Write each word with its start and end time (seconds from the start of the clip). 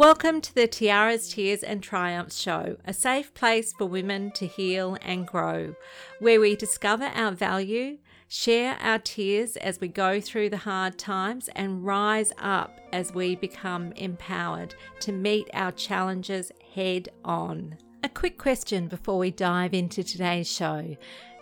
Welcome 0.00 0.40
to 0.40 0.54
the 0.54 0.66
Tiaras, 0.66 1.34
Tears 1.34 1.62
and 1.62 1.82
Triumphs 1.82 2.40
show, 2.40 2.78
a 2.86 2.94
safe 2.94 3.34
place 3.34 3.74
for 3.74 3.84
women 3.84 4.30
to 4.30 4.46
heal 4.46 4.96
and 5.02 5.26
grow, 5.26 5.74
where 6.20 6.40
we 6.40 6.56
discover 6.56 7.04
our 7.14 7.32
value, 7.32 7.98
share 8.26 8.78
our 8.80 8.98
tears 8.98 9.58
as 9.58 9.78
we 9.78 9.88
go 9.88 10.18
through 10.18 10.48
the 10.48 10.56
hard 10.56 10.96
times, 10.96 11.50
and 11.54 11.84
rise 11.84 12.32
up 12.38 12.80
as 12.94 13.12
we 13.12 13.36
become 13.36 13.92
empowered 13.92 14.74
to 15.00 15.12
meet 15.12 15.50
our 15.52 15.70
challenges 15.70 16.50
head 16.74 17.10
on. 17.22 17.76
A 18.02 18.08
quick 18.08 18.38
question 18.38 18.88
before 18.88 19.18
we 19.18 19.30
dive 19.30 19.74
into 19.74 20.02
today's 20.02 20.50
show 20.50 20.96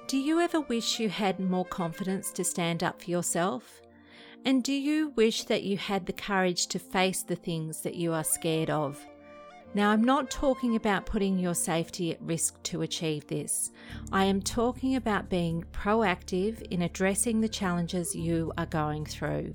Do 0.08 0.18
you 0.18 0.40
ever 0.40 0.62
wish 0.62 0.98
you 0.98 1.10
had 1.10 1.38
more 1.38 1.64
confidence 1.64 2.32
to 2.32 2.42
stand 2.42 2.82
up 2.82 3.02
for 3.02 3.08
yourself? 3.08 3.82
And 4.44 4.62
do 4.62 4.72
you 4.72 5.10
wish 5.10 5.44
that 5.44 5.62
you 5.62 5.76
had 5.76 6.06
the 6.06 6.12
courage 6.12 6.68
to 6.68 6.78
face 6.78 7.22
the 7.22 7.36
things 7.36 7.82
that 7.82 7.94
you 7.94 8.12
are 8.12 8.24
scared 8.24 8.70
of? 8.70 9.04
Now, 9.74 9.90
I'm 9.90 10.02
not 10.02 10.30
talking 10.30 10.76
about 10.76 11.04
putting 11.04 11.38
your 11.38 11.54
safety 11.54 12.10
at 12.10 12.22
risk 12.22 12.62
to 12.64 12.82
achieve 12.82 13.26
this. 13.26 13.70
I 14.10 14.24
am 14.24 14.40
talking 14.40 14.96
about 14.96 15.28
being 15.28 15.64
proactive 15.72 16.62
in 16.70 16.82
addressing 16.82 17.40
the 17.40 17.48
challenges 17.48 18.16
you 18.16 18.52
are 18.56 18.66
going 18.66 19.04
through. 19.04 19.54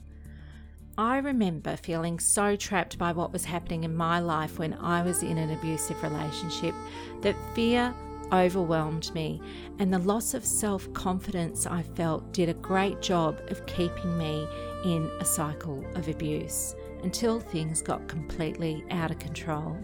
I 0.98 1.18
remember 1.18 1.76
feeling 1.76 2.20
so 2.20 2.56
trapped 2.56 3.00
by 3.00 3.14
what 3.14 3.34
was 3.34 3.46
happening 3.46 3.84
in 3.84 3.96
my 3.96 4.20
life 4.20 4.60
when 4.60 4.76
I 4.76 5.02
was 5.02 5.24
in 5.24 5.40
an 5.40 5.50
abusive 5.50 6.04
relationship 6.04 6.76
that 7.22 7.36
fear 7.56 7.96
overwhelmed 8.34 9.14
me, 9.14 9.42
and 9.80 9.94
the 9.94 10.00
loss 10.00 10.34
of 10.34 10.44
self 10.44 10.92
confidence 10.94 11.66
I 11.66 11.84
felt 11.84 12.34
did 12.34 12.50
a 12.50 12.54
great 12.56 13.02
job 13.02 13.40
of 13.50 13.66
keeping 13.66 14.18
me 14.18 14.48
in 14.84 15.10
a 15.20 15.26
cycle 15.26 15.86
of 15.96 16.08
abuse 16.08 16.76
until 17.04 17.40
things 17.40 17.82
got 17.82 18.08
completely 18.08 18.84
out 18.92 19.12
of 19.12 19.20
control. 19.20 19.78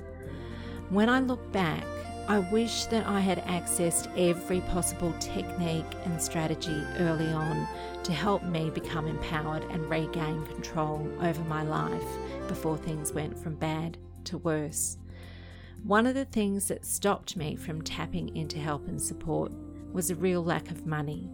When 0.90 1.10
I 1.10 1.20
look 1.20 1.52
back, 1.52 1.84
I 2.30 2.38
wish 2.52 2.86
that 2.86 3.08
I 3.08 3.22
had 3.22 3.44
accessed 3.46 4.08
every 4.16 4.62
possible 4.62 5.16
technique 5.20 5.96
and 6.06 6.22
strategy 6.22 6.84
early 7.00 7.26
on 7.26 7.68
to 8.04 8.12
help 8.12 8.44
me 8.44 8.70
become 8.70 9.08
empowered 9.08 9.64
and 9.72 9.90
regain 9.90 10.46
control 10.46 11.10
over 11.22 11.44
my 11.46 11.64
life 11.64 12.06
before 12.48 12.78
things 12.78 13.14
went 13.14 13.36
from 13.36 13.56
bad 13.56 13.98
to 14.26 14.38
worse. 14.38 14.99
One 15.84 16.06
of 16.06 16.14
the 16.14 16.26
things 16.26 16.68
that 16.68 16.86
stopped 16.86 17.36
me 17.36 17.56
from 17.56 17.82
tapping 17.82 18.36
into 18.36 18.60
help 18.60 18.88
and 18.88 19.02
support 19.02 19.52
was 19.92 20.12
a 20.12 20.16
real 20.16 20.44
lack 20.44 20.70
of 20.70 20.86
money 20.86 21.30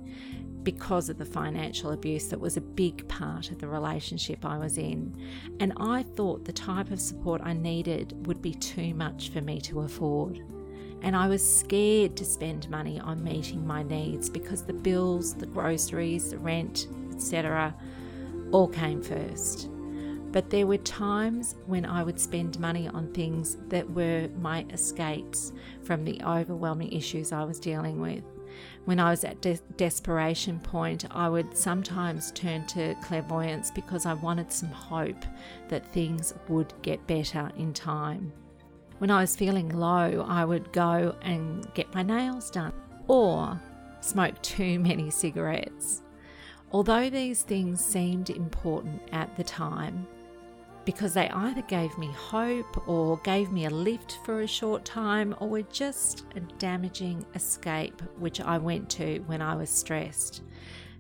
because 0.64 1.10
of 1.10 1.18
the 1.18 1.26
financial 1.26 1.92
abuse 1.92 2.28
that 2.30 2.40
was 2.40 2.58
a 2.58 2.62
big 2.62 3.08
part 3.08 3.52
of 3.52 3.60
the 3.60 3.68
relationship 3.68 4.44
I 4.44 4.58
was 4.58 4.78
in. 4.78 5.16
And 5.60 5.74
I 5.78 6.04
thought 6.04 6.44
the 6.44 6.54
type 6.54 6.92
of 6.92 7.00
support 7.00 7.42
I 7.44 7.54
needed 7.54 8.28
would 8.28 8.42
be 8.42 8.54
too 8.54 8.94
much 8.96 9.30
for 9.30 9.42
me 9.42 9.62
to 9.62 9.82
afford. 9.82 10.42
And 11.02 11.16
I 11.16 11.28
was 11.28 11.58
scared 11.60 12.18
to 12.18 12.26
spend 12.26 12.70
money 12.70 13.00
on 13.00 13.24
meeting 13.24 13.66
my 13.66 13.84
needs 13.84 14.30
because 14.30 14.64
the 14.64 14.74
bills, 14.74 15.36
the 15.36 15.46
groceries, 15.46 16.32
the 16.32 16.40
rent, 16.40 16.88
etc., 17.14 17.76
all 18.52 18.68
came 18.68 19.04
first. 19.04 19.70
But 20.36 20.50
there 20.50 20.68
were 20.68 20.80
times 20.80 21.56
when 21.66 21.86
I 21.86 22.04
would 22.04 22.20
spend 22.20 22.60
money 22.60 22.90
on 22.90 23.14
things 23.14 23.56
that 23.70 23.90
were 23.90 24.28
my 24.42 24.66
escapes 24.70 25.54
from 25.82 26.04
the 26.04 26.22
overwhelming 26.26 26.92
issues 26.92 27.32
I 27.32 27.46
was 27.46 27.58
dealing 27.58 28.02
with. 28.02 28.22
When 28.84 29.00
I 29.00 29.12
was 29.12 29.24
at 29.24 29.40
de- 29.40 29.62
desperation 29.78 30.60
point, 30.60 31.06
I 31.10 31.30
would 31.30 31.56
sometimes 31.56 32.34
turn 32.34 32.68
to 32.68 32.96
clairvoyance 32.96 33.72
because 33.72 34.06
I 34.06 34.16
wanted 34.16 34.52
some 34.52 34.68
hope 34.68 35.24
that 35.70 35.94
things 35.94 36.34
would 36.50 36.74
get 36.82 37.08
better 37.08 37.50
in 37.56 37.72
time. 37.72 38.34
When 38.98 39.12
I 39.12 39.22
was 39.22 39.38
feeling 39.38 39.70
low, 39.70 40.26
I 40.28 40.44
would 40.44 40.74
go 40.74 41.16
and 41.22 41.66
get 41.76 41.96
my 41.96 42.04
nails 42.04 42.52
done 42.52 42.74
or 43.08 43.58
smoke 44.02 44.42
too 44.42 44.80
many 44.80 45.10
cigarettes. 45.12 46.02
Although 46.74 47.10
these 47.10 47.44
things 47.44 47.80
seemed 47.80 48.30
important 48.30 49.02
at 49.14 49.34
the 49.38 49.44
time, 49.46 50.06
because 50.86 51.16
they 51.16 51.30
either 51.30 51.64
gave 51.64 51.98
me 51.98 52.08
hope 52.08 52.88
or 52.88 53.18
gave 53.18 53.52
me 53.52 53.66
a 53.66 53.70
lift 53.70 54.20
for 54.24 54.42
a 54.42 54.48
short 54.48 54.86
time 54.86 55.36
or 55.40 55.50
were 55.50 55.62
just 55.64 56.26
a 56.36 56.40
damaging 56.40 57.26
escape 57.34 58.02
which 58.20 58.40
I 58.40 58.58
went 58.60 58.90
to 58.92 59.20
when 59.26 59.42
I 59.42 59.56
was 59.56 59.70
stressed. 59.70 60.44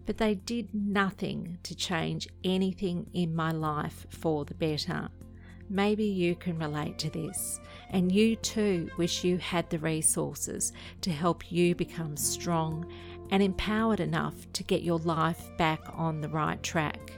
But 0.05 0.17
they 0.17 0.35
did 0.35 0.73
nothing 0.73 1.57
to 1.63 1.75
change 1.75 2.27
anything 2.43 3.07
in 3.13 3.35
my 3.35 3.51
life 3.51 4.05
for 4.09 4.45
the 4.45 4.55
better. 4.55 5.09
Maybe 5.69 6.05
you 6.05 6.35
can 6.35 6.59
relate 6.59 6.99
to 6.99 7.09
this, 7.09 7.59
and 7.89 8.11
you 8.11 8.35
too 8.35 8.89
wish 8.97 9.23
you 9.23 9.37
had 9.37 9.67
the 9.69 9.79
resources 9.79 10.73
to 11.01 11.11
help 11.11 11.51
you 11.51 11.73
become 11.73 12.15
strong 12.17 12.85
and 13.31 13.41
empowered 13.41 13.99
enough 13.99 14.35
to 14.53 14.63
get 14.63 14.83
your 14.83 14.99
life 14.99 15.49
back 15.57 15.81
on 15.93 16.21
the 16.21 16.29
right 16.29 16.61
track. 16.61 17.13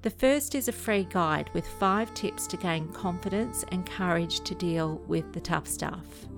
The 0.00 0.10
first 0.10 0.54
is 0.54 0.68
a 0.68 0.72
free 0.72 1.08
guide 1.10 1.50
with 1.54 1.66
five 1.66 2.14
tips 2.14 2.46
to 2.48 2.56
gain 2.56 2.88
confidence 2.88 3.64
and 3.72 3.84
courage 3.84 4.40
to 4.40 4.54
deal 4.54 4.98
with 5.08 5.32
the 5.32 5.40
tough 5.40 5.66
stuff. 5.66 6.28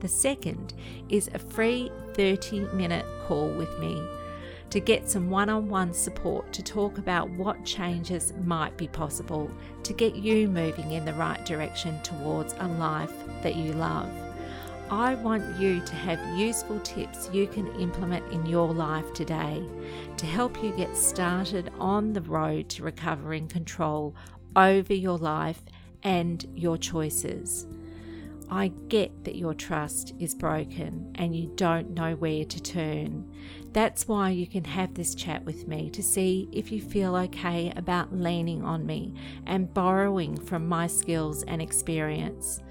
The 0.00 0.08
second 0.08 0.74
is 1.08 1.28
a 1.34 1.38
free 1.38 1.90
30 2.14 2.60
minute 2.72 3.06
call 3.26 3.48
with 3.48 3.78
me 3.78 4.00
to 4.70 4.80
get 4.80 5.08
some 5.08 5.30
one 5.30 5.48
on 5.48 5.68
one 5.68 5.92
support 5.92 6.52
to 6.52 6.62
talk 6.62 6.98
about 6.98 7.30
what 7.30 7.64
changes 7.64 8.32
might 8.44 8.76
be 8.76 8.86
possible 8.86 9.50
to 9.82 9.92
get 9.92 10.14
you 10.14 10.46
moving 10.48 10.92
in 10.92 11.04
the 11.04 11.14
right 11.14 11.44
direction 11.44 12.00
towards 12.02 12.54
a 12.58 12.68
life 12.68 13.12
that 13.42 13.56
you 13.56 13.72
love. 13.72 14.08
I 14.90 15.16
want 15.16 15.58
you 15.58 15.80
to 15.80 15.94
have 15.94 16.38
useful 16.38 16.80
tips 16.80 17.28
you 17.32 17.46
can 17.46 17.66
implement 17.80 18.30
in 18.32 18.46
your 18.46 18.72
life 18.72 19.12
today 19.14 19.62
to 20.16 20.26
help 20.26 20.62
you 20.62 20.70
get 20.76 20.96
started 20.96 21.70
on 21.78 22.12
the 22.12 22.22
road 22.22 22.68
to 22.70 22.84
recovering 22.84 23.48
control 23.48 24.14
over 24.56 24.94
your 24.94 25.18
life 25.18 25.62
and 26.02 26.46
your 26.54 26.78
choices. 26.78 27.66
I 28.50 28.68
get 28.88 29.24
that 29.24 29.36
your 29.36 29.52
trust 29.52 30.14
is 30.18 30.34
broken 30.34 31.12
and 31.16 31.36
you 31.36 31.52
don't 31.56 31.90
know 31.90 32.14
where 32.14 32.44
to 32.44 32.62
turn. 32.62 33.30
That's 33.72 34.08
why 34.08 34.30
you 34.30 34.46
can 34.46 34.64
have 34.64 34.94
this 34.94 35.14
chat 35.14 35.44
with 35.44 35.68
me 35.68 35.90
to 35.90 36.02
see 36.02 36.48
if 36.50 36.72
you 36.72 36.80
feel 36.80 37.14
okay 37.16 37.72
about 37.76 38.14
leaning 38.14 38.64
on 38.64 38.86
me 38.86 39.12
and 39.46 39.72
borrowing 39.72 40.38
from 40.38 40.66
my 40.66 40.86
skills 40.86 41.42
and 41.42 41.60
experience. 41.60 42.62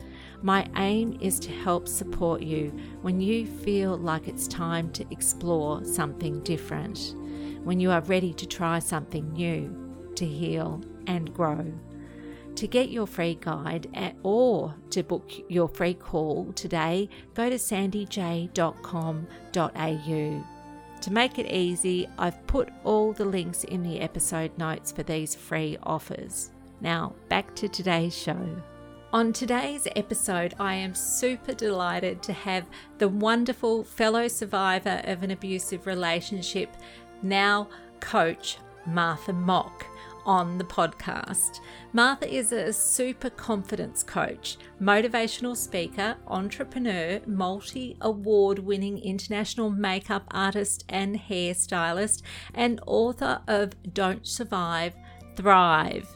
My 0.41 0.67
aim 0.75 1.17
is 1.21 1.39
to 1.41 1.51
help 1.51 1.87
support 1.87 2.41
you 2.41 2.69
when 3.01 3.21
you 3.21 3.45
feel 3.45 3.97
like 3.97 4.27
it's 4.27 4.47
time 4.47 4.91
to 4.93 5.05
explore 5.11 5.83
something 5.85 6.41
different, 6.41 7.15
when 7.63 7.79
you 7.79 7.91
are 7.91 8.01
ready 8.01 8.33
to 8.33 8.47
try 8.47 8.79
something 8.79 9.31
new, 9.33 10.11
to 10.15 10.25
heal 10.25 10.81
and 11.05 11.33
grow. 11.33 11.71
To 12.57 12.67
get 12.67 12.89
your 12.89 13.05
free 13.05 13.37
guide 13.39 13.87
at, 13.93 14.15
or 14.23 14.73
to 14.89 15.03
book 15.03 15.31
your 15.47 15.67
free 15.67 15.93
call 15.93 16.51
today, 16.53 17.07
go 17.35 17.51
to 17.51 17.55
sandyj.com.au. 17.55 20.43
To 21.01 21.13
make 21.13 21.37
it 21.37 21.51
easy, 21.51 22.09
I've 22.17 22.47
put 22.47 22.69
all 22.83 23.13
the 23.13 23.25
links 23.25 23.63
in 23.63 23.83
the 23.83 23.99
episode 23.99 24.57
notes 24.57 24.91
for 24.91 25.03
these 25.03 25.35
free 25.35 25.77
offers. 25.83 26.49
Now, 26.81 27.13
back 27.29 27.55
to 27.57 27.69
today's 27.69 28.17
show. 28.17 28.59
On 29.13 29.31
today's 29.31 29.87
episode, 29.95 30.55
I 30.59 30.73
am 30.73 30.95
super 30.95 31.53
delighted 31.53 32.23
to 32.23 32.33
have 32.33 32.65
the 32.97 33.07
wonderful 33.07 33.83
fellow 33.83 34.27
survivor 34.27 35.03
of 35.03 35.21
an 35.21 35.29
abusive 35.29 35.85
relationship, 35.85 36.75
now 37.21 37.67
coach 37.99 38.57
Martha 38.87 39.33
Mock 39.33 39.85
on 40.27 40.57
the 40.57 40.63
podcast. 40.63 41.61
Martha 41.93 42.31
is 42.31 42.51
a 42.51 42.71
super 42.73 43.29
confidence 43.29 44.03
coach, 44.03 44.57
motivational 44.79 45.55
speaker, 45.55 46.17
entrepreneur, 46.27 47.21
multi 47.25 47.97
award 48.01 48.59
winning 48.59 48.99
international 48.99 49.69
makeup 49.69 50.25
artist 50.29 50.83
and 50.89 51.17
hairstylist, 51.17 52.21
and 52.53 52.81
author 52.85 53.41
of 53.47 53.71
Don't 53.93 54.27
Survive, 54.27 54.93
Thrive. 55.35 56.15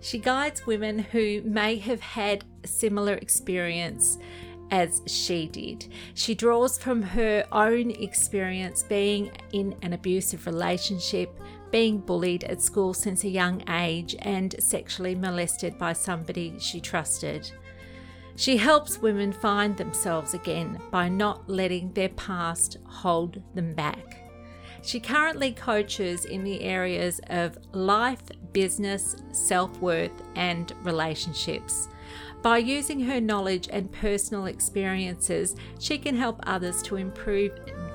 She 0.00 0.18
guides 0.18 0.66
women 0.66 0.98
who 0.98 1.42
may 1.44 1.76
have 1.76 2.00
had 2.00 2.44
similar 2.64 3.14
experience 3.14 4.18
as 4.72 5.02
she 5.06 5.46
did. 5.46 5.86
She 6.14 6.34
draws 6.34 6.78
from 6.78 7.02
her 7.02 7.44
own 7.52 7.90
experience 7.92 8.82
being 8.82 9.30
in 9.52 9.76
an 9.82 9.92
abusive 9.92 10.46
relationship, 10.46 11.38
being 11.72 11.98
bullied 11.98 12.44
at 12.44 12.62
school 12.62 12.94
since 12.94 13.24
a 13.24 13.28
young 13.28 13.68
age, 13.68 14.14
and 14.20 14.54
sexually 14.60 15.16
molested 15.16 15.76
by 15.78 15.92
somebody 15.92 16.54
she 16.60 16.80
trusted. 16.80 17.50
She 18.36 18.56
helps 18.56 19.02
women 19.02 19.32
find 19.32 19.76
themselves 19.76 20.34
again 20.34 20.80
by 20.90 21.08
not 21.08 21.48
letting 21.48 21.92
their 21.92 22.10
past 22.10 22.76
hold 22.84 23.42
them 23.54 23.74
back. 23.74 24.18
She 24.82 25.00
currently 25.00 25.52
coaches 25.52 26.24
in 26.24 26.42
the 26.44 26.60
areas 26.62 27.20
of 27.28 27.58
life, 27.72 28.22
business, 28.52 29.16
self 29.32 29.78
worth, 29.80 30.22
and 30.34 30.72
relationships. 30.82 31.88
By 32.42 32.58
using 32.58 32.98
her 33.04 33.20
knowledge 33.20 33.68
and 33.70 33.92
personal 33.92 34.46
experiences, 34.46 35.54
she 35.78 35.96
can 35.96 36.16
help 36.16 36.40
others 36.42 36.82
to 36.82 36.96
improve 36.96 37.52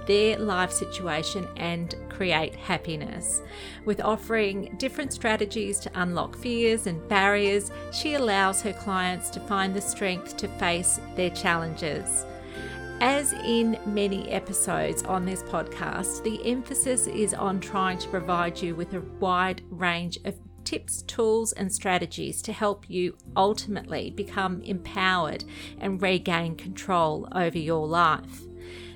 their 0.08 0.40
life 0.40 0.72
situation 0.72 1.46
and 1.58 1.94
create 2.08 2.56
happiness. 2.56 3.42
With 3.84 4.00
offering 4.00 4.74
different 4.78 5.12
strategies 5.12 5.82
to 5.82 5.92
unlock 5.96 6.38
fears 6.38 6.88
and 6.88 7.06
barriers, 7.10 7.72
she 7.92 8.14
allows 8.14 8.62
her 8.62 8.72
clients 8.72 9.30
to 9.32 9.42
find 9.42 9.76
the 9.76 9.82
strength 9.82 10.38
to 10.38 10.48
face 10.48 11.02
their 11.18 11.32
challenges. 11.32 12.26
As 13.02 13.34
in 13.34 13.78
many 13.86 14.30
episodes 14.30 15.04
on 15.04 15.26
this 15.26 15.44
podcast, 15.44 16.24
the 16.24 16.40
emphasis 16.50 17.06
is 17.06 17.34
on 17.34 17.60
trying 17.60 17.98
to 17.98 18.08
provide 18.08 18.62
you 18.62 18.76
with 18.76 18.94
a 18.94 19.02
wide 19.20 19.62
range 19.70 20.18
of 20.24 20.36
tips, 20.68 21.02
tools, 21.04 21.54
and 21.54 21.72
strategies 21.72 22.42
to 22.42 22.52
help 22.52 22.90
you 22.90 23.16
ultimately 23.38 24.12
become 24.12 24.62
empowered 24.64 25.46
and 25.80 26.02
regain 26.02 26.58
control 26.58 27.26
over 27.32 27.58
your 27.58 27.88
life. 27.88 28.42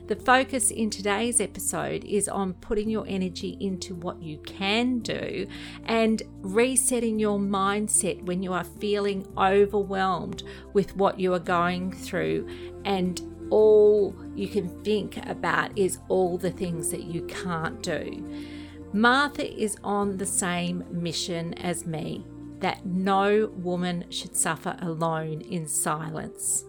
The 0.08 0.18
focus 0.18 0.70
in 0.70 0.90
today's 0.90 1.40
episode 1.40 2.04
is 2.04 2.28
on 2.28 2.56
putting 2.56 2.90
your 2.90 3.06
energy 3.08 3.56
into 3.62 3.96
what 3.96 4.22
you 4.22 4.40
can 4.40 5.00
do 5.00 5.48
and 5.86 6.22
resetting 6.42 7.20
your 7.20 7.40
mindset 7.40 8.22
when 8.26 8.44
you 8.44 8.52
are 8.52 8.66
feeling 8.66 9.26
overwhelmed 9.38 10.44
with 10.74 10.94
what 10.98 11.22
you 11.22 11.34
are 11.34 11.40
going 11.40 11.94
through 11.94 12.50
and 12.84 13.22
all 13.50 14.14
you 14.36 14.50
can 14.50 14.68
think 14.84 15.26
about 15.26 15.78
is 15.78 16.00
all 16.10 16.38
the 16.38 16.52
things 16.52 16.92
that 16.92 17.04
you 17.04 17.22
can't 17.28 17.82
do. 17.82 18.61
Martha 18.94 19.50
is 19.50 19.78
on 19.86 20.18
the 20.18 20.26
same 20.26 20.84
mission 20.92 21.54
as 21.56 21.86
me 21.86 22.26
that 22.60 22.86
no 22.86 23.50
woman 23.56 24.04
should 24.10 24.36
suffer 24.36 24.76
alone 24.82 25.40
in 25.42 25.66
silence. 25.66 26.66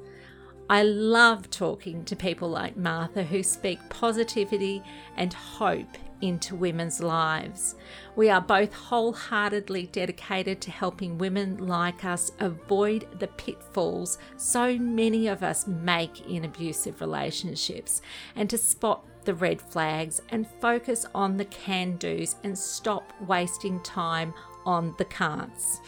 I 0.70 0.84
love 0.84 1.50
talking 1.50 2.04
to 2.04 2.14
people 2.14 2.48
like 2.48 2.76
Martha 2.76 3.24
who 3.24 3.42
speak 3.42 3.78
positivity 3.90 4.82
and 5.16 5.34
hope 5.34 5.98
into 6.22 6.54
women's 6.54 7.02
lives. 7.02 7.74
We 8.14 8.30
are 8.30 8.40
both 8.40 8.72
wholeheartedly 8.72 9.88
dedicated 9.88 10.60
to 10.62 10.70
helping 10.70 11.18
women 11.18 11.56
like 11.66 12.04
us 12.04 12.30
avoid 12.38 13.08
the 13.18 13.26
pitfalls 13.26 14.18
so 14.36 14.78
many 14.78 15.26
of 15.26 15.42
us 15.42 15.66
make 15.66 16.26
in 16.28 16.44
abusive 16.44 17.00
relationships 17.00 18.00
and 18.36 18.48
to 18.48 18.56
spot 18.56 19.04
the 19.24 19.34
red 19.34 19.60
flags 19.60 20.20
and 20.30 20.46
focus 20.60 21.06
on 21.14 21.36
the 21.36 21.44
can 21.44 21.96
do's 21.96 22.36
and 22.44 22.58
stop 22.58 23.12
wasting 23.26 23.80
time 23.80 24.34
on 24.64 24.94
the 24.98 25.04
can'ts. 25.04 25.80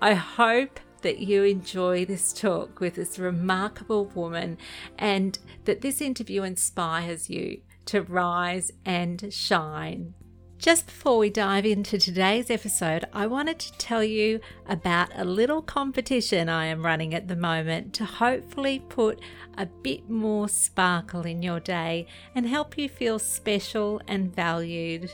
I 0.00 0.14
hope 0.14 0.80
that 1.02 1.18
you 1.18 1.44
enjoy 1.44 2.04
this 2.04 2.32
talk 2.32 2.80
with 2.80 2.94
this 2.94 3.18
remarkable 3.18 4.06
woman 4.06 4.58
and 4.98 5.38
that 5.64 5.80
this 5.80 6.00
interview 6.00 6.42
inspires 6.42 7.28
you 7.28 7.60
to 7.86 8.02
rise 8.02 8.70
and 8.84 9.32
shine. 9.32 10.14
Just 10.62 10.86
before 10.86 11.18
we 11.18 11.28
dive 11.28 11.66
into 11.66 11.98
today's 11.98 12.48
episode, 12.48 13.04
I 13.12 13.26
wanted 13.26 13.58
to 13.58 13.72
tell 13.78 14.04
you 14.04 14.38
about 14.68 15.08
a 15.16 15.24
little 15.24 15.60
competition 15.60 16.48
I 16.48 16.66
am 16.66 16.86
running 16.86 17.14
at 17.14 17.26
the 17.26 17.34
moment 17.34 17.92
to 17.94 18.04
hopefully 18.04 18.78
put 18.88 19.20
a 19.58 19.66
bit 19.66 20.08
more 20.08 20.48
sparkle 20.48 21.22
in 21.22 21.42
your 21.42 21.58
day 21.58 22.06
and 22.36 22.46
help 22.46 22.78
you 22.78 22.88
feel 22.88 23.18
special 23.18 24.00
and 24.06 24.32
valued. 24.32 25.10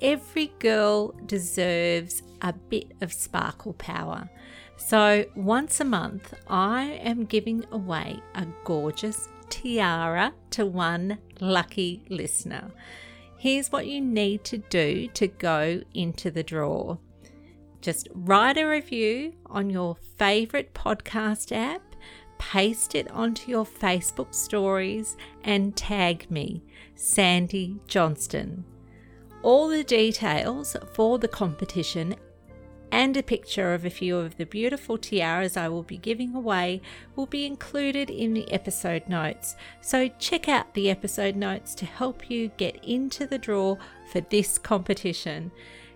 Every 0.00 0.52
girl 0.60 1.12
deserves 1.26 2.22
a 2.40 2.52
bit 2.52 2.92
of 3.00 3.12
sparkle 3.12 3.72
power. 3.72 4.30
So, 4.76 5.24
once 5.34 5.80
a 5.80 5.84
month, 5.84 6.34
I 6.46 7.00
am 7.02 7.24
giving 7.24 7.64
away 7.72 8.20
a 8.36 8.46
gorgeous 8.62 9.28
tiara 9.50 10.34
to 10.50 10.64
one 10.64 11.18
lucky 11.40 12.04
listener. 12.08 12.70
Here's 13.44 13.70
what 13.70 13.86
you 13.86 14.00
need 14.00 14.42
to 14.44 14.56
do 14.56 15.06
to 15.08 15.28
go 15.28 15.82
into 15.92 16.30
the 16.30 16.42
draw. 16.42 16.96
Just 17.82 18.08
write 18.14 18.56
a 18.56 18.64
review 18.64 19.34
on 19.44 19.68
your 19.68 19.98
favorite 20.16 20.72
podcast 20.72 21.54
app, 21.54 21.82
paste 22.38 22.94
it 22.94 23.10
onto 23.10 23.50
your 23.50 23.66
Facebook 23.66 24.34
stories, 24.34 25.18
and 25.42 25.76
tag 25.76 26.30
me, 26.30 26.62
Sandy 26.94 27.78
Johnston. 27.86 28.64
All 29.42 29.68
the 29.68 29.84
details 29.84 30.74
for 30.94 31.18
the 31.18 31.28
competition 31.28 32.14
and 32.94 33.16
a 33.16 33.22
picture 33.24 33.74
of 33.74 33.84
a 33.84 33.90
few 33.90 34.16
of 34.16 34.36
the 34.36 34.46
beautiful 34.46 34.96
tiaras 34.96 35.56
I 35.56 35.66
will 35.66 35.82
be 35.82 35.96
giving 35.96 36.32
away 36.32 36.80
will 37.16 37.26
be 37.26 37.44
included 37.44 38.08
in 38.08 38.34
the 38.34 38.48
episode 38.52 39.08
notes. 39.08 39.56
So 39.80 40.06
check 40.20 40.48
out 40.48 40.74
the 40.74 40.88
episode 40.88 41.34
notes 41.34 41.74
to 41.74 41.86
help 41.86 42.30
you 42.30 42.52
get 42.56 42.84
into 42.84 43.26
the 43.26 43.36
draw 43.36 43.78
for 44.12 44.20
this 44.20 44.58
competition. 44.58 45.50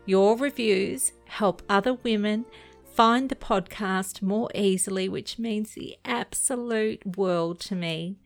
Your 0.06 0.36
reviews 0.36 1.12
help 1.26 1.62
other 1.68 1.94
women 1.94 2.46
find 2.94 3.28
the 3.28 3.36
podcast 3.36 4.20
more 4.20 4.50
easily, 4.52 5.08
which 5.08 5.38
means 5.38 5.74
the 5.74 5.96
absolute 6.04 7.16
world 7.16 7.60
to 7.60 7.76
me. 7.76 8.16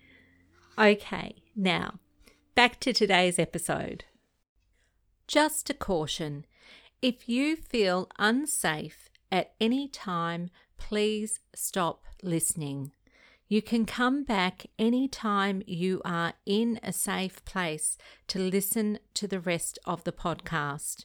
Okay, 0.78 1.34
now 1.54 1.98
back 2.54 2.80
to 2.80 2.94
today's 2.94 3.38
episode. 3.38 4.04
Just 5.28 5.68
a 5.68 5.74
caution 5.74 6.46
if 7.02 7.28
you 7.28 7.56
feel 7.56 8.08
unsafe 8.16 9.10
at 9.32 9.52
any 9.60 9.88
time, 9.88 10.50
please 10.78 11.40
stop 11.52 12.04
listening. 12.22 12.92
You 13.48 13.60
can 13.60 13.84
come 13.84 14.22
back 14.22 14.66
anytime 14.78 15.62
you 15.66 16.00
are 16.04 16.34
in 16.46 16.78
a 16.82 16.92
safe 16.92 17.44
place 17.44 17.98
to 18.28 18.38
listen 18.38 19.00
to 19.14 19.26
the 19.26 19.40
rest 19.40 19.80
of 19.84 20.04
the 20.04 20.12
podcast. 20.12 21.04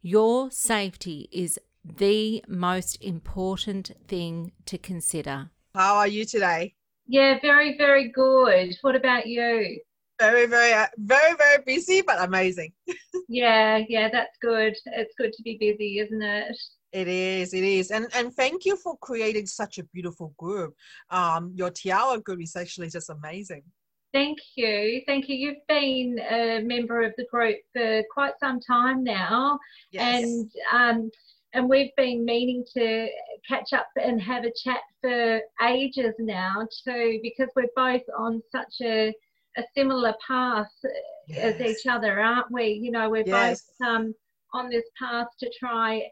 Your 0.00 0.50
safety 0.50 1.28
is 1.30 1.60
the 1.84 2.42
most 2.48 2.96
important 3.02 3.90
thing 4.08 4.52
to 4.64 4.78
consider. 4.78 5.50
How 5.74 5.96
are 5.96 6.08
you 6.08 6.24
today? 6.24 6.74
Yeah, 7.06 7.38
very, 7.40 7.76
very 7.76 8.08
good. 8.08 8.76
What 8.80 8.96
about 8.96 9.26
you? 9.26 9.80
Very, 10.18 10.46
very, 10.46 10.72
uh, 10.72 10.86
very, 10.98 11.34
very 11.36 11.62
busy, 11.64 12.02
but 12.02 12.22
amazing. 12.22 12.72
yeah, 13.28 13.82
yeah, 13.88 14.08
that's 14.10 14.36
good. 14.40 14.74
It's 14.86 15.14
good 15.18 15.32
to 15.32 15.42
be 15.42 15.56
busy, 15.58 15.98
isn't 15.98 16.22
it? 16.22 16.56
It 16.92 17.08
is, 17.08 17.54
it 17.54 17.64
is, 17.64 17.90
and 17.90 18.06
and 18.14 18.32
thank 18.32 18.64
you 18.64 18.76
for 18.76 18.96
creating 18.98 19.46
such 19.46 19.78
a 19.78 19.84
beautiful 19.84 20.32
group. 20.38 20.74
Um, 21.10 21.52
your 21.56 21.70
Tiara 21.70 22.20
group 22.20 22.40
is 22.40 22.54
actually 22.54 22.88
just 22.88 23.10
amazing. 23.10 23.64
Thank 24.12 24.38
you, 24.54 25.02
thank 25.04 25.28
you. 25.28 25.34
You've 25.34 25.66
been 25.68 26.20
a 26.30 26.60
member 26.60 27.02
of 27.02 27.12
the 27.16 27.26
group 27.32 27.58
for 27.72 28.04
quite 28.12 28.34
some 28.38 28.60
time 28.60 29.02
now, 29.02 29.58
yes. 29.90 30.22
and 30.22 30.50
um, 30.72 31.10
and 31.52 31.68
we've 31.68 31.94
been 31.96 32.24
meaning 32.24 32.64
to 32.74 33.08
catch 33.48 33.72
up 33.72 33.88
and 33.96 34.22
have 34.22 34.44
a 34.44 34.52
chat 34.52 34.80
for 35.00 35.40
ages 35.66 36.14
now 36.20 36.66
too, 36.84 37.18
because 37.24 37.48
we're 37.56 37.66
both 37.74 38.02
on 38.16 38.40
such 38.52 38.74
a 38.82 39.12
a 39.56 39.62
similar 39.76 40.14
path 40.26 40.70
yes. 41.28 41.54
as 41.54 41.60
each 41.60 41.86
other, 41.86 42.20
aren't 42.20 42.50
we? 42.50 42.80
You 42.82 42.90
know, 42.90 43.10
we're 43.10 43.24
yes. 43.26 43.62
both 43.80 43.88
um, 43.88 44.14
on 44.52 44.68
this 44.68 44.84
path 44.98 45.28
to 45.40 45.50
try 45.58 46.02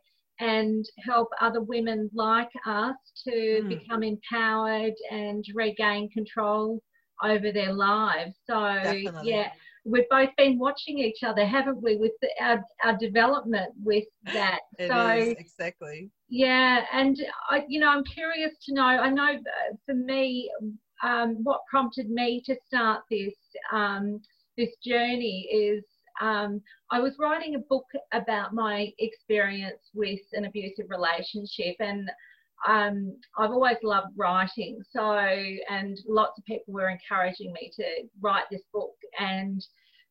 and 0.41 0.85
help 1.05 1.29
other 1.41 1.61
women 1.61 2.11
like 2.15 2.51
us 2.67 2.97
to 3.25 3.61
mm. 3.63 3.69
become 3.69 4.03
empowered 4.03 4.95
and 5.11 5.45
regain 5.55 6.11
control 6.11 6.83
over 7.23 7.53
their 7.53 7.73
lives. 7.73 8.35
So, 8.49 8.55
Definitely. 8.83 9.31
yeah, 9.31 9.51
we've 9.85 10.09
both 10.11 10.31
been 10.37 10.59
watching 10.59 10.99
each 10.99 11.23
other, 11.23 11.45
haven't 11.47 11.83
we, 11.83 11.97
with 11.97 12.13
the, 12.21 12.29
our, 12.41 12.65
our 12.85 12.97
development 12.97 13.73
with 13.83 14.05
that. 14.33 14.61
so, 14.81 15.09
exactly. 15.09 16.11
Yeah, 16.29 16.85
and 16.93 17.17
I, 17.51 17.65
you 17.69 17.79
know, 17.79 17.89
I'm 17.89 18.05
curious 18.05 18.53
to 18.67 18.75
know. 18.75 18.83
I 18.83 19.11
know 19.11 19.35
uh, 19.35 19.75
for 19.87 19.95
me, 19.95 20.51
um, 21.03 21.39
what 21.43 21.61
prompted 21.71 22.11
me 22.11 22.43
to 22.47 22.57
start 22.67 23.03
this 23.11 23.35
um, 23.73 24.21
this 24.57 24.75
journey 24.85 25.49
is 25.53 25.85
um, 26.21 26.61
I 26.91 27.01
was 27.01 27.17
writing 27.19 27.55
a 27.55 27.59
book 27.59 27.87
about 28.13 28.55
my 28.55 28.93
experience 28.99 29.81
with 29.95 30.21
an 30.33 30.45
abusive 30.45 30.87
relationship, 30.89 31.77
and 31.81 32.09
um, 32.69 33.17
I've 33.39 33.51
always 33.51 33.79
loved 33.83 34.13
writing. 34.17 34.81
So, 34.91 35.03
and 35.11 35.99
lots 36.07 36.39
of 36.39 36.45
people 36.45 36.75
were 36.75 36.91
encouraging 36.91 37.53
me 37.53 37.71
to 37.77 37.85
write 38.21 38.45
this 38.51 38.63
book. 38.73 38.95
And 39.19 39.65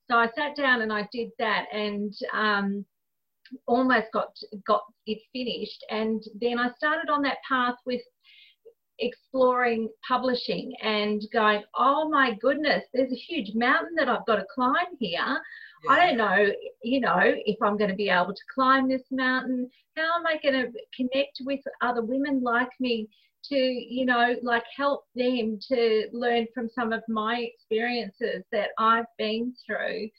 so 0.10 0.18
I 0.18 0.28
sat 0.36 0.56
down 0.56 0.82
and 0.82 0.92
I 0.92 1.08
did 1.12 1.30
that 1.40 1.66
and 1.72 2.14
um, 2.34 2.86
almost 3.68 4.08
got, 4.14 4.34
got 4.68 4.84
it 5.06 5.20
finished. 5.32 5.84
And 5.90 6.22
then 6.40 6.60
I 6.60 6.72
started 6.72 7.10
on 7.10 7.22
that 7.24 7.38
path 7.48 7.76
with 7.86 8.02
exploring 9.02 9.90
publishing 10.08 10.74
and 10.82 11.22
going, 11.34 11.64
oh 11.76 12.08
my 12.10 12.36
goodness, 12.42 12.84
there's 12.94 13.12
a 13.12 13.16
huge 13.16 13.54
mountain 13.56 13.96
that 13.98 14.08
I've 14.08 14.26
got 14.26 14.38
to 14.38 14.46
climb 14.54 14.96
here. 15.00 15.20
Yeah. 15.20 15.92
I 15.92 16.06
don't 16.06 16.18
know, 16.18 16.52
you 16.84 17.02
know, 17.02 17.20
if 17.22 17.58
I'm 17.62 17.78
going 17.78 17.90
to 17.90 17.96
be 17.96 18.10
able 18.10 18.34
to 18.34 18.42
climb 18.54 18.88
this 18.88 19.04
mountain. 19.12 19.70
How 19.98 20.20
am 20.20 20.26
I 20.26 20.40
going 20.42 20.54
to 20.54 20.72
connect 20.96 21.42
with 21.42 21.60
other 21.82 22.04
women 22.04 22.42
like 22.42 22.70
me 22.80 23.10
to, 23.46 23.56
you 23.56 24.06
know, 24.06 24.36
like 24.44 24.64
help 24.78 25.06
them 25.16 25.58
to 25.70 26.08
learn 26.14 26.46
from 26.54 26.70
some 26.70 26.94
of 26.94 27.02
my 27.10 27.50
experiences 27.54 28.44
that 28.52 28.70
I've 28.78 29.06
been 29.18 29.54
through 29.66 30.10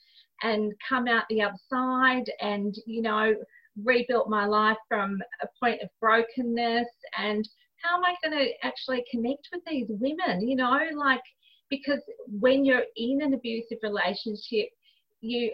and 0.42 0.72
come 0.86 1.06
out 1.06 1.24
the 1.30 1.42
other 1.42 1.58
side 1.70 2.30
and, 2.40 2.74
you 2.84 3.00
know, 3.00 3.34
rebuilt 3.82 4.28
my 4.28 4.44
life 4.44 4.76
from 4.88 5.18
a 5.42 5.46
point 5.60 5.80
of 5.82 5.88
brokenness 6.00 6.88
and 7.16 7.48
how 7.82 7.96
am 7.96 8.04
I 8.04 8.14
going 8.22 8.38
to 8.38 8.50
actually 8.66 9.04
connect 9.10 9.48
with 9.52 9.62
these 9.66 9.88
women? 9.88 10.46
You 10.46 10.56
know, 10.56 10.78
like, 10.96 11.22
because 11.70 12.00
when 12.28 12.64
you're 12.64 12.84
in 12.96 13.20
an 13.22 13.34
abusive 13.34 13.78
relationship, 13.82 14.68
you 15.20 15.52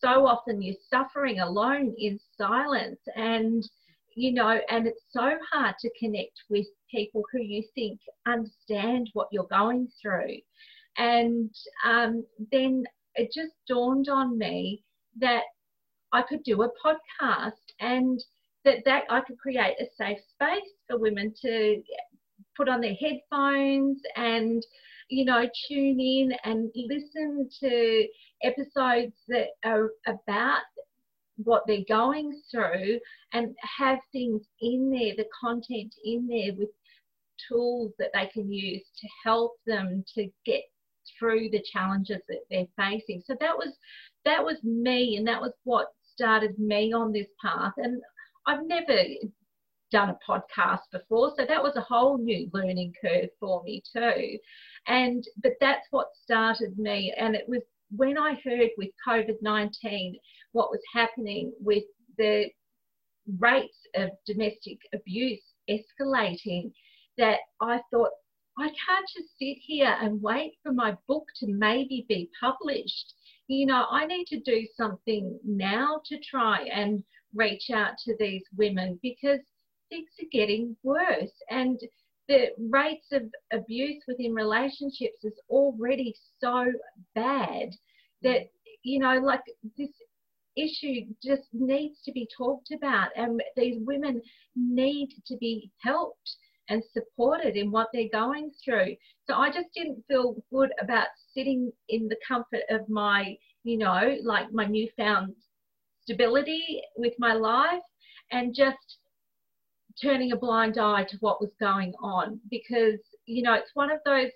so 0.00 0.26
often 0.26 0.60
you're 0.60 0.74
suffering 0.90 1.40
alone 1.40 1.94
in 1.98 2.18
silence 2.36 3.00
and 3.16 3.62
you 4.14 4.32
know 4.32 4.58
and 4.68 4.86
it's 4.86 5.04
so 5.10 5.30
hard 5.50 5.74
to 5.80 5.90
connect 5.98 6.42
with 6.50 6.66
people 6.90 7.22
who 7.32 7.40
you 7.40 7.62
think 7.74 7.98
understand 8.26 9.08
what 9.14 9.28
you're 9.32 9.48
going 9.50 9.88
through 10.00 10.36
and 10.98 11.50
um, 11.86 12.24
then 12.52 12.84
it 13.14 13.30
just 13.34 13.52
dawned 13.68 14.08
on 14.08 14.36
me 14.36 14.82
that 15.20 15.42
i 16.12 16.22
could 16.22 16.42
do 16.44 16.62
a 16.62 16.68
podcast 16.84 17.52
and 17.80 18.20
that, 18.64 18.78
that 18.84 19.04
I 19.10 19.20
could 19.20 19.38
create 19.38 19.76
a 19.80 19.86
safe 19.96 20.18
space 20.32 20.70
for 20.88 20.98
women 20.98 21.34
to 21.42 21.82
put 22.56 22.68
on 22.68 22.80
their 22.80 22.94
headphones 22.94 24.00
and 24.16 24.64
you 25.08 25.24
know 25.24 25.44
tune 25.68 26.00
in 26.00 26.32
and 26.44 26.70
listen 26.74 27.48
to 27.60 28.06
episodes 28.42 29.12
that 29.28 29.48
are 29.64 29.90
about 30.06 30.62
what 31.36 31.64
they're 31.66 31.78
going 31.88 32.40
through 32.50 32.98
and 33.32 33.54
have 33.78 33.98
things 34.12 34.42
in 34.60 34.90
there 34.90 35.14
the 35.16 35.28
content 35.40 35.92
in 36.04 36.28
there 36.28 36.54
with 36.56 36.68
tools 37.48 37.92
that 37.98 38.10
they 38.14 38.28
can 38.32 38.50
use 38.50 38.84
to 39.00 39.08
help 39.24 39.52
them 39.66 40.04
to 40.14 40.28
get 40.46 40.62
through 41.18 41.50
the 41.50 41.62
challenges 41.72 42.20
that 42.28 42.40
they're 42.50 42.66
facing. 42.76 43.22
So 43.26 43.36
that 43.40 43.56
was 43.56 43.76
that 44.24 44.42
was 44.42 44.62
me 44.62 45.16
and 45.16 45.26
that 45.26 45.40
was 45.40 45.52
what 45.64 45.88
started 46.14 46.58
me 46.58 46.92
on 46.92 47.12
this 47.12 47.26
path. 47.44 47.72
And 47.76 48.00
I've 48.46 48.66
never 48.66 48.98
done 49.90 50.10
a 50.10 50.18
podcast 50.28 50.80
before, 50.92 51.32
so 51.36 51.44
that 51.46 51.62
was 51.62 51.76
a 51.76 51.80
whole 51.80 52.18
new 52.18 52.50
learning 52.52 52.92
curve 53.00 53.28
for 53.38 53.62
me 53.62 53.82
too. 53.92 54.38
And 54.86 55.24
but 55.42 55.52
that's 55.60 55.86
what 55.90 56.08
started 56.22 56.78
me, 56.78 57.14
and 57.16 57.34
it 57.34 57.48
was 57.48 57.62
when 57.96 58.18
I 58.18 58.34
heard 58.44 58.70
with 58.76 58.90
COVID 59.06 59.36
19 59.40 60.16
what 60.52 60.70
was 60.70 60.80
happening 60.92 61.52
with 61.60 61.84
the 62.18 62.48
rates 63.38 63.78
of 63.96 64.10
domestic 64.26 64.78
abuse 64.92 65.42
escalating 65.68 66.72
that 67.16 67.38
I 67.60 67.80
thought, 67.90 68.10
I 68.58 68.68
can't 68.68 69.08
just 69.16 69.36
sit 69.38 69.56
here 69.60 69.96
and 70.00 70.22
wait 70.22 70.54
for 70.62 70.72
my 70.72 70.96
book 71.08 71.24
to 71.40 71.46
maybe 71.48 72.06
be 72.08 72.30
published. 72.40 73.14
You 73.48 73.66
know, 73.66 73.86
I 73.90 74.06
need 74.06 74.26
to 74.26 74.40
do 74.40 74.66
something 74.76 75.38
now 75.44 76.00
to 76.06 76.18
try 76.20 76.66
and 76.72 77.02
reach 77.34 77.70
out 77.72 77.92
to 78.04 78.14
these 78.18 78.42
women 78.56 78.98
because 79.02 79.40
things 79.90 80.08
are 80.20 80.28
getting 80.32 80.76
worse 80.82 81.32
and 81.50 81.80
the 82.28 82.46
rates 82.70 83.06
of 83.12 83.22
abuse 83.52 84.02
within 84.08 84.32
relationships 84.32 85.24
is 85.24 85.38
already 85.50 86.14
so 86.40 86.66
bad 87.14 87.70
that 88.22 88.48
you 88.82 88.98
know 88.98 89.18
like 89.18 89.42
this 89.76 89.90
issue 90.56 91.00
just 91.22 91.42
needs 91.52 92.00
to 92.04 92.12
be 92.12 92.28
talked 92.36 92.70
about 92.72 93.08
and 93.16 93.42
these 93.56 93.76
women 93.80 94.22
need 94.56 95.08
to 95.26 95.36
be 95.38 95.70
helped 95.78 96.36
and 96.70 96.82
supported 96.92 97.56
in 97.56 97.70
what 97.70 97.88
they're 97.92 98.08
going 98.12 98.50
through. 98.64 98.96
So 99.26 99.34
i 99.34 99.48
just 99.48 99.68
didn't 99.74 100.04
feel 100.08 100.36
good 100.52 100.70
about 100.80 101.08
sitting 101.34 101.70
in 101.88 102.08
the 102.08 102.16
comfort 102.26 102.62
of 102.70 102.88
my 102.88 103.36
you 103.64 103.78
know 103.78 104.16
like 104.22 104.52
my 104.52 104.66
newfound 104.66 105.34
stability 106.04 106.82
with 106.96 107.14
my 107.18 107.34
life 107.34 107.82
and 108.30 108.54
just 108.54 108.98
turning 110.00 110.32
a 110.32 110.36
blind 110.36 110.78
eye 110.78 111.04
to 111.08 111.16
what 111.20 111.40
was 111.40 111.52
going 111.60 111.92
on. 112.02 112.40
Because 112.50 113.00
you 113.26 113.42
know 113.42 113.54
it's 113.54 113.70
one 113.74 113.90
of 113.90 113.98
those 114.04 114.30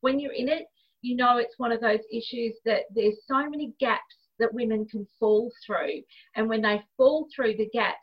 when 0.00 0.20
you're 0.20 0.32
in 0.32 0.48
it 0.48 0.66
you 1.02 1.16
know 1.16 1.38
it's 1.38 1.58
one 1.58 1.72
of 1.72 1.80
those 1.80 2.00
issues 2.12 2.54
that 2.64 2.82
there's 2.94 3.16
so 3.26 3.48
many 3.48 3.72
gaps 3.78 4.16
that 4.38 4.52
women 4.52 4.86
can 4.86 5.06
fall 5.18 5.50
through. 5.64 6.02
And 6.34 6.48
when 6.48 6.60
they 6.60 6.82
fall 6.96 7.28
through 7.34 7.56
the 7.56 7.70
gaps 7.72 7.98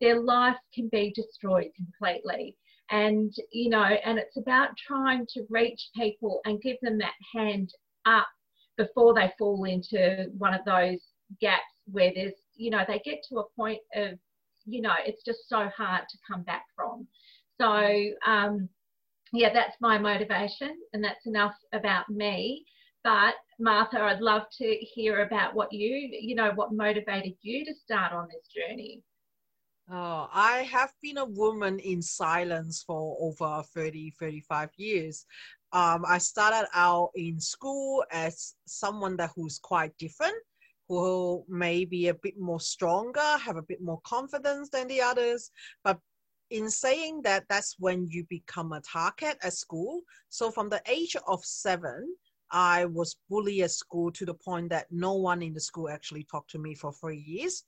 their 0.00 0.20
life 0.20 0.56
can 0.74 0.88
be 0.90 1.12
destroyed 1.14 1.70
completely. 1.76 2.56
And 2.90 3.32
you 3.52 3.70
know 3.70 3.84
and 4.04 4.18
it's 4.18 4.36
about 4.36 4.70
trying 4.76 5.26
to 5.34 5.46
reach 5.48 5.80
people 5.96 6.40
and 6.44 6.60
give 6.60 6.76
them 6.82 6.98
that 6.98 7.14
hand 7.34 7.72
up 8.04 8.26
before 8.76 9.14
they 9.14 9.32
fall 9.38 9.64
into 9.64 10.26
one 10.36 10.54
of 10.54 10.64
those 10.64 11.00
gaps 11.40 11.62
where 11.90 12.12
there's 12.14 12.34
you 12.56 12.70
know, 12.70 12.84
they 12.86 13.00
get 13.04 13.18
to 13.28 13.38
a 13.38 13.48
point 13.56 13.80
of, 13.94 14.18
you 14.64 14.80
know, 14.80 14.94
it's 15.04 15.24
just 15.24 15.48
so 15.48 15.68
hard 15.76 16.04
to 16.08 16.18
come 16.30 16.42
back 16.42 16.64
from. 16.76 17.06
So, 17.60 18.10
um, 18.26 18.68
yeah, 19.32 19.52
that's 19.52 19.76
my 19.80 19.98
motivation, 19.98 20.76
and 20.92 21.02
that's 21.02 21.26
enough 21.26 21.54
about 21.72 22.08
me. 22.08 22.64
But 23.04 23.34
Martha, 23.58 24.00
I'd 24.00 24.20
love 24.20 24.42
to 24.58 24.76
hear 24.94 25.22
about 25.22 25.54
what 25.54 25.72
you, 25.72 26.10
you 26.20 26.34
know, 26.34 26.52
what 26.54 26.72
motivated 26.72 27.34
you 27.42 27.64
to 27.64 27.74
start 27.74 28.12
on 28.12 28.28
this 28.28 28.46
journey. 28.48 29.02
Oh, 29.90 30.28
I 30.32 30.58
have 30.70 30.92
been 31.02 31.18
a 31.18 31.24
woman 31.24 31.78
in 31.80 32.00
silence 32.02 32.84
for 32.86 33.16
over 33.20 33.62
30, 33.74 34.12
35 34.18 34.70
years. 34.76 35.26
Um, 35.72 36.04
I 36.06 36.18
started 36.18 36.68
out 36.74 37.10
in 37.14 37.40
school 37.40 38.04
as 38.12 38.54
someone 38.66 39.16
that 39.16 39.30
who's 39.34 39.58
quite 39.58 39.96
different 39.98 40.36
who 40.98 41.44
may 41.48 41.84
be 41.84 42.08
a 42.08 42.14
bit 42.14 42.38
more 42.38 42.60
stronger, 42.60 43.38
have 43.38 43.56
a 43.56 43.62
bit 43.62 43.80
more 43.80 44.00
confidence 44.04 44.68
than 44.70 44.88
the 44.88 45.00
others. 45.00 45.50
But 45.84 45.98
in 46.50 46.68
saying 46.70 47.22
that, 47.22 47.44
that's 47.48 47.76
when 47.78 48.08
you 48.10 48.24
become 48.28 48.72
a 48.72 48.80
target 48.80 49.38
at 49.42 49.54
school. 49.54 50.02
So 50.28 50.50
from 50.50 50.68
the 50.68 50.82
age 50.86 51.16
of 51.26 51.44
seven, 51.44 52.14
I 52.54 52.84
was 52.84 53.16
bullied 53.30 53.62
at 53.62 53.70
school 53.70 54.12
to 54.12 54.26
the 54.26 54.34
point 54.34 54.68
that 54.68 54.86
no 54.90 55.14
one 55.14 55.40
in 55.40 55.54
the 55.54 55.60
school 55.60 55.88
actually 55.88 56.24
talked 56.24 56.50
to 56.50 56.58
me 56.58 56.74
for 56.74 56.92
three 56.92 57.24
years. 57.26 57.64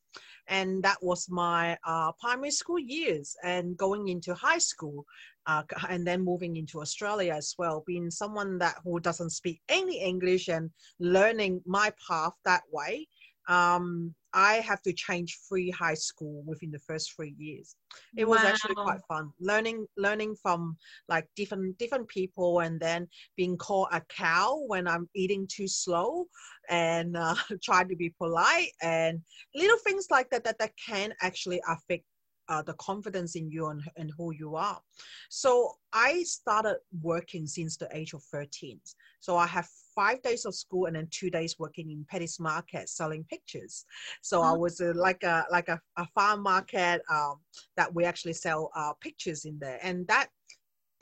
And 0.47 0.83
that 0.83 0.99
was 1.00 1.26
my 1.31 1.78
uh, 1.87 2.12
primary 2.21 2.50
school 2.50 2.78
years. 2.78 3.35
And 3.43 3.78
going 3.78 4.09
into 4.09 4.35
high 4.35 4.59
school, 4.59 5.07
uh, 5.47 5.62
and 5.88 6.07
then 6.07 6.25
moving 6.25 6.57
into 6.57 6.81
Australia 6.81 7.33
as 7.35 7.54
well, 7.59 7.83
being 7.87 8.11
someone 8.11 8.59
that 8.59 8.76
who 8.85 9.00
doesn't 9.00 9.31
speak 9.31 9.61
any 9.69 10.00
English 10.00 10.49
and 10.49 10.71
learning 11.00 11.62
my 11.66 11.93
path 12.07 12.33
that 12.45 12.62
way, 12.71 13.07
um, 13.48 14.14
I 14.32 14.54
have 14.54 14.82
to 14.82 14.92
change 14.92 15.38
free 15.48 15.70
high 15.70 15.94
school 15.94 16.42
within 16.44 16.70
the 16.70 16.78
first 16.80 17.14
three 17.14 17.34
years. 17.38 17.76
It 18.16 18.26
was 18.26 18.42
wow. 18.42 18.48
actually 18.48 18.74
quite 18.74 19.00
fun 19.06 19.30
learning 19.40 19.86
learning 19.96 20.34
from 20.42 20.76
like 21.08 21.28
different 21.36 21.78
different 21.78 22.08
people 22.08 22.60
and 22.60 22.80
then 22.80 23.06
being 23.36 23.56
called 23.56 23.88
a 23.92 24.00
cow 24.08 24.62
when 24.66 24.88
I'm 24.88 25.08
eating 25.14 25.46
too 25.46 25.68
slow 25.68 26.26
and 26.68 27.16
uh, 27.16 27.36
trying 27.62 27.88
to 27.88 27.96
be 27.96 28.10
polite 28.18 28.70
and 28.82 29.20
little 29.54 29.78
things 29.78 30.08
like 30.10 30.30
that 30.30 30.42
that, 30.44 30.58
that 30.58 30.72
can 30.84 31.14
actually 31.20 31.60
affect 31.68 32.04
uh, 32.48 32.62
the 32.62 32.74
confidence 32.74 33.36
in 33.36 33.50
you 33.50 33.68
and, 33.68 33.82
and 33.96 34.10
who 34.16 34.32
you 34.32 34.56
are. 34.56 34.80
So 35.28 35.74
I 35.92 36.22
started 36.24 36.76
working 37.02 37.46
since 37.46 37.76
the 37.76 37.88
age 37.92 38.12
of 38.12 38.22
13. 38.24 38.80
So 39.20 39.36
I 39.36 39.46
have 39.46 39.68
five 39.94 40.20
days 40.22 40.44
of 40.44 40.54
school 40.54 40.86
and 40.86 40.96
then 40.96 41.08
two 41.10 41.30
days 41.30 41.58
working 41.58 41.90
in 41.90 42.04
Paddy's 42.10 42.38
Market 42.38 42.88
selling 42.88 43.24
pictures. 43.24 43.86
So 44.22 44.40
mm-hmm. 44.40 44.54
I 44.54 44.56
was 44.56 44.80
uh, 44.80 44.92
like 44.94 45.22
a 45.22 45.46
like 45.50 45.68
a, 45.68 45.80
a 45.96 46.06
farm 46.08 46.42
market 46.42 47.02
um, 47.10 47.36
that 47.76 47.94
we 47.94 48.04
actually 48.04 48.34
sell 48.34 48.70
uh, 48.76 48.92
pictures 49.00 49.44
in 49.44 49.58
there, 49.58 49.78
and 49.82 50.06
that 50.08 50.28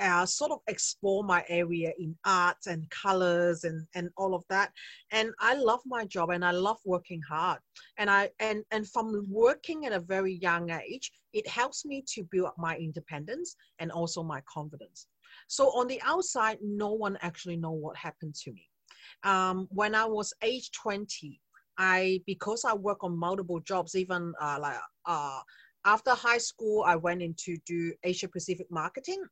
uh, 0.00 0.26
sort 0.26 0.50
of 0.50 0.58
explore 0.68 1.22
my 1.25 1.44
area 1.49 1.92
in 1.99 2.16
arts 2.25 2.66
and 2.66 2.88
colors 2.90 3.64
and 3.64 3.87
and 3.94 4.11
all 4.16 4.34
of 4.34 4.44
that. 4.49 4.72
And 5.11 5.32
i 5.40 5.54
love 5.54 5.80
my 5.87 6.04
job 6.04 6.30
and 6.30 6.44
i 6.44 6.50
love 6.50 6.78
working 6.84 7.20
hard. 7.28 7.58
And 7.99 8.11
i 8.11 8.30
and 8.40 8.64
and 8.70 8.88
from 8.88 9.26
working 9.28 9.87
at 9.87 9.92
a 9.92 10.00
very 10.00 10.34
young 10.34 10.70
age 10.70 11.12
it 11.32 11.46
helps 11.49 11.84
me 11.84 12.04
to 12.14 12.25
build 12.30 12.46
up 12.46 12.54
my 12.58 12.76
independence 12.76 13.56
and 13.78 13.90
also 13.90 14.22
my 14.22 14.42
confidence. 14.52 15.06
So 15.49 15.68
on 15.68 15.87
the 15.87 16.00
outside 16.04 16.58
no 16.62 16.92
one 16.92 17.18
actually 17.22 17.56
know 17.56 17.72
what 17.72 17.96
happened 17.96 18.34
to 18.44 18.52
me. 18.52 18.68
Um, 19.25 19.68
when 19.70 19.94
i 19.94 20.04
was 20.04 20.32
age 20.42 20.70
20 20.72 21.40
i 21.78 22.20
because 22.26 22.64
i 22.64 22.75
work 22.75 23.02
on 23.04 23.16
multiple 23.16 23.61
jobs 23.61 23.94
even 23.94 24.32
uh, 24.40 24.58
like 24.61 24.78
uh, 25.06 25.40
after 25.84 26.11
high 26.11 26.38
school 26.38 26.84
i 26.87 26.96
went 26.96 27.22
into 27.22 27.56
do 27.66 27.92
asia 28.04 28.28
pacific 28.28 28.66
marketing 28.70 29.22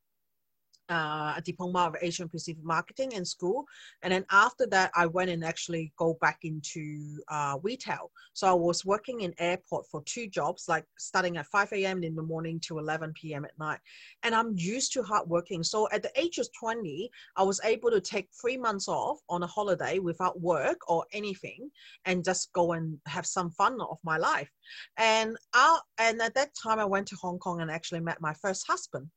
uh, 0.89 1.33
a 1.37 1.41
diploma 1.43 1.79
of 1.79 1.95
Asian 2.01 2.27
Pacific 2.27 2.63
Marketing 2.63 3.11
in 3.13 3.23
school. 3.23 3.65
And 4.01 4.11
then 4.11 4.25
after 4.31 4.67
that, 4.67 4.91
I 4.95 5.05
went 5.05 5.29
and 5.29 5.43
actually 5.43 5.93
go 5.97 6.17
back 6.21 6.39
into 6.43 7.17
uh, 7.29 7.57
retail. 7.63 8.11
So 8.33 8.47
I 8.47 8.53
was 8.53 8.85
working 8.85 9.21
in 9.21 9.33
airport 9.39 9.85
for 9.87 10.03
two 10.05 10.27
jobs, 10.27 10.65
like 10.67 10.85
starting 10.97 11.37
at 11.37 11.47
5 11.47 11.71
a.m. 11.73 12.03
in 12.03 12.15
the 12.15 12.21
morning 12.21 12.59
to 12.61 12.79
11 12.79 13.13
p.m. 13.13 13.45
at 13.45 13.57
night. 13.57 13.79
And 14.23 14.35
I'm 14.35 14.53
used 14.57 14.91
to 14.93 15.03
hard 15.03 15.29
working. 15.29 15.63
So 15.63 15.87
at 15.91 16.03
the 16.03 16.11
age 16.19 16.37
of 16.37 16.47
20, 16.59 17.09
I 17.37 17.43
was 17.43 17.61
able 17.63 17.91
to 17.91 18.01
take 18.01 18.29
three 18.39 18.57
months 18.57 18.87
off 18.87 19.19
on 19.29 19.43
a 19.43 19.47
holiday 19.47 19.99
without 19.99 20.39
work 20.41 20.79
or 20.87 21.05
anything 21.13 21.69
and 22.05 22.23
just 22.23 22.51
go 22.53 22.73
and 22.73 22.97
have 23.05 23.25
some 23.25 23.51
fun 23.51 23.79
of 23.81 23.97
my 24.03 24.17
life. 24.17 24.51
And, 24.97 25.37
I, 25.53 25.79
and 25.97 26.21
at 26.21 26.35
that 26.35 26.51
time, 26.61 26.79
I 26.79 26.85
went 26.85 27.07
to 27.09 27.15
Hong 27.15 27.39
Kong 27.39 27.61
and 27.61 27.71
actually 27.71 28.01
met 28.01 28.21
my 28.21 28.33
first 28.33 28.67
husband 28.67 29.07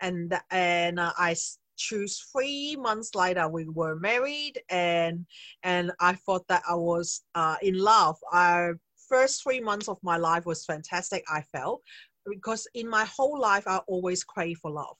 and 0.00 0.38
and 0.50 0.98
uh, 1.00 1.12
I 1.16 1.36
choose 1.76 2.24
three 2.32 2.76
months 2.76 3.14
later 3.14 3.48
we 3.48 3.68
were 3.68 3.96
married 3.96 4.60
and 4.70 5.26
and 5.62 5.92
I 6.00 6.14
thought 6.14 6.46
that 6.48 6.62
I 6.68 6.74
was 6.74 7.22
uh, 7.34 7.56
in 7.62 7.78
love. 7.78 8.16
I 8.32 8.70
first 9.08 9.42
three 9.42 9.60
months 9.60 9.88
of 9.88 9.98
my 10.02 10.16
life 10.16 10.46
was 10.46 10.64
fantastic. 10.64 11.24
I 11.28 11.42
felt 11.52 11.82
because 12.28 12.66
in 12.74 12.88
my 12.88 13.04
whole 13.04 13.38
life 13.40 13.64
I 13.66 13.78
always 13.86 14.24
crave 14.24 14.58
for 14.58 14.70
love. 14.70 14.96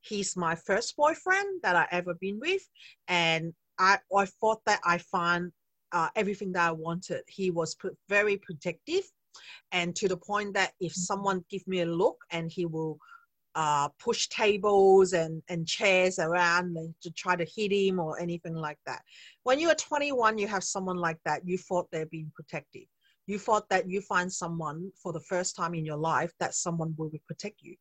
He's 0.00 0.36
my 0.36 0.54
first 0.54 0.96
boyfriend 0.96 1.62
that 1.62 1.76
I 1.76 1.86
ever 1.90 2.14
been 2.14 2.38
with, 2.40 2.62
and 3.08 3.52
I 3.78 3.98
I 4.16 4.26
thought 4.26 4.60
that 4.66 4.80
I 4.84 4.98
found 4.98 5.52
uh, 5.92 6.08
everything 6.14 6.52
that 6.52 6.68
I 6.68 6.72
wanted. 6.72 7.22
He 7.26 7.50
was 7.50 7.76
very 8.08 8.36
protective, 8.36 9.04
and 9.72 9.96
to 9.96 10.08
the 10.08 10.16
point 10.16 10.54
that 10.54 10.72
if 10.80 10.92
mm-hmm. 10.92 11.00
someone 11.00 11.44
give 11.50 11.66
me 11.66 11.80
a 11.80 11.86
look, 11.86 12.18
and 12.30 12.50
he 12.50 12.64
will 12.64 12.98
uh, 13.58 13.88
push 13.98 14.28
tables 14.28 15.14
and, 15.14 15.42
and 15.48 15.66
chairs 15.66 16.20
around 16.20 16.76
to 17.02 17.10
try 17.10 17.34
to 17.34 17.44
hit 17.44 17.72
him 17.72 17.98
or 17.98 18.16
anything 18.20 18.54
like 18.54 18.78
that. 18.86 19.02
When 19.42 19.58
you 19.58 19.68
are 19.68 19.74
21, 19.74 20.38
you 20.38 20.46
have 20.46 20.62
someone 20.62 20.96
like 20.96 21.18
that, 21.24 21.44
you 21.44 21.58
thought 21.58 21.88
they're 21.90 22.06
being 22.06 22.30
protective. 22.36 22.84
You 23.26 23.36
thought 23.36 23.68
that 23.68 23.90
you 23.90 24.00
find 24.00 24.32
someone 24.32 24.92
for 25.02 25.12
the 25.12 25.22
first 25.22 25.56
time 25.56 25.74
in 25.74 25.84
your 25.84 25.96
life 25.96 26.32
that 26.38 26.54
someone 26.54 26.94
will 26.96 27.10
protect 27.26 27.60
you. 27.60 27.74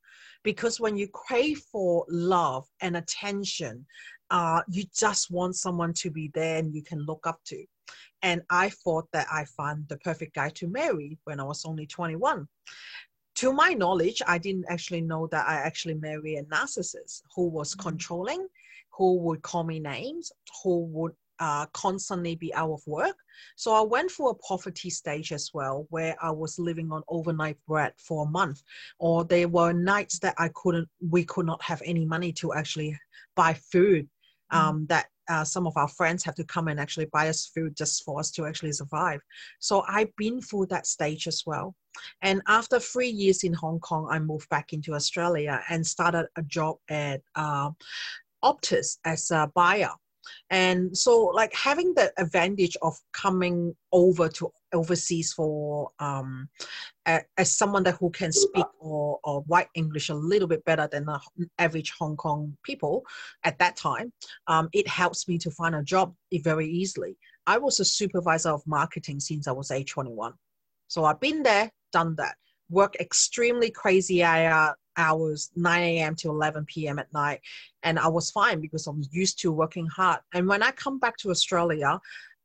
Because 0.43 0.79
when 0.79 0.97
you 0.97 1.07
crave 1.09 1.61
for 1.71 2.05
love 2.09 2.65
and 2.81 2.97
attention, 2.97 3.85
uh, 4.31 4.63
you 4.71 4.83
just 4.97 5.29
want 5.29 5.57
someone 5.57 5.93
to 5.93 6.09
be 6.09 6.31
there 6.33 6.57
and 6.57 6.73
you 6.73 6.81
can 6.81 7.05
look 7.05 7.27
up 7.27 7.39
to. 7.45 7.63
And 8.23 8.41
I 8.49 8.69
thought 8.69 9.05
that 9.13 9.27
I 9.31 9.45
found 9.45 9.87
the 9.89 9.97
perfect 9.97 10.33
guy 10.33 10.49
to 10.55 10.67
marry 10.67 11.19
when 11.25 11.39
I 11.39 11.43
was 11.43 11.65
only 11.65 11.85
21 11.85 12.47
to 13.37 13.53
my 13.53 13.69
knowledge, 13.69 14.21
I 14.25 14.39
didn't 14.39 14.65
actually 14.67 15.01
know 15.01 15.27
that 15.27 15.47
I 15.47 15.55
actually 15.55 15.93
married 15.93 16.39
a 16.39 16.43
narcissist 16.43 17.21
who 17.35 17.47
was 17.47 17.73
mm-hmm. 17.73 17.89
controlling, 17.89 18.47
who 18.91 19.17
would 19.19 19.43
call 19.43 19.63
me 19.63 19.79
names, 19.79 20.31
who 20.63 20.85
would 20.85 21.13
uh, 21.39 21.67
constantly 21.67 22.35
be 22.35 22.51
out 22.55 22.71
of 22.71 22.81
work. 22.87 23.15
So 23.55 23.73
I 23.73 23.81
went 23.81 24.09
through 24.09 24.29
a 24.29 24.35
poverty 24.35 24.89
stage 24.89 25.31
as 25.31 25.51
well, 25.53 25.85
where 25.91 26.15
I 26.19 26.31
was 26.31 26.57
living 26.57 26.91
on 26.91 27.03
overnight 27.07 27.57
bread 27.67 27.93
for 27.97 28.25
a 28.25 28.29
month, 28.29 28.63
or 28.97 29.23
there 29.23 29.47
were 29.47 29.71
nights 29.71 30.17
that 30.19 30.33
I 30.39 30.49
couldn't, 30.55 30.89
we 31.07 31.23
could 31.23 31.45
not 31.45 31.61
have 31.61 31.83
any 31.85 32.05
money 32.05 32.31
to 32.33 32.53
actually 32.53 32.99
buy 33.35 33.53
food. 33.53 34.05
Mm-hmm. 34.51 34.67
Um, 34.67 34.79
mm. 34.79 34.87
That 34.87 35.07
uh, 35.29 35.43
some 35.43 35.67
of 35.67 35.75
our 35.75 35.89
friends 35.89 36.23
have 36.23 36.35
to 36.35 36.43
come 36.43 36.69
and 36.69 36.79
actually 36.79 37.07
buy 37.07 37.27
us 37.27 37.51
food 37.53 37.75
just 37.75 38.03
for 38.03 38.19
us 38.19 38.31
to 38.31 38.45
actually 38.45 38.71
survive. 38.71 39.19
So 39.59 39.83
I've 39.87 40.15
been 40.15 40.41
through 40.41 40.67
that 40.67 40.87
stage 40.87 41.27
as 41.27 41.43
well. 41.45 41.75
And 42.21 42.41
after 42.47 42.79
three 42.79 43.09
years 43.09 43.43
in 43.43 43.53
Hong 43.53 43.79
Kong, 43.79 44.07
I 44.09 44.19
moved 44.19 44.49
back 44.49 44.73
into 44.73 44.93
Australia 44.93 45.61
and 45.69 45.85
started 45.85 46.27
a 46.35 46.41
job 46.43 46.77
at 46.89 47.21
uh, 47.35 47.71
Optus 48.43 48.97
as 49.05 49.31
a 49.31 49.51
buyer. 49.53 49.91
And 50.49 50.97
so, 50.97 51.25
like 51.25 51.53
having 51.53 51.93
the 51.93 52.11
advantage 52.17 52.75
of 52.81 52.97
coming 53.13 53.75
over 53.91 54.27
to 54.29 54.51
overseas 54.73 55.33
for 55.33 55.89
um, 55.99 56.49
as 57.05 57.57
someone 57.57 57.83
that 57.83 57.95
who 57.95 58.09
can 58.09 58.31
speak 58.31 58.65
or, 58.79 59.19
or 59.23 59.43
write 59.47 59.67
English 59.75 60.09
a 60.09 60.13
little 60.13 60.47
bit 60.47 60.63
better 60.65 60.87
than 60.91 61.05
the 61.05 61.19
average 61.57 61.93
Hong 61.97 62.17
Kong 62.17 62.57
people 62.63 63.03
at 63.43 63.57
that 63.59 63.77
time, 63.77 64.11
um, 64.47 64.69
it 64.73 64.87
helps 64.87 65.27
me 65.27 65.37
to 65.39 65.51
find 65.51 65.75
a 65.75 65.83
job 65.83 66.13
very 66.43 66.67
easily. 66.67 67.17
I 67.45 67.57
was 67.57 67.79
a 67.79 67.85
supervisor 67.85 68.49
of 68.49 68.61
marketing 68.67 69.19
since 69.19 69.47
I 69.47 69.53
was 69.53 69.71
age 69.71 69.91
21. 69.91 70.33
So 70.89 71.05
I've 71.05 71.19
been 71.19 71.43
there, 71.43 71.71
done 71.91 72.15
that, 72.15 72.35
work 72.69 72.95
extremely 72.99 73.69
crazy 73.69 74.23
hours, 74.23 75.51
9 75.55 75.81
a.m. 75.83 76.15
to 76.15 76.29
11 76.29 76.65
p.m. 76.65 76.99
at 76.99 77.11
night. 77.13 77.41
And 77.83 77.99
I 77.99 78.07
was 78.07 78.31
fine 78.31 78.61
because 78.61 78.87
I 78.87 78.91
was 78.91 79.09
used 79.11 79.39
to 79.41 79.51
working 79.51 79.87
hard. 79.87 80.19
And 80.33 80.47
when 80.47 80.63
I 80.63 80.71
come 80.71 80.99
back 80.99 81.17
to 81.17 81.29
Australia, 81.29 81.99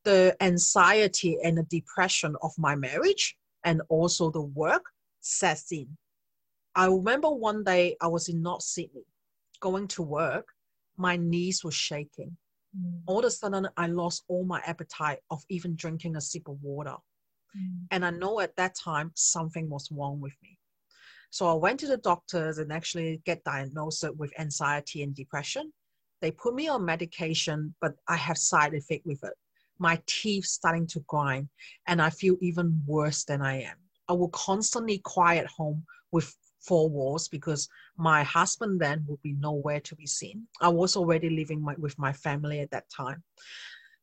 the 0.04 0.36
anxiety 0.40 1.38
and 1.42 1.56
the 1.56 1.62
depression 1.64 2.36
of 2.42 2.52
my 2.58 2.74
marriage 2.74 3.36
and 3.64 3.82
also 3.88 4.30
the 4.30 4.42
work 4.42 4.84
sets 5.20 5.70
in. 5.72 5.88
I 6.74 6.86
remember 6.86 7.30
one 7.30 7.64
day 7.64 7.96
I 8.00 8.08
was 8.08 8.28
in 8.28 8.42
North 8.42 8.62
Sydney 8.62 9.04
going 9.60 9.88
to 9.88 10.02
work, 10.02 10.48
my 10.96 11.16
knees 11.16 11.64
were 11.64 11.70
shaking. 11.70 12.36
Mm. 12.78 13.00
All 13.06 13.20
of 13.20 13.24
a 13.26 13.30
sudden, 13.30 13.68
I 13.76 13.86
lost 13.86 14.24
all 14.28 14.44
my 14.44 14.60
appetite 14.66 15.20
of 15.30 15.42
even 15.48 15.76
drinking 15.76 16.16
a 16.16 16.20
sip 16.20 16.48
of 16.48 16.62
water. 16.62 16.96
Mm. 17.56 17.86
And 17.90 18.04
I 18.04 18.10
know 18.10 18.40
at 18.40 18.56
that 18.56 18.74
time 18.74 19.12
something 19.14 19.68
was 19.68 19.90
wrong 19.90 20.20
with 20.20 20.34
me. 20.42 20.58
So 21.30 21.46
I 21.46 21.54
went 21.54 21.80
to 21.80 21.86
the 21.86 21.96
doctors 21.96 22.58
and 22.58 22.72
actually 22.72 23.22
get 23.24 23.42
diagnosed 23.44 24.04
with 24.16 24.38
anxiety 24.38 25.02
and 25.02 25.14
depression. 25.14 25.72
They 26.20 26.30
put 26.30 26.54
me 26.54 26.68
on 26.68 26.84
medication, 26.84 27.74
but 27.80 27.94
I 28.06 28.16
have 28.16 28.36
side 28.38 28.74
effect 28.74 29.06
with 29.06 29.24
it. 29.24 29.32
My 29.78 30.00
teeth 30.06 30.44
starting 30.44 30.86
to 30.88 31.00
grind, 31.08 31.48
and 31.88 32.00
I 32.00 32.10
feel 32.10 32.36
even 32.40 32.82
worse 32.86 33.24
than 33.24 33.40
I 33.40 33.62
am. 33.62 33.76
I 34.08 34.12
will 34.12 34.28
constantly 34.28 35.00
cry 35.04 35.36
at 35.36 35.46
home 35.46 35.84
with 36.12 36.36
four 36.60 36.88
walls 36.88 37.28
because 37.28 37.68
my 37.96 38.22
husband 38.22 38.80
then 38.80 39.04
would 39.08 39.20
be 39.22 39.32
nowhere 39.32 39.80
to 39.80 39.96
be 39.96 40.06
seen. 40.06 40.46
I 40.60 40.68
was 40.68 40.96
already 40.96 41.30
living 41.30 41.62
my, 41.62 41.74
with 41.78 41.98
my 41.98 42.12
family 42.12 42.60
at 42.60 42.70
that 42.70 42.88
time. 42.88 43.22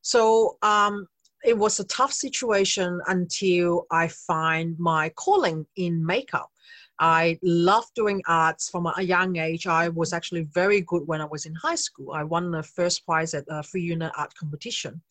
So 0.02 0.58
um, 0.62 1.06
it 1.44 1.58
was 1.58 1.80
a 1.80 1.86
tough 1.86 2.14
situation 2.14 3.00
until 3.08 3.86
I 3.92 4.08
find 4.08 4.78
my 4.80 5.10
calling 5.10 5.66
in 5.76 6.06
makeup. 6.06 6.50
I 7.00 7.40
love 7.42 7.86
doing 7.96 8.22
arts 8.28 8.70
from 8.70 8.86
a 8.86 9.02
young 9.02 9.38
age. 9.38 9.68
I 9.68 9.88
was 9.88 10.12
actually 10.12 10.44
very 10.54 10.82
good 10.82 11.08
when 11.08 11.22
I 11.22 11.26
was 11.26 11.46
in 11.46 11.56
high 11.56 11.76
school. 11.76 12.12
I 12.12 12.24
won 12.24 12.52
the 12.52 12.62
first 12.62 13.06
prize 13.06 13.34
at 13.34 13.46
a 13.50 13.64
free 13.64 13.84
unit 13.84 14.12
art 14.18 14.34
competition. 14.36 15.02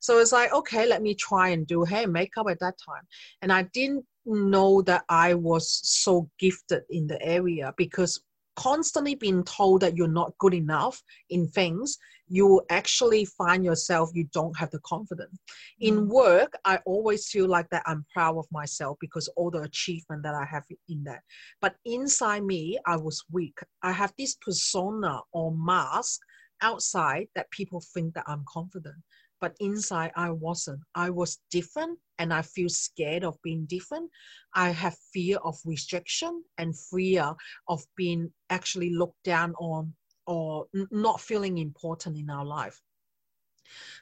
So 0.00 0.18
it's 0.18 0.32
like, 0.32 0.52
okay, 0.52 0.86
let 0.86 1.02
me 1.02 1.14
try 1.14 1.48
and 1.48 1.66
do 1.66 1.84
hair 1.84 2.04
and 2.04 2.12
makeup 2.12 2.46
at 2.48 2.60
that 2.60 2.74
time. 2.78 3.02
And 3.40 3.52
I 3.52 3.62
didn't 3.72 4.04
know 4.24 4.82
that 4.82 5.04
I 5.08 5.34
was 5.34 5.80
so 5.84 6.28
gifted 6.38 6.82
in 6.90 7.08
the 7.08 7.20
area 7.22 7.74
because 7.76 8.20
constantly 8.56 9.14
being 9.14 9.42
told 9.44 9.80
that 9.80 9.96
you're 9.96 10.08
not 10.08 10.36
good 10.38 10.54
enough 10.54 11.02
in 11.30 11.48
things 11.48 11.98
you 12.28 12.62
actually 12.70 13.26
find 13.26 13.62
yourself 13.64 14.10
you 14.14 14.26
don't 14.32 14.56
have 14.56 14.70
the 14.70 14.78
confidence. 14.80 15.38
In 15.80 16.06
mm. 16.06 16.06
work 16.08 16.52
i 16.64 16.78
always 16.86 17.28
feel 17.28 17.46
like 17.46 17.68
that 17.70 17.82
i'm 17.86 18.04
proud 18.12 18.36
of 18.38 18.46
myself 18.50 18.96
because 19.00 19.28
all 19.36 19.50
the 19.50 19.62
achievement 19.62 20.22
that 20.22 20.34
i 20.34 20.44
have 20.44 20.64
in 20.88 21.04
that. 21.04 21.22
But 21.60 21.76
inside 21.84 22.44
me 22.44 22.78
i 22.86 22.96
was 22.96 23.24
weak. 23.30 23.58
I 23.82 23.92
have 23.92 24.12
this 24.18 24.36
persona 24.36 25.20
or 25.32 25.52
mask 25.52 26.20
outside 26.62 27.26
that 27.34 27.50
people 27.50 27.82
think 27.92 28.14
that 28.14 28.24
i'm 28.26 28.44
confident 28.48 28.96
but 29.42 29.54
inside 29.60 30.10
i 30.16 30.30
wasn't 30.30 30.80
i 30.94 31.10
was 31.10 31.40
different 31.50 31.98
and 32.18 32.32
i 32.32 32.40
feel 32.40 32.68
scared 32.70 33.24
of 33.24 33.36
being 33.42 33.66
different 33.66 34.08
i 34.54 34.70
have 34.70 34.96
fear 35.12 35.36
of 35.44 35.58
rejection 35.66 36.42
and 36.56 36.78
fear 36.78 37.34
of 37.68 37.84
being 37.96 38.32
actually 38.48 38.90
looked 38.94 39.22
down 39.24 39.52
on 39.58 39.92
or 40.26 40.66
not 40.90 41.20
feeling 41.20 41.58
important 41.58 42.16
in 42.16 42.30
our 42.30 42.44
life. 42.44 42.80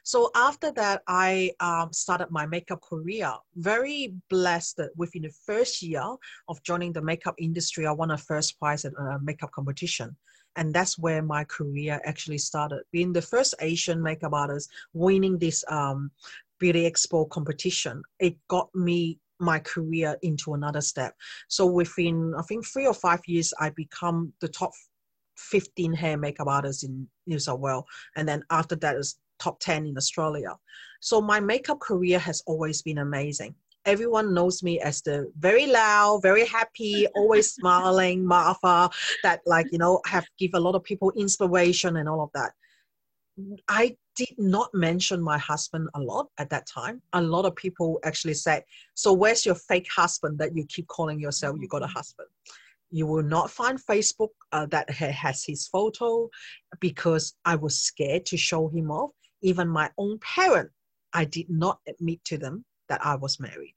So 0.03 0.31
after 0.35 0.71
that, 0.73 1.03
I 1.07 1.51
um, 1.59 1.93
started 1.93 2.27
my 2.31 2.45
makeup 2.45 2.81
career. 2.81 3.31
Very 3.55 4.15
blessed 4.29 4.77
that 4.77 4.89
within 4.95 5.23
the 5.23 5.33
first 5.45 5.81
year 5.81 6.15
of 6.47 6.63
joining 6.63 6.93
the 6.93 7.01
makeup 7.01 7.35
industry, 7.37 7.85
I 7.85 7.91
won 7.91 8.11
a 8.11 8.17
first 8.17 8.59
prize 8.59 8.85
at 8.85 8.93
a 8.93 9.19
makeup 9.21 9.51
competition. 9.51 10.15
And 10.55 10.73
that's 10.73 10.97
where 10.97 11.21
my 11.21 11.43
career 11.45 12.01
actually 12.03 12.37
started. 12.37 12.81
Being 12.91 13.13
the 13.13 13.21
first 13.21 13.55
Asian 13.61 14.01
makeup 14.01 14.33
artist 14.33 14.69
winning 14.93 15.37
this 15.37 15.63
um, 15.69 16.11
beauty 16.59 16.89
expo 16.89 17.29
competition, 17.29 18.03
it 18.19 18.35
got 18.47 18.73
me 18.75 19.19
my 19.39 19.59
career 19.59 20.17
into 20.21 20.53
another 20.53 20.81
step. 20.81 21.15
So 21.47 21.65
within 21.65 22.33
I 22.37 22.43
think 22.43 22.65
three 22.65 22.85
or 22.85 22.93
five 22.93 23.21
years, 23.25 23.53
I 23.59 23.71
become 23.71 24.33
the 24.39 24.47
top 24.47 24.71
15 25.37 25.93
hair 25.93 26.17
makeup 26.17 26.47
artists 26.47 26.83
in 26.83 27.07
New 27.25 27.39
South 27.39 27.59
Wales, 27.59 27.85
and 28.15 28.27
then 28.27 28.43
after 28.51 28.75
that 28.77 28.95
is 28.95 29.17
top 29.39 29.59
10 29.59 29.87
in 29.87 29.97
Australia. 29.97 30.55
So 30.99 31.19
my 31.19 31.39
makeup 31.39 31.79
career 31.79 32.19
has 32.19 32.43
always 32.45 32.83
been 32.83 32.99
amazing. 32.99 33.55
Everyone 33.85 34.33
knows 34.33 34.61
me 34.61 34.79
as 34.79 35.01
the 35.01 35.31
very 35.37 35.67
loud, 35.67 36.21
very 36.21 36.45
happy, 36.45 37.07
always 37.15 37.53
smiling 37.55 38.25
Martha 38.25 38.89
that 39.23 39.41
like, 39.45 39.67
you 39.71 39.77
know, 39.77 40.01
have 40.05 40.25
give 40.37 40.51
a 40.53 40.59
lot 40.59 40.75
of 40.75 40.83
people 40.83 41.11
inspiration 41.11 41.97
and 41.97 42.07
all 42.07 42.21
of 42.21 42.29
that. 42.33 42.51
I 43.67 43.95
did 44.15 44.35
not 44.37 44.73
mention 44.73 45.21
my 45.21 45.37
husband 45.37 45.89
a 45.95 45.99
lot 45.99 46.27
at 46.37 46.49
that 46.49 46.67
time. 46.67 47.01
A 47.13 47.21
lot 47.21 47.45
of 47.45 47.55
people 47.55 47.99
actually 48.03 48.33
said, 48.33 48.63
So, 48.93 49.13
where's 49.13 49.45
your 49.45 49.55
fake 49.55 49.87
husband 49.93 50.37
that 50.39 50.55
you 50.55 50.65
keep 50.65 50.87
calling 50.87 51.19
yourself 51.19 51.57
you 51.59 51.67
got 51.67 51.83
a 51.83 51.87
husband? 51.87 52.27
You 52.91 53.07
will 53.07 53.23
not 53.23 53.49
find 53.49 53.79
Facebook 53.79 54.29
uh, 54.51 54.65
that 54.67 54.89
has 54.89 55.43
his 55.45 55.67
photo 55.67 56.29
because 56.81 57.33
I 57.45 57.55
was 57.55 57.79
scared 57.79 58.25
to 58.27 58.37
show 58.37 58.67
him 58.67 58.91
off. 58.91 59.11
Even 59.41 59.69
my 59.69 59.89
own 59.97 60.19
parent, 60.19 60.69
I 61.13 61.25
did 61.25 61.49
not 61.49 61.79
admit 61.87 62.23
to 62.25 62.37
them 62.37 62.65
that 62.91 63.05
I 63.05 63.15
was 63.15 63.39
married. 63.39 63.73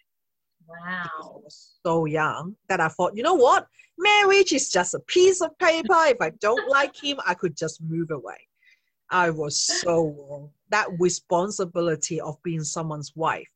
Wow. 0.66 1.04
I 1.04 1.26
was 1.44 1.76
so 1.86 2.04
young 2.04 2.56
that 2.68 2.80
I 2.80 2.88
thought, 2.88 3.16
you 3.16 3.22
know 3.22 3.34
what? 3.34 3.68
Marriage 3.96 4.52
is 4.52 4.70
just 4.70 4.92
a 4.94 4.98
piece 4.98 5.40
of 5.40 5.56
paper. 5.58 5.94
If 6.06 6.16
I 6.20 6.30
don't 6.40 6.68
like 6.68 6.96
him, 7.00 7.20
I 7.24 7.34
could 7.34 7.56
just 7.56 7.80
move 7.80 8.10
away. 8.10 8.40
I 9.10 9.30
was 9.30 9.56
so 9.56 10.16
wrong. 10.28 10.50
that 10.70 10.88
responsibility 10.98 12.20
of 12.20 12.42
being 12.42 12.64
someone's 12.64 13.12
wife, 13.14 13.46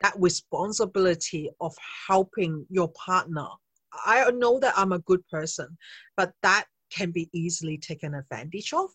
that 0.00 0.14
responsibility 0.18 1.50
of 1.60 1.76
helping 2.08 2.64
your 2.70 2.88
partner. 2.92 3.48
I 4.06 4.30
know 4.30 4.58
that 4.60 4.72
I'm 4.78 4.92
a 4.92 5.00
good 5.00 5.28
person, 5.28 5.76
but 6.16 6.32
that 6.42 6.64
can 6.90 7.10
be 7.10 7.28
easily 7.34 7.76
taken 7.76 8.14
advantage 8.14 8.72
of. 8.72 8.88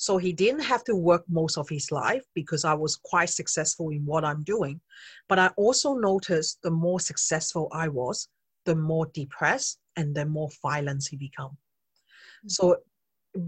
So 0.00 0.16
he 0.16 0.32
didn't 0.32 0.62
have 0.62 0.82
to 0.84 0.96
work 0.96 1.24
most 1.28 1.58
of 1.58 1.68
his 1.68 1.92
life 1.92 2.24
because 2.34 2.64
I 2.64 2.72
was 2.72 2.96
quite 2.96 3.28
successful 3.28 3.90
in 3.90 4.06
what 4.06 4.24
I'm 4.24 4.42
doing. 4.44 4.80
But 5.28 5.38
I 5.38 5.48
also 5.58 5.92
noticed 5.92 6.62
the 6.62 6.70
more 6.70 7.00
successful 7.00 7.68
I 7.70 7.88
was, 7.88 8.26
the 8.64 8.74
more 8.74 9.10
depressed 9.12 9.78
and 9.96 10.14
the 10.14 10.24
more 10.24 10.48
violent 10.62 11.06
he 11.10 11.18
become. 11.18 11.54
So 12.46 12.64
mm-hmm. 12.64 12.80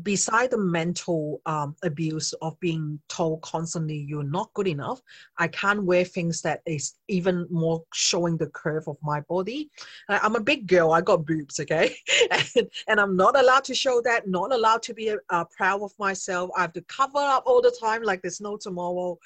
Beside 0.02 0.50
the 0.50 0.58
mental 0.58 1.40
um, 1.46 1.74
abuse 1.82 2.32
of 2.34 2.58
being 2.60 3.00
told 3.08 3.42
constantly 3.42 3.96
you're 3.96 4.22
not 4.22 4.52
good 4.54 4.68
enough 4.68 5.00
i 5.38 5.48
can't 5.48 5.82
wear 5.82 6.04
things 6.04 6.40
that 6.40 6.62
is 6.66 6.94
even 7.08 7.46
more 7.50 7.82
showing 7.92 8.36
the 8.36 8.46
curve 8.48 8.86
of 8.86 8.96
my 9.02 9.20
body. 9.22 9.70
I'm 10.08 10.36
a 10.36 10.40
big 10.40 10.66
girl 10.68 10.92
i 10.92 11.00
got 11.00 11.26
boobs 11.26 11.58
okay? 11.60 11.96
And, 12.30 12.70
and 12.88 13.00
i'm 13.00 13.16
not 13.16 13.38
allowed 13.38 13.64
to 13.64 13.74
show 13.74 14.00
that 14.02 14.28
not 14.28 14.52
allowed 14.52 14.82
to 14.84 14.94
be 14.94 15.14
uh, 15.30 15.44
proud 15.56 15.82
of 15.82 15.92
myself. 15.98 16.50
I 16.56 16.62
have 16.62 16.72
to 16.74 16.82
cover 16.82 17.18
up 17.18 17.44
all 17.46 17.60
the 17.60 17.76
time 17.80 18.02
like 18.02 18.22
there's 18.22 18.40
no 18.40 18.56
tomorrow. 18.56 19.18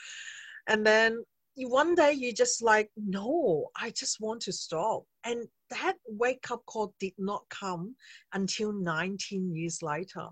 And 0.69 0.87
then 0.87 1.23
one 1.57 1.95
day 1.95 2.13
you 2.13 2.33
just 2.33 2.63
like 2.63 2.91
no 2.97 3.67
i 3.77 3.91
just 3.91 4.21
want 4.21 4.41
to 4.43 4.53
stop. 4.53 5.05
And 5.25 5.47
that 5.71 5.97
wake 6.09 6.51
up 6.51 6.65
call 6.67 6.95
did 6.99 7.15
not 7.19 7.45
come 7.51 7.95
until 8.33 8.73
19 8.73 9.55
years 9.55 9.83
later 9.83 10.29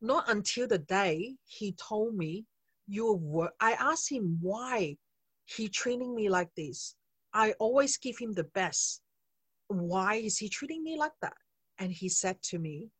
not 0.00 0.28
until 0.28 0.66
the 0.66 0.78
day 0.78 1.36
he 1.44 1.72
told 1.72 2.14
me 2.14 2.44
you 2.86 3.12
were 3.12 3.50
i 3.60 3.72
asked 3.72 4.10
him 4.10 4.38
why 4.40 4.96
he 5.56 5.68
treating 5.68 6.14
me 6.14 6.28
like 6.28 6.50
this. 6.56 6.94
I 7.32 7.52
always 7.58 7.96
give 7.96 8.18
him 8.18 8.32
the 8.32 8.44
best. 8.44 9.02
Why 9.68 10.16
is 10.16 10.38
he 10.38 10.48
treating 10.48 10.82
me 10.82 10.96
like 10.96 11.12
that? 11.22 11.36
And 11.78 11.92
he 11.92 12.08
said 12.08 12.40
to 12.44 12.58
me 12.58 12.90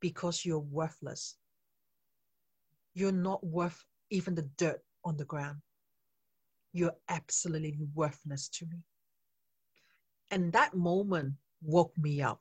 because 0.00 0.44
you're 0.44 0.58
worthless. 0.58 1.36
You're 2.94 3.12
not 3.12 3.44
worth 3.44 3.84
even 4.10 4.34
the 4.34 4.48
dirt 4.56 4.80
on 5.04 5.16
the 5.16 5.24
ground. 5.24 5.58
You're 6.72 6.96
absolutely 7.08 7.76
worthless 7.94 8.48
to 8.50 8.66
me. 8.66 8.78
And 10.30 10.52
that 10.52 10.74
moment 10.74 11.34
woke 11.62 11.92
me 11.98 12.22
up 12.22 12.40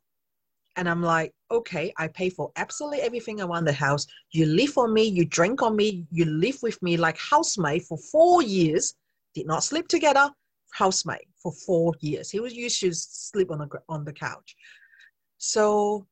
and 0.78 0.88
I'm 0.88 1.02
like, 1.02 1.34
okay, 1.50 1.94
I 1.98 2.08
pay 2.08 2.30
for 2.30 2.52
absolutely 2.56 3.02
everything 3.02 3.42
around 3.42 3.66
the 3.66 3.74
house. 3.74 4.08
You 4.32 4.46
live 4.46 4.78
on 4.78 4.94
me, 4.94 5.04
you 5.04 5.26
drink 5.26 5.62
on 5.62 5.76
me, 5.76 6.06
you 6.12 6.26
live 6.26 6.58
with 6.62 6.82
me 6.82 6.98
like 6.98 7.18
housemate 7.18 7.84
for 7.84 7.98
four 7.98 8.42
years. 8.42 8.96
Did 9.36 9.48
not 9.48 9.64
sleep 9.64 9.88
together, 9.88 10.30
housemate 10.74 11.28
for 11.42 11.52
four 11.52 11.94
years. 12.00 12.30
He 12.30 12.40
was 12.40 12.54
used 12.54 12.80
to 12.82 12.94
sleep 12.94 13.52
on 13.52 13.60
the 13.60 13.70
on 13.90 14.06
the 14.06 14.14
couch. 14.14 14.56
So 15.38 16.08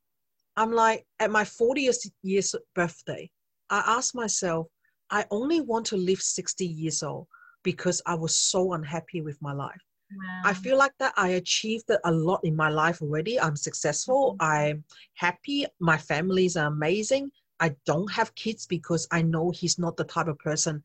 I'm 0.58 0.72
like, 0.72 1.06
at 1.20 1.32
my 1.32 1.44
40th 1.44 2.10
year's 2.22 2.54
birthday, 2.76 3.30
I 3.70 3.84
asked 3.86 4.16
myself, 4.16 4.68
I 5.10 5.26
only 5.32 5.62
want 5.62 5.86
to 5.88 5.98
live 5.98 6.22
60 6.22 6.66
years 6.66 7.02
old 7.02 7.28
because 7.64 8.02
I 8.06 8.16
was 8.16 8.36
so 8.36 8.74
unhappy 8.74 9.22
with 9.22 9.42
my 9.42 9.54
life. 9.54 9.82
Wow. 10.16 10.42
I 10.44 10.54
feel 10.54 10.78
like 10.78 10.94
that 11.00 11.14
I 11.18 11.30
achieved 11.30 11.90
a 12.04 12.12
lot 12.12 12.42
in 12.44 12.56
my 12.56 12.70
life 12.70 13.02
already. 13.02 13.40
I'm 13.40 13.56
successful. 13.56 14.36
Mm-hmm. 14.42 14.52
I'm 14.52 14.84
happy. 15.14 15.66
My 15.80 15.98
families 15.98 16.58
are 16.58 16.68
amazing. 16.68 17.32
I 17.60 17.76
don't 17.86 18.12
have 18.12 18.34
kids 18.36 18.66
because 18.66 19.08
I 19.12 19.22
know 19.22 19.52
he's 19.52 19.78
not 19.78 19.98
the 19.98 20.06
type 20.06 20.28
of 20.28 20.40
person 20.40 20.82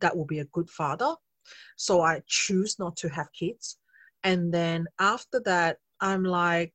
that 0.00 0.16
will 0.16 0.26
be 0.26 0.40
a 0.40 0.44
good 0.46 0.68
father. 0.68 1.14
So 1.76 2.02
I 2.02 2.22
choose 2.26 2.78
not 2.78 2.96
to 2.98 3.08
have 3.08 3.32
kids. 3.32 3.78
And 4.22 4.52
then 4.52 4.86
after 4.98 5.40
that, 5.46 5.78
I'm 6.00 6.24
like 6.24 6.72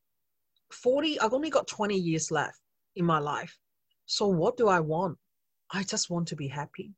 40, 0.72 1.20
I've 1.20 1.34
only 1.34 1.50
got 1.50 1.68
20 1.68 1.96
years 1.96 2.32
left 2.32 2.60
in 2.96 3.06
my 3.06 3.20
life. 3.20 3.58
So 4.06 4.28
what 4.28 4.58
do 4.58 4.68
I 4.68 4.80
want? 4.80 5.18
I 5.72 5.84
just 5.84 6.10
want 6.10 6.28
to 6.30 6.36
be 6.36 6.48
happy. 6.48 6.92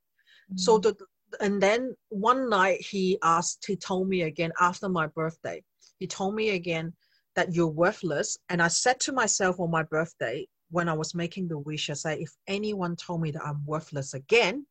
Mm-hmm. 0.50 0.58
So 0.58 0.78
the, 0.78 0.96
and 1.40 1.62
then 1.62 1.96
one 2.10 2.50
night 2.50 2.82
he 2.82 3.18
asked, 3.24 3.66
he 3.68 3.76
told 3.76 4.08
me 4.08 4.24
again 4.24 4.52
after 4.60 4.90
my 4.90 5.08
birthday, 5.08 5.64
he 6.00 6.08
told 6.08 6.36
me 6.36 6.52
again 6.52 6.94
that 7.36 7.54
you're 7.54 7.68
worthless. 7.68 8.38
And 8.50 8.62
I 8.62 8.68
said 8.68 9.00
to 9.02 9.12
myself 9.12 9.60
on 9.60 9.72
my 9.72 9.84
birthday, 9.84 10.48
when 10.72 10.90
I 10.90 10.94
was 10.94 11.16
making 11.16 11.48
the 11.48 11.58
wish, 11.58 11.90
I 11.90 11.94
say, 11.94 12.20
if 12.20 12.32
anyone 12.48 12.96
told 12.96 13.22
me 13.22 13.32
that 13.32 13.46
I'm 13.46 13.66
worthless 13.66 14.14
again, 14.14 14.66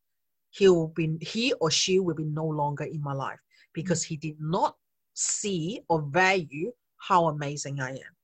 he 0.51 0.69
will 0.69 0.89
be 0.89 1.17
he 1.21 1.53
or 1.55 1.71
she 1.71 2.01
will 2.01 2.15
be 2.15 2.25
no 2.25 2.47
longer 2.47 2.85
in 2.85 3.03
my 3.03 3.13
life 3.13 3.41
because 3.73 4.03
he 4.03 4.17
did 4.17 4.41
not 4.41 4.77
see 5.15 5.81
or 5.89 6.03
value 6.03 6.73
how 6.99 7.29
amazing 7.29 7.81
I 7.81 7.91
am. 7.91 8.15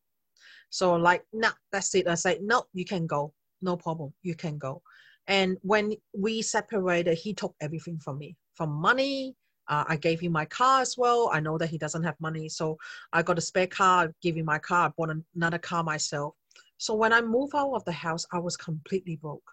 So 0.70 0.94
like, 0.94 1.24
nah, 1.32 1.52
that's 1.70 1.94
it. 1.94 2.08
I 2.08 2.14
say, 2.14 2.38
no, 2.42 2.64
you 2.72 2.84
can 2.84 3.06
go. 3.06 3.34
No 3.60 3.76
problem. 3.76 4.12
You 4.22 4.34
can 4.34 4.58
go. 4.58 4.82
And 5.28 5.58
when 5.62 5.94
we 6.16 6.42
separated, 6.42 7.16
he 7.16 7.32
took 7.32 7.54
everything 7.60 7.98
from 7.98 8.18
me, 8.18 8.36
from 8.54 8.70
money. 8.70 9.36
Uh, 9.68 9.84
I 9.88 9.96
gave 9.96 10.20
him 10.20 10.32
my 10.32 10.44
car 10.44 10.82
as 10.82 10.96
well. 10.98 11.30
I 11.32 11.40
know 11.40 11.56
that 11.58 11.68
he 11.70 11.78
doesn't 11.78 12.02
have 12.02 12.20
money, 12.20 12.48
so 12.48 12.76
I 13.12 13.22
got 13.22 13.38
a 13.38 13.40
spare 13.40 13.68
car. 13.68 14.04
I 14.04 14.08
gave 14.20 14.36
him 14.36 14.46
my 14.46 14.58
car. 14.58 14.88
I 14.88 14.90
bought 14.96 15.16
another 15.36 15.58
car 15.58 15.84
myself. 15.84 16.34
So 16.78 16.94
when 16.94 17.12
I 17.12 17.20
moved 17.20 17.54
out 17.54 17.72
of 17.72 17.84
the 17.84 17.92
house, 17.92 18.26
I 18.32 18.40
was 18.40 18.56
completely 18.56 19.16
broke. 19.16 19.48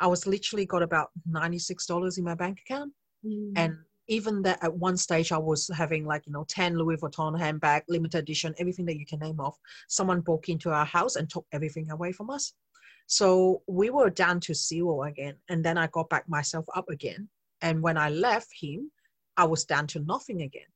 I 0.00 0.08
was 0.08 0.26
literally 0.26 0.66
got 0.66 0.82
about 0.82 1.10
ninety-six 1.24 1.86
dollars 1.86 2.18
in 2.18 2.24
my 2.24 2.34
bank 2.34 2.58
account, 2.66 2.92
mm. 3.24 3.52
and 3.54 3.76
even 4.08 4.42
that 4.42 4.62
at 4.62 4.74
one 4.74 4.96
stage 4.96 5.30
I 5.30 5.38
was 5.38 5.70
having 5.72 6.04
like 6.04 6.26
you 6.26 6.32
know 6.32 6.44
ten 6.48 6.76
Louis 6.76 6.96
Vuitton 6.96 7.38
handbag, 7.38 7.84
limited 7.88 8.18
edition, 8.18 8.54
everything 8.58 8.86
that 8.86 8.98
you 8.98 9.06
can 9.06 9.20
name 9.20 9.38
off. 9.38 9.56
Someone 9.88 10.20
broke 10.20 10.48
into 10.48 10.70
our 10.70 10.84
house 10.84 11.14
and 11.14 11.30
took 11.30 11.46
everything 11.52 11.92
away 11.92 12.10
from 12.10 12.28
us. 12.28 12.54
So 13.06 13.62
we 13.66 13.90
were 13.90 14.10
down 14.10 14.40
to 14.40 14.54
zero 14.54 15.02
again. 15.04 15.36
And 15.48 15.64
then 15.64 15.78
I 15.78 15.86
got 15.88 16.08
back 16.08 16.28
myself 16.28 16.66
up 16.74 16.88
again. 16.88 17.28
And 17.60 17.82
when 17.82 17.96
I 17.96 18.10
left 18.10 18.48
him, 18.52 18.90
I 19.36 19.44
was 19.44 19.64
down 19.64 19.86
to 19.88 20.00
nothing 20.00 20.42
again. 20.42 20.66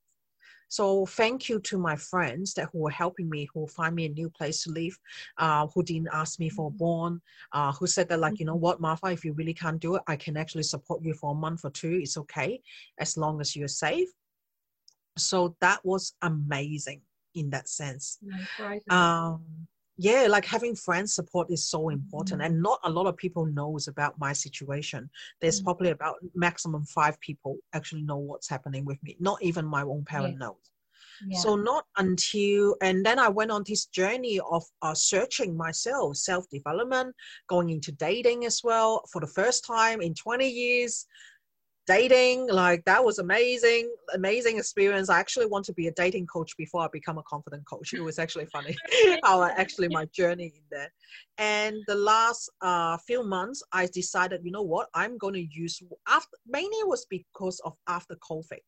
So 0.68 1.06
thank 1.06 1.48
you 1.48 1.60
to 1.60 1.78
my 1.78 1.96
friends 1.96 2.52
that 2.54 2.68
who 2.72 2.80
were 2.80 2.90
helping 2.90 3.28
me, 3.30 3.48
who 3.52 3.66
find 3.66 3.94
me 3.94 4.04
a 4.04 4.10
new 4.10 4.28
place 4.28 4.62
to 4.64 4.70
live, 4.70 4.98
uh, 5.38 5.66
who 5.68 5.82
didn't 5.82 6.10
ask 6.12 6.38
me 6.38 6.50
for 6.50 6.66
a 6.66 6.70
mm-hmm. 6.70 6.78
bond, 6.78 7.20
uh, 7.52 7.72
who 7.72 7.86
said 7.86 8.08
that 8.10 8.20
like, 8.20 8.38
you 8.38 8.44
know 8.44 8.52
mm-hmm. 8.52 8.62
what, 8.62 8.80
Martha, 8.80 9.06
if 9.06 9.24
you 9.24 9.32
really 9.32 9.54
can't 9.54 9.80
do 9.80 9.94
it, 9.94 10.02
I 10.06 10.16
can 10.16 10.36
actually 10.36 10.64
support 10.64 11.02
you 11.02 11.14
for 11.14 11.32
a 11.32 11.34
month 11.34 11.64
or 11.64 11.70
two. 11.70 12.00
It's 12.02 12.18
okay, 12.18 12.60
as 12.98 13.16
long 13.16 13.40
as 13.40 13.56
you're 13.56 13.66
safe. 13.66 14.10
So 15.16 15.56
that 15.60 15.84
was 15.84 16.12
amazing 16.20 17.00
in 17.34 17.50
that 17.50 17.68
sense. 17.68 18.18
Um, 18.90 19.44
yeah 19.98 20.26
like 20.28 20.44
having 20.44 20.74
friends 20.74 21.14
support 21.14 21.50
is 21.50 21.68
so 21.68 21.90
important 21.90 22.40
mm-hmm. 22.40 22.52
and 22.52 22.62
not 22.62 22.78
a 22.84 22.90
lot 22.90 23.06
of 23.06 23.16
people 23.16 23.44
knows 23.46 23.88
about 23.88 24.18
my 24.18 24.32
situation 24.32 25.10
there's 25.40 25.58
mm-hmm. 25.58 25.64
probably 25.64 25.90
about 25.90 26.16
maximum 26.34 26.84
five 26.84 27.20
people 27.20 27.56
actually 27.74 28.02
know 28.02 28.16
what's 28.16 28.48
happening 28.48 28.84
with 28.84 29.02
me 29.02 29.16
not 29.20 29.42
even 29.42 29.66
my 29.66 29.82
own 29.82 30.04
parent 30.04 30.34
yeah. 30.34 30.46
knows 30.46 30.70
Yeah. 31.26 31.40
So 31.40 31.56
not 31.56 31.84
until, 31.96 32.76
and 32.80 33.04
then 33.04 33.18
I 33.18 33.28
went 33.28 33.50
on 33.50 33.64
this 33.66 33.86
journey 33.86 34.40
of 34.50 34.64
uh, 34.82 34.94
searching 34.94 35.56
myself, 35.56 36.16
self 36.16 36.48
development, 36.48 37.14
going 37.48 37.70
into 37.70 37.92
dating 37.92 38.44
as 38.44 38.60
well 38.62 39.02
for 39.10 39.20
the 39.20 39.26
first 39.26 39.64
time 39.64 40.00
in 40.00 40.14
20 40.14 40.48
years. 40.48 41.06
Dating, 41.88 42.48
like 42.48 42.84
that 42.84 43.02
was 43.02 43.18
amazing, 43.18 43.90
amazing 44.14 44.58
experience. 44.58 45.08
I 45.08 45.18
actually 45.18 45.46
want 45.46 45.64
to 45.64 45.72
be 45.72 45.86
a 45.86 45.92
dating 45.92 46.26
coach 46.26 46.54
before 46.58 46.82
I 46.82 46.88
become 46.92 47.16
a 47.16 47.22
confident 47.22 47.66
coach. 47.66 47.94
It 47.94 48.02
was 48.02 48.18
actually 48.18 48.44
funny 48.44 48.76
how 49.24 49.42
actually 49.42 49.88
my 49.88 50.04
journey 50.06 50.52
in 50.54 50.62
there. 50.70 50.92
And 51.38 51.76
the 51.86 51.94
last 51.94 52.50
uh, 52.60 52.98
few 52.98 53.24
months, 53.24 53.62
I 53.72 53.86
decided, 53.86 54.42
you 54.44 54.50
know 54.50 54.60
what, 54.60 54.88
I'm 54.92 55.16
going 55.16 55.32
to 55.34 55.46
use 55.50 55.82
after 56.06 56.36
mainly 56.46 56.84
was 56.84 57.06
because 57.08 57.58
of 57.64 57.72
after 57.88 58.16
COVID 58.16 58.60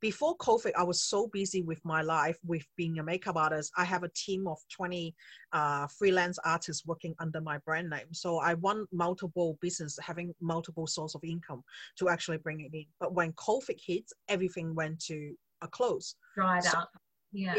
before 0.00 0.36
COVID, 0.38 0.72
I 0.76 0.82
was 0.82 1.02
so 1.02 1.28
busy 1.28 1.62
with 1.62 1.84
my 1.84 2.02
life, 2.02 2.38
with 2.44 2.64
being 2.76 2.98
a 2.98 3.02
makeup 3.02 3.36
artist. 3.36 3.72
I 3.76 3.84
have 3.84 4.02
a 4.02 4.10
team 4.10 4.46
of 4.46 4.58
20 4.74 5.14
uh, 5.52 5.86
freelance 5.86 6.38
artists 6.44 6.86
working 6.86 7.14
under 7.18 7.40
my 7.40 7.58
brand 7.58 7.90
name. 7.90 8.12
So 8.12 8.38
I 8.38 8.54
want 8.54 8.88
multiple 8.92 9.58
business, 9.60 9.98
having 10.02 10.34
multiple 10.40 10.86
source 10.86 11.14
of 11.14 11.22
income 11.24 11.62
to 11.98 12.08
actually 12.08 12.38
bring 12.38 12.60
it 12.60 12.74
in. 12.74 12.86
But 12.98 13.14
when 13.14 13.32
COVID 13.32 13.78
hits, 13.84 14.12
everything 14.28 14.74
went 14.74 15.00
to 15.06 15.34
a 15.62 15.68
close. 15.68 16.14
Dried 16.34 16.64
so 16.64 16.78
up. 16.78 16.90
Yeah 17.32 17.56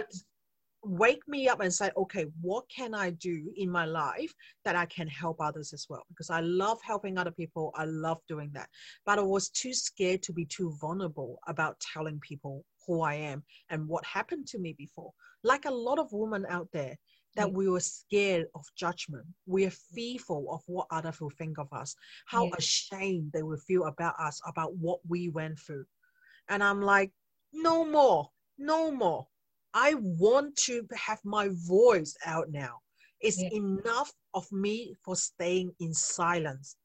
wake 0.84 1.22
me 1.28 1.48
up 1.48 1.62
and 1.62 1.74
say, 1.74 1.92
okay, 1.96 2.26
what 2.42 2.66
can 2.70 2.94
I 2.94 3.12
do 3.12 3.52
in 3.56 3.70
my 3.70 3.86
life 3.86 4.34
that 4.66 4.76
I 4.76 4.86
can 4.86 5.08
help 5.08 5.40
others 5.40 5.74
as 5.74 5.86
well? 5.90 6.04
Because 6.10 6.30
I 6.30 6.42
love 6.42 6.80
helping 6.84 7.18
other 7.18 7.32
people. 7.32 7.72
I 7.76 7.86
love 7.86 8.20
doing 8.28 8.52
that. 8.54 8.70
But 9.06 9.20
I 9.20 9.24
was 9.24 9.50
too 9.50 9.74
scared 9.74 10.24
to 10.24 10.34
be 10.34 10.46
too 10.46 10.76
vulnerable 10.82 11.40
about 11.48 11.80
telling 11.80 12.20
people 12.20 12.66
who 12.88 13.02
I 13.02 13.16
am 13.16 13.44
and 13.70 13.88
what 13.88 14.06
happened 14.06 14.48
to 14.48 14.60
me 14.60 14.74
before. 14.78 15.12
Like 15.44 15.66
a 15.66 15.72
lot 15.72 16.00
of 16.00 16.12
women 16.12 16.46
out 16.50 16.68
there, 16.74 16.98
that 17.36 17.48
mm. 17.48 17.54
we 17.54 17.70
were 17.70 17.80
scared 17.80 18.48
of 18.56 18.66
judgment. 18.76 19.26
We 19.46 19.66
are 19.66 19.72
fearful 19.72 20.48
of 20.52 20.62
what 20.66 20.88
others 20.92 21.22
will 21.22 21.32
think 21.32 21.58
of 21.58 21.72
us, 21.72 21.96
how 22.26 22.46
yeah. 22.46 22.52
ashamed 22.58 23.32
they 23.32 23.44
will 23.44 23.58
feel 23.58 23.86
about 23.86 24.16
us, 24.20 24.42
about 24.46 24.76
what 24.76 25.00
we 25.08 25.30
went 25.30 25.60
through. 25.60 25.86
And 26.50 26.64
I'm 26.64 26.82
like, 26.82 27.12
no 27.54 27.86
more, 27.86 28.30
no 28.58 28.92
more 28.92 29.28
I 29.74 29.96
want 29.96 30.56
to 30.68 30.86
have 30.96 31.20
my 31.24 31.50
voice 31.68 32.16
out 32.26 32.50
now. 32.52 32.80
It's 33.22 33.42
yeah. 33.42 33.50
enough 33.54 34.12
of 34.34 34.52
me 34.52 34.96
for 35.04 35.16
staying 35.16 35.72
in 35.80 35.94
silence. 35.94 36.76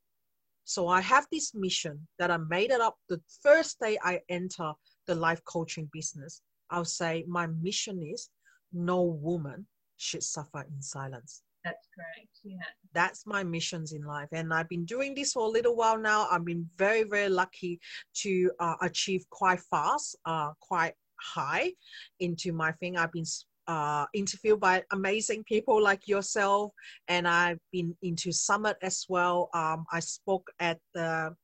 So 0.65 0.89
I 0.89 1.01
have 1.01 1.27
this 1.31 1.55
mission 1.55 2.07
that 2.19 2.31
I 2.31 2.37
made 2.37 2.71
it 2.71 2.81
up 2.81 2.97
the 3.09 3.21
first 3.43 3.79
day 3.81 3.99
I 4.03 4.21
enter 4.29 4.73
the 5.07 5.15
life 5.15 5.41
coaching 5.45 5.89
business. 5.93 6.43
I'll 6.71 6.85
say 6.85 7.25
my 7.29 7.47
mission 7.47 8.03
is 8.03 8.29
no 8.73 9.03
woman 9.03 9.67
should 9.97 10.23
suffer 10.23 10.67
in 10.69 10.83
silence. 10.83 11.43
That's 11.65 11.89
correct. 11.95 12.39
Yeah. 12.45 12.57
That's 12.95 13.27
my 13.27 13.43
missions 13.43 13.93
in 13.93 14.03
life. 14.03 14.29
And 14.33 14.53
I've 14.53 14.69
been 14.69 14.85
doing 14.85 15.15
this 15.15 15.33
for 15.33 15.43
a 15.43 15.49
little 15.49 15.75
while 15.75 15.99
now. 15.99 16.29
I've 16.31 16.45
been 16.45 16.69
very, 16.77 17.03
very 17.03 17.29
lucky 17.29 17.81
to 18.23 18.51
uh, 18.61 18.75
achieve 18.83 19.25
quite 19.31 19.61
fast, 19.61 20.17
uh, 20.25 20.51
quite 20.61 20.95
high 21.21 21.73
into 22.21 22.53
my 22.53 22.73
thing. 22.73 22.97
I've 22.97 23.13
been 23.13 23.25
uh, 23.69 24.07
interviewed 24.15 24.61
by 24.61 24.83
amazing 24.93 25.45
people 25.45 25.83
like 25.83 26.07
yourself, 26.07 26.73
and 27.09 27.27
I've 27.27 27.59
been 27.73 27.97
into 28.03 28.33
summit 28.33 28.77
as 28.83 29.05
well. 29.09 29.51
Um, 29.55 29.85
I 29.93 30.01
spoke 30.01 30.49
at 30.61 30.79
the 30.95 31.35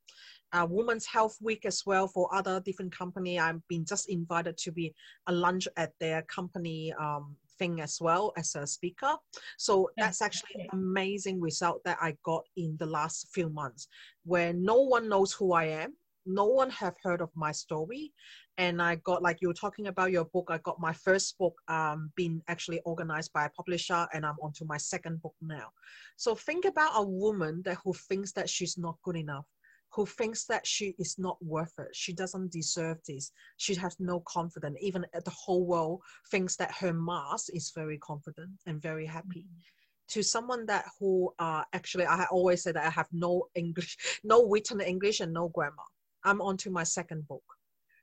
uh, 0.53 0.67
Women's 0.69 1.07
Health 1.07 1.37
Week 1.41 1.65
as 1.65 1.83
well 1.87 2.07
for 2.07 2.33
other 2.35 2.61
different 2.61 2.97
company. 2.97 3.39
I've 3.39 3.67
been 3.69 3.85
just 3.85 4.09
invited 4.09 4.57
to 4.59 4.73
be 4.73 4.95
a 5.27 5.33
lunch 5.33 5.67
at 5.77 5.93
their 5.99 6.23
company 6.23 6.93
um, 7.01 7.37
thing 7.59 7.81
as 7.81 7.99
well 8.01 8.33
as 8.37 8.55
a 8.55 8.67
speaker. 8.67 9.15
So 9.59 9.91
that's 9.97 10.23
actually 10.23 10.69
amazing 10.73 11.41
result 11.41 11.81
that 11.85 11.99
I 12.01 12.17
got 12.25 12.45
in 12.57 12.77
the 12.79 12.87
last 12.87 13.29
few 13.33 13.49
months, 13.49 13.89
where 14.25 14.53
no 14.53 14.83
one 14.83 15.09
knows 15.09 15.33
who 15.33 15.53
I 15.53 15.65
am 15.65 15.95
no 16.27 16.47
one 16.47 16.71
have 16.71 16.95
heard 17.03 17.21
of 17.21 17.31
my 17.35 17.53
story. 17.53 18.13
And 18.59 18.83
i 18.83 18.97
got 18.97 19.23
like 19.23 19.39
you 19.41 19.49
were 19.49 19.55
talking 19.55 19.87
about 19.87 20.13
your 20.13 20.27
book 20.27 20.49
i 20.51 20.59
got 20.59 20.79
my 20.79 20.93
first 20.93 21.39
book 21.39 21.55
um 21.69 22.13
being 22.17 22.43
actually 22.49 22.81
organized 22.85 23.33
by 23.33 23.47
a 23.47 23.51
publisher 23.51 24.07
and 24.13 24.27
i'm 24.27 24.37
onto 24.43 24.65
my 24.67 24.77
second 24.77 25.23
book 25.23 25.35
now. 25.41 25.69
So 26.17 26.35
think 26.35 26.65
about 26.67 26.93
a 26.95 27.05
woman 27.05 27.63
that 27.65 27.79
who 27.83 27.95
thinks 27.95 28.33
that 28.33 28.51
she's 28.51 28.77
not 28.77 28.97
good 29.05 29.17
enough 29.17 29.47
who 29.95 30.07
thinks 30.07 30.47
that 30.47 30.67
she 30.67 30.95
is 30.99 31.17
not 31.19 31.37
worth 31.43 31.73
it. 31.79 31.89
She 31.93 32.13
doesn't 32.13 32.51
deserve 32.51 32.99
this. 33.07 33.31
She 33.59 33.75
has 33.75 33.97
no 34.01 34.21
confidence. 34.21 34.79
Even 34.81 35.05
the 35.13 35.31
whole 35.31 35.67
world 35.67 36.01
thinks 36.31 36.57
that 36.57 36.73
her 36.73 36.93
mask 36.93 37.49
is 37.53 37.73
very 37.75 37.99
confident 37.99 38.51
and 38.67 38.81
very 38.81 39.07
happy. 39.07 39.41
Mm-hmm. 39.41 39.61
To 40.09 40.23
someone 40.23 40.67
that 40.67 40.87
who 40.99 41.33
uh, 41.39 41.65
actually 41.73 42.07
I 42.07 42.27
always 42.31 42.63
say 42.63 42.73
that 42.73 42.85
I 42.85 42.91
have 42.91 43.09
no 43.13 43.49
English, 43.55 43.97
no 44.25 44.49
written 44.49 44.81
English 44.81 45.21
and 45.21 45.33
no 45.33 45.49
grammar. 45.49 45.91
I'm 46.25 46.41
on 46.41 46.57
to 46.59 46.71
my 46.71 46.85
second 46.85 47.27
book. 47.29 47.45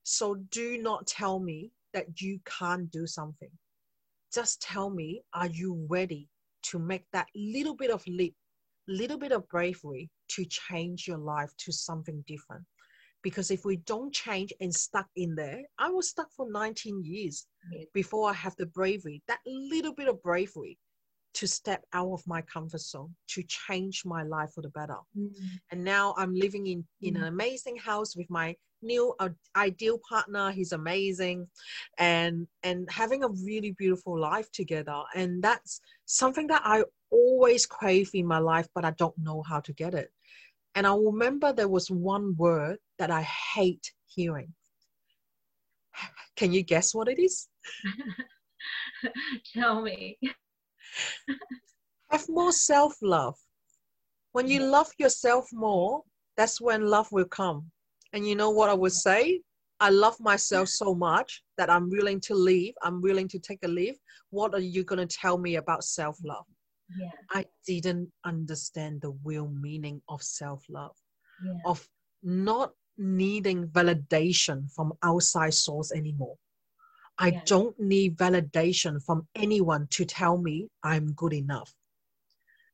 So 0.03 0.35
do 0.51 0.77
not 0.77 1.07
tell 1.07 1.39
me 1.39 1.71
that 1.93 2.21
you 2.21 2.39
can't 2.45 2.89
do 2.91 3.07
something. 3.07 3.49
Just 4.33 4.61
tell 4.61 4.89
me, 4.89 5.21
are 5.33 5.47
you 5.47 5.85
ready 5.89 6.27
to 6.63 6.79
make 6.79 7.05
that 7.13 7.27
little 7.35 7.75
bit 7.75 7.91
of 7.91 8.05
leap, 8.07 8.35
little 8.87 9.17
bit 9.17 9.31
of 9.31 9.47
bravery 9.49 10.09
to 10.29 10.45
change 10.45 11.07
your 11.07 11.17
life 11.17 11.51
to 11.59 11.71
something 11.71 12.23
different? 12.27 12.63
Because 13.21 13.51
if 13.51 13.65
we 13.65 13.77
don't 13.77 14.13
change 14.13 14.53
and 14.61 14.73
stuck 14.73 15.07
in 15.15 15.35
there, 15.35 15.61
I 15.77 15.89
was 15.89 16.09
stuck 16.09 16.31
for 16.31 16.49
19 16.49 17.03
years 17.03 17.47
before 17.93 18.29
I 18.29 18.33
have 18.33 18.55
the 18.57 18.67
bravery, 18.67 19.21
that 19.27 19.39
little 19.45 19.93
bit 19.93 20.07
of 20.07 20.21
bravery 20.23 20.77
to 21.33 21.47
step 21.47 21.83
out 21.93 22.11
of 22.11 22.25
my 22.25 22.41
comfort 22.41 22.81
zone 22.81 23.13
to 23.27 23.43
change 23.43 24.03
my 24.05 24.23
life 24.23 24.51
for 24.53 24.61
the 24.61 24.69
better. 24.69 24.97
Mm-hmm. 25.17 25.45
and 25.71 25.83
now 25.83 26.13
i'm 26.17 26.33
living 26.33 26.67
in 26.67 26.85
in 27.01 27.13
mm-hmm. 27.13 27.23
an 27.23 27.29
amazing 27.29 27.77
house 27.77 28.15
with 28.15 28.29
my 28.29 28.55
new 28.81 29.13
uh, 29.19 29.29
ideal 29.55 29.99
partner. 30.07 30.51
He's 30.51 30.71
amazing. 30.71 31.47
And 31.97 32.47
and 32.63 32.89
having 32.91 33.23
a 33.23 33.29
really 33.29 33.71
beautiful 33.71 34.19
life 34.19 34.51
together. 34.51 35.01
And 35.15 35.41
that's 35.43 35.81
something 36.05 36.47
that 36.47 36.61
i 36.65 36.83
always 37.11 37.65
crave 37.65 38.11
in 38.13 38.27
my 38.27 38.37
life 38.37 38.67
but 38.75 38.85
i 38.85 38.91
don't 38.91 39.17
know 39.17 39.41
how 39.41 39.59
to 39.61 39.73
get 39.73 39.93
it. 39.93 40.11
And 40.75 40.85
i 40.85 40.95
remember 40.95 41.51
there 41.51 41.67
was 41.67 41.89
one 41.89 42.35
word 42.35 42.77
that 42.99 43.11
i 43.11 43.21
hate 43.21 43.91
hearing. 44.07 44.53
Can 46.35 46.53
you 46.53 46.63
guess 46.63 46.95
what 46.95 47.07
it 47.07 47.19
is? 47.19 47.47
Tell 49.53 49.81
me 49.81 50.17
have 52.11 52.27
more 52.29 52.51
self 52.51 52.95
love. 53.01 53.35
When 54.31 54.47
you 54.47 54.61
love 54.61 54.91
yourself 54.97 55.47
more, 55.51 56.03
that's 56.37 56.61
when 56.61 56.85
love 56.85 57.07
will 57.11 57.25
come. 57.25 57.71
And 58.13 58.27
you 58.27 58.35
know 58.35 58.49
what 58.49 58.69
I 58.69 58.73
would 58.73 58.93
say? 58.93 59.41
I 59.79 59.89
love 59.89 60.19
myself 60.19 60.67
so 60.67 60.93
much 60.93 61.41
that 61.57 61.69
I'm 61.69 61.89
willing 61.89 62.19
to 62.21 62.35
leave. 62.35 62.73
I'm 62.83 63.01
willing 63.01 63.27
to 63.29 63.39
take 63.39 63.59
a 63.63 63.67
leave. 63.67 63.95
What 64.29 64.53
are 64.53 64.59
you 64.59 64.83
going 64.83 65.05
to 65.05 65.17
tell 65.17 65.37
me 65.37 65.55
about 65.55 65.83
self 65.83 66.17
love? 66.23 66.45
Yeah. 66.97 67.11
I 67.31 67.45
didn't 67.67 68.11
understand 68.25 69.01
the 69.01 69.13
real 69.23 69.47
meaning 69.47 70.01
of 70.09 70.21
self 70.21 70.63
love, 70.69 70.95
yeah. 71.45 71.53
of 71.65 71.87
not 72.23 72.71
needing 72.97 73.67
validation 73.67 74.69
from 74.73 74.93
outside 75.03 75.53
source 75.53 75.91
anymore. 75.93 76.35
I 77.19 77.31
yeah. 77.31 77.41
don't 77.45 77.77
need 77.77 78.17
validation 78.17 79.03
from 79.03 79.27
anyone 79.35 79.87
to 79.91 80.05
tell 80.05 80.37
me 80.37 80.69
I'm 80.83 81.11
good 81.13 81.33
enough. 81.33 81.73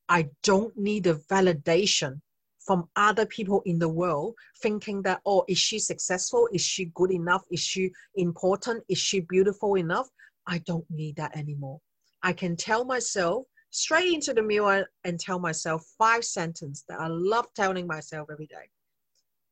I 0.08 0.30
don't 0.44 0.78
need 0.78 1.08
a 1.08 1.16
validation 1.16 2.22
from 2.60 2.88
other 2.96 3.26
people 3.26 3.62
in 3.66 3.80
the 3.80 3.90
world 3.90 4.36
thinking 4.62 5.02
that, 5.04 5.22
oh, 5.26 5.44
is 5.48 5.58
she 5.58 5.80
successful? 5.80 6.48
Is 6.54 6.62
she 6.62 6.86
good 6.94 7.12
enough? 7.12 7.44
Is 7.52 7.60
she 7.60 7.92
important? 8.16 8.84
Is 8.88 9.00
she 9.00 9.22
beautiful 9.22 9.76
enough? 9.76 10.08
I 10.48 10.60
don't 10.60 10.86
need 10.92 11.16
that 11.16 11.36
anymore. 11.36 11.80
I 12.22 12.34
can 12.34 12.56
tell 12.56 12.86
myself 12.86 13.46
straight 13.72 14.14
into 14.14 14.34
the 14.34 14.44
mirror 14.44 14.88
and 15.04 15.20
tell 15.20 15.40
myself 15.40 15.84
five 15.98 16.24
sentences 16.24 16.86
that 16.88 17.00
I 17.00 17.08
love 17.08 17.48
telling 17.56 17.88
myself 17.88 18.30
every 18.32 18.48
day. 18.48 18.70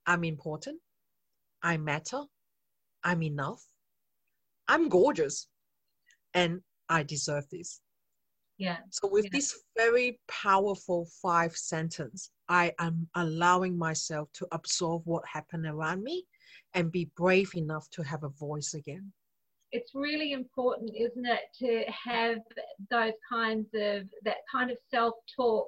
I'm 0.06 0.24
important. 0.24 0.80
I 1.64 1.78
matter. 1.78 2.22
I'm 3.04 3.24
enough. 3.24 3.64
I'm 4.68 4.90
gorgeous 4.90 5.48
and 6.34 6.62
I 6.90 7.04
deserve 7.04 7.48
this. 7.50 7.82
Yeah. 8.58 8.78
So 8.92 9.08
with 9.08 9.26
yeah. 9.26 9.32
this 9.34 9.60
very 9.76 10.20
powerful 10.28 11.08
five 11.22 11.56
sentence, 11.56 12.32
I 12.50 12.74
am 12.80 13.08
allowing 13.16 13.78
myself 13.78 14.30
to 14.34 14.48
absorb 14.52 15.02
what 15.06 15.24
happened 15.28 15.66
around 15.66 16.04
me 16.04 16.26
and 16.74 16.92
be 16.92 17.10
brave 17.18 17.56
enough 17.56 17.90
to 17.92 18.04
have 18.04 18.24
a 18.24 18.30
voice 18.30 18.74
again. 18.74 19.12
It's 19.72 19.96
really 19.96 20.34
important, 20.34 20.92
isn't 20.96 21.26
it, 21.26 21.42
to 21.60 21.84
have 21.92 22.38
those 22.92 23.14
kinds 23.28 23.68
of 23.74 24.04
that 24.24 24.38
kind 24.52 24.70
of 24.70 24.78
self-talk 24.92 25.68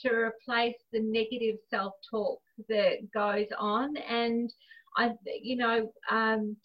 to 0.00 0.08
replace 0.10 0.76
the 0.92 1.00
negative 1.00 1.56
self-talk 1.68 2.40
that 2.70 3.10
goes 3.12 3.48
on. 3.58 3.96
And 3.98 4.52
I, 4.96 5.12
you 5.40 5.56
know, 5.56 5.92
um, 6.10 6.56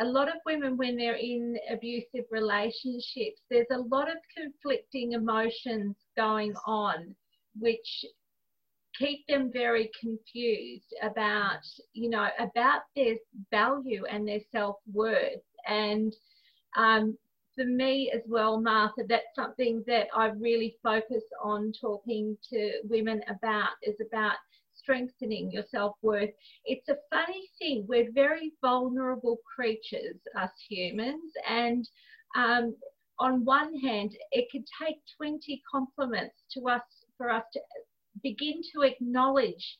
a 0.00 0.04
lot 0.04 0.28
of 0.28 0.34
women, 0.46 0.76
when 0.76 0.96
they're 0.96 1.16
in 1.16 1.56
abusive 1.70 2.24
relationships, 2.30 3.42
there's 3.50 3.66
a 3.70 3.78
lot 3.78 4.10
of 4.10 4.16
conflicting 4.36 5.12
emotions 5.12 5.96
going 6.16 6.54
on, 6.66 7.14
which 7.58 8.04
keep 8.98 9.26
them 9.28 9.50
very 9.52 9.90
confused 10.00 10.94
about, 11.02 11.60
you 11.92 12.08
know, 12.08 12.28
about 12.38 12.80
their 12.96 13.14
value 13.50 14.04
and 14.10 14.26
their 14.26 14.40
self 14.50 14.76
worth. 14.90 15.42
And 15.68 16.14
um, 16.76 17.16
for 17.54 17.64
me 17.64 18.10
as 18.14 18.22
well, 18.26 18.58
Martha, 18.58 19.02
that's 19.06 19.34
something 19.34 19.84
that 19.86 20.06
I 20.16 20.28
really 20.28 20.76
focus 20.82 21.24
on 21.42 21.72
talking 21.78 22.38
to 22.50 22.70
women 22.84 23.20
about 23.28 23.70
is 23.82 23.96
about 24.00 24.36
strengthening 24.82 25.50
your 25.50 25.64
self 25.70 25.96
worth. 26.02 26.30
It's 26.64 26.88
a 26.88 26.96
funny 27.10 27.48
thing. 27.58 27.86
We're 27.88 28.12
very 28.12 28.52
vulnerable 28.60 29.38
creatures, 29.54 30.16
us 30.38 30.50
humans. 30.68 31.32
And 31.48 31.88
um, 32.36 32.76
on 33.18 33.44
one 33.44 33.74
hand, 33.78 34.12
it 34.32 34.46
could 34.50 34.64
take 34.82 34.96
20 35.16 35.62
compliments 35.70 36.36
to 36.54 36.68
us 36.68 36.82
for 37.16 37.30
us 37.30 37.44
to 37.52 37.60
begin 38.22 38.60
to 38.74 38.82
acknowledge 38.82 39.78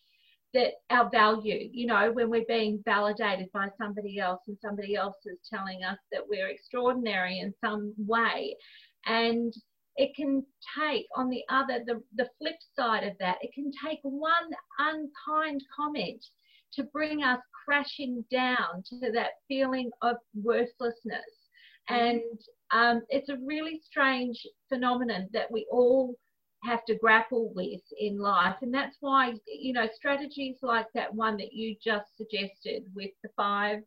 that 0.53 0.73
our 0.91 1.09
value, 1.11 1.69
you 1.73 1.87
know, 1.87 2.11
when 2.13 2.29
we're 2.29 2.45
being 2.49 2.83
validated 2.85 3.47
by 3.53 3.69
somebody 3.79 4.19
else 4.19 4.41
and 4.49 4.57
somebody 4.61 4.97
else 4.97 5.17
is 5.27 5.39
telling 5.49 5.85
us 5.85 5.99
that 6.11 6.23
we're 6.29 6.49
extraordinary 6.49 7.39
in 7.39 7.55
some 7.65 7.95
way. 7.97 8.57
And 9.07 9.55
it 10.01 10.17
can 10.17 10.43
take 10.79 11.07
on 11.15 11.29
the 11.29 11.43
other 11.51 11.85
the, 11.87 12.03
the 12.17 12.29
flip 12.39 12.57
side 12.75 13.05
of 13.05 13.13
that 13.21 13.37
it 13.43 13.53
can 13.55 13.71
take 13.85 13.99
one 14.03 14.51
unkind 14.79 15.63
comment 15.77 16.25
to 16.73 16.85
bring 16.85 17.23
us 17.23 17.41
crashing 17.65 18.25
down 18.31 18.83
to 18.89 19.13
that 19.13 19.33
feeling 19.47 19.91
of 20.03 20.17
worthlessness 20.35 21.31
mm-hmm. 21.91 21.95
and 21.95 22.23
um, 22.73 23.03
it's 23.11 23.29
a 23.29 23.37
really 23.45 23.81
strange 23.85 24.41
phenomenon 24.69 25.29
that 25.33 25.51
we 25.51 25.67
all 25.71 26.15
have 26.65 26.85
to 26.87 26.95
grapple 26.95 27.53
with 27.55 27.81
in 27.99 28.19
life 28.19 28.57
and 28.63 28.73
that's 28.73 28.97
why 29.01 29.35
you 29.47 29.73
know 29.75 29.87
strategies 29.95 30.57
like 30.63 30.87
that 30.95 31.15
one 31.15 31.37
that 31.37 31.53
you 31.53 31.77
just 31.83 32.17
suggested 32.17 32.85
with 32.95 33.11
the 33.23 33.31
five 33.37 33.81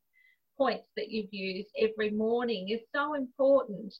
points 0.58 0.88
that 0.96 1.10
you've 1.10 1.34
used 1.34 1.70
every 1.80 2.12
morning 2.12 2.70
is 2.70 2.82
so 2.94 3.16
important 3.16 3.94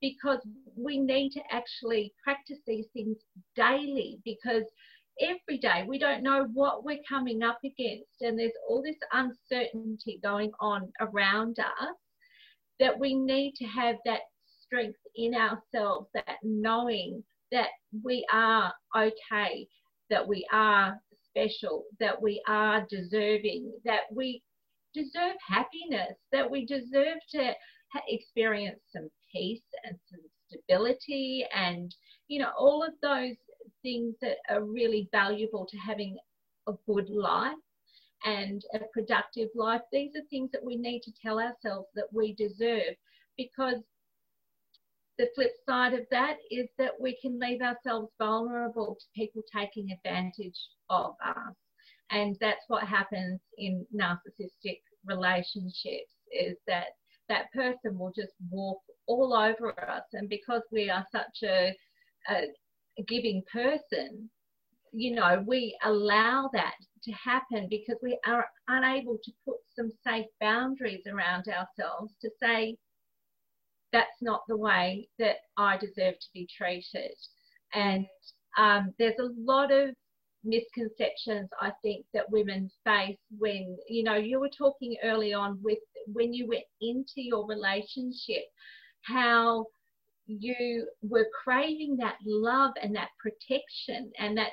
because 0.00 0.38
we 0.76 0.98
need 0.98 1.30
to 1.30 1.40
actually 1.50 2.12
practice 2.22 2.58
these 2.66 2.86
things 2.92 3.16
daily 3.56 4.18
because 4.24 4.64
every 5.20 5.58
day 5.58 5.84
we 5.86 5.98
don't 5.98 6.22
know 6.22 6.46
what 6.54 6.84
we're 6.84 7.02
coming 7.08 7.42
up 7.42 7.58
against 7.64 8.22
and 8.22 8.38
there's 8.38 8.52
all 8.68 8.82
this 8.82 8.96
uncertainty 9.12 10.18
going 10.22 10.50
on 10.60 10.90
around 11.00 11.58
us 11.58 11.96
that 12.78 12.98
we 12.98 13.14
need 13.14 13.54
to 13.54 13.64
have 13.66 13.96
that 14.04 14.20
strength 14.62 14.98
in 15.16 15.34
ourselves 15.34 16.08
that 16.14 16.38
knowing 16.42 17.22
that 17.52 17.68
we 18.02 18.24
are 18.32 18.72
okay 18.96 19.66
that 20.08 20.26
we 20.26 20.46
are 20.52 20.98
special 21.28 21.84
that 21.98 22.20
we 22.20 22.42
are 22.48 22.86
deserving 22.88 23.70
that 23.84 24.02
we 24.14 24.42
deserve 24.94 25.36
happiness 25.46 26.16
that 26.32 26.50
we 26.50 26.64
deserve 26.64 27.18
to 27.30 27.52
experience 28.08 28.80
some 28.92 29.08
peace 29.32 29.62
and 29.84 29.96
some 30.10 30.20
stability 30.48 31.44
and 31.54 31.94
you 32.28 32.38
know 32.40 32.50
all 32.58 32.82
of 32.82 32.92
those 33.02 33.36
things 33.82 34.14
that 34.20 34.36
are 34.48 34.64
really 34.64 35.08
valuable 35.12 35.66
to 35.66 35.76
having 35.78 36.16
a 36.68 36.72
good 36.86 37.08
life 37.10 37.54
and 38.24 38.62
a 38.74 38.80
productive 38.92 39.48
life. 39.54 39.80
These 39.92 40.14
are 40.16 40.26
things 40.28 40.50
that 40.52 40.64
we 40.64 40.76
need 40.76 41.00
to 41.02 41.12
tell 41.22 41.40
ourselves 41.40 41.88
that 41.94 42.08
we 42.12 42.34
deserve 42.34 42.94
because 43.36 43.82
the 45.18 45.28
flip 45.34 45.52
side 45.68 45.94
of 45.94 46.06
that 46.10 46.36
is 46.50 46.68
that 46.78 46.92
we 46.98 47.18
can 47.20 47.38
leave 47.38 47.60
ourselves 47.60 48.10
vulnerable 48.18 48.96
to 48.98 49.06
people 49.14 49.42
taking 49.54 49.90
advantage 49.90 50.58
of 50.88 51.14
us. 51.24 51.54
And 52.10 52.36
that's 52.40 52.64
what 52.68 52.84
happens 52.84 53.40
in 53.56 53.86
narcissistic 53.94 54.80
relationships 55.04 56.12
is 56.32 56.56
that 56.66 56.86
that 57.30 57.50
person 57.52 57.98
will 57.98 58.12
just 58.14 58.34
walk 58.50 58.80
all 59.06 59.32
over 59.32 59.70
us. 59.88 60.02
And 60.12 60.28
because 60.28 60.62
we 60.70 60.90
are 60.90 61.06
such 61.10 61.42
a, 61.44 61.74
a 62.28 62.42
giving 63.08 63.42
person, 63.50 64.28
you 64.92 65.14
know, 65.14 65.42
we 65.46 65.78
allow 65.84 66.50
that 66.52 66.74
to 67.04 67.12
happen 67.12 67.68
because 67.70 67.96
we 68.02 68.18
are 68.26 68.44
unable 68.68 69.16
to 69.22 69.32
put 69.46 69.56
some 69.74 69.90
safe 70.04 70.26
boundaries 70.40 71.06
around 71.06 71.44
ourselves 71.48 72.12
to 72.20 72.30
say, 72.42 72.76
that's 73.92 74.20
not 74.20 74.42
the 74.48 74.56
way 74.56 75.08
that 75.18 75.36
I 75.56 75.76
deserve 75.76 76.14
to 76.14 76.28
be 76.34 76.48
treated. 76.56 77.14
And 77.72 78.06
um, 78.58 78.92
there's 78.98 79.18
a 79.20 79.30
lot 79.38 79.72
of 79.72 79.90
misconceptions 80.44 81.48
I 81.60 81.72
think 81.82 82.06
that 82.14 82.30
women 82.30 82.70
face 82.84 83.18
when, 83.38 83.76
you 83.88 84.02
know, 84.02 84.16
you 84.16 84.40
were 84.40 84.50
talking 84.56 84.96
early 85.02 85.32
on 85.32 85.58
with 85.62 85.78
when 86.06 86.32
you 86.32 86.46
went 86.48 86.64
into 86.80 87.16
your 87.16 87.46
relationship, 87.46 88.44
how 89.02 89.66
you 90.26 90.86
were 91.02 91.28
craving 91.44 91.96
that 91.98 92.16
love 92.24 92.72
and 92.82 92.94
that 92.94 93.10
protection 93.18 94.12
and 94.18 94.36
that 94.38 94.52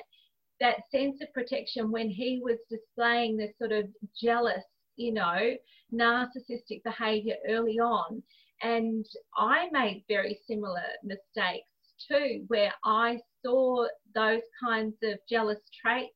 that 0.60 0.78
sense 0.90 1.20
of 1.22 1.32
protection 1.32 1.90
when 1.92 2.10
he 2.10 2.40
was 2.42 2.58
displaying 2.68 3.36
this 3.36 3.52
sort 3.58 3.70
of 3.70 3.86
jealous, 4.20 4.64
you 4.96 5.12
know, 5.12 5.54
narcissistic 5.94 6.82
behavior 6.84 7.36
early 7.48 7.78
on. 7.78 8.20
And 8.62 9.06
I 9.36 9.68
made 9.70 10.04
very 10.08 10.40
similar 10.48 10.82
mistakes 11.04 11.68
too, 12.08 12.44
where 12.48 12.72
I 12.84 13.18
saw 13.44 13.86
those 14.14 14.42
kinds 14.62 14.96
of 15.02 15.18
jealous 15.28 15.60
traits 15.80 16.14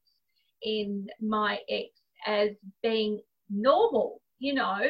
in 0.63 1.07
my 1.21 1.59
ex 1.69 1.91
as 2.27 2.51
being 2.83 3.21
normal, 3.51 4.21
you 4.39 4.55
know, 4.55 4.81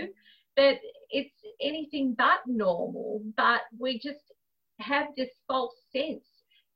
that 0.56 0.78
it's 1.10 1.34
anything 1.60 2.14
but 2.16 2.40
normal, 2.46 3.22
but 3.36 3.62
we 3.78 3.98
just 3.98 4.32
have 4.80 5.08
this 5.16 5.30
false 5.46 5.74
sense 5.94 6.26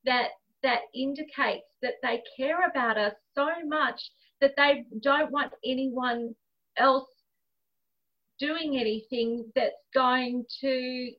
that 0.05 0.29
that 0.63 0.81
indicates 0.95 1.67
that 1.81 1.93
they 2.01 2.21
care 2.35 2.67
about 2.69 2.97
us 2.97 3.13
so 3.35 3.47
much 3.65 4.01
that 4.41 4.53
they 4.57 4.83
don't 5.01 5.31
want 5.31 5.53
anyone 5.63 6.33
else 6.77 7.09
doing 8.39 8.77
anything 8.77 9.51
that's 9.55 9.83
going 9.93 10.45
to 10.61 11.11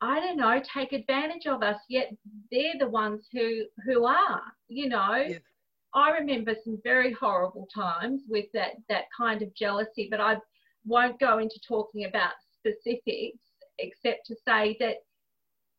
I 0.00 0.20
don't 0.20 0.36
know, 0.36 0.60
take 0.72 0.92
advantage 0.92 1.46
of 1.46 1.62
us, 1.62 1.80
yet 1.88 2.12
they're 2.50 2.78
the 2.78 2.88
ones 2.88 3.26
who 3.32 3.64
who 3.84 4.04
are, 4.04 4.42
you 4.68 4.88
know. 4.88 5.26
I 5.94 6.10
remember 6.10 6.54
some 6.64 6.78
very 6.84 7.12
horrible 7.12 7.66
times 7.74 8.22
with 8.28 8.46
that 8.52 8.72
that 8.88 9.04
kind 9.16 9.42
of 9.42 9.54
jealousy, 9.54 10.08
but 10.10 10.20
I 10.20 10.36
won't 10.84 11.18
go 11.18 11.38
into 11.38 11.58
talking 11.66 12.04
about 12.04 12.32
specifics 12.58 13.38
except 13.78 14.26
to 14.26 14.36
say 14.46 14.76
that 14.80 14.96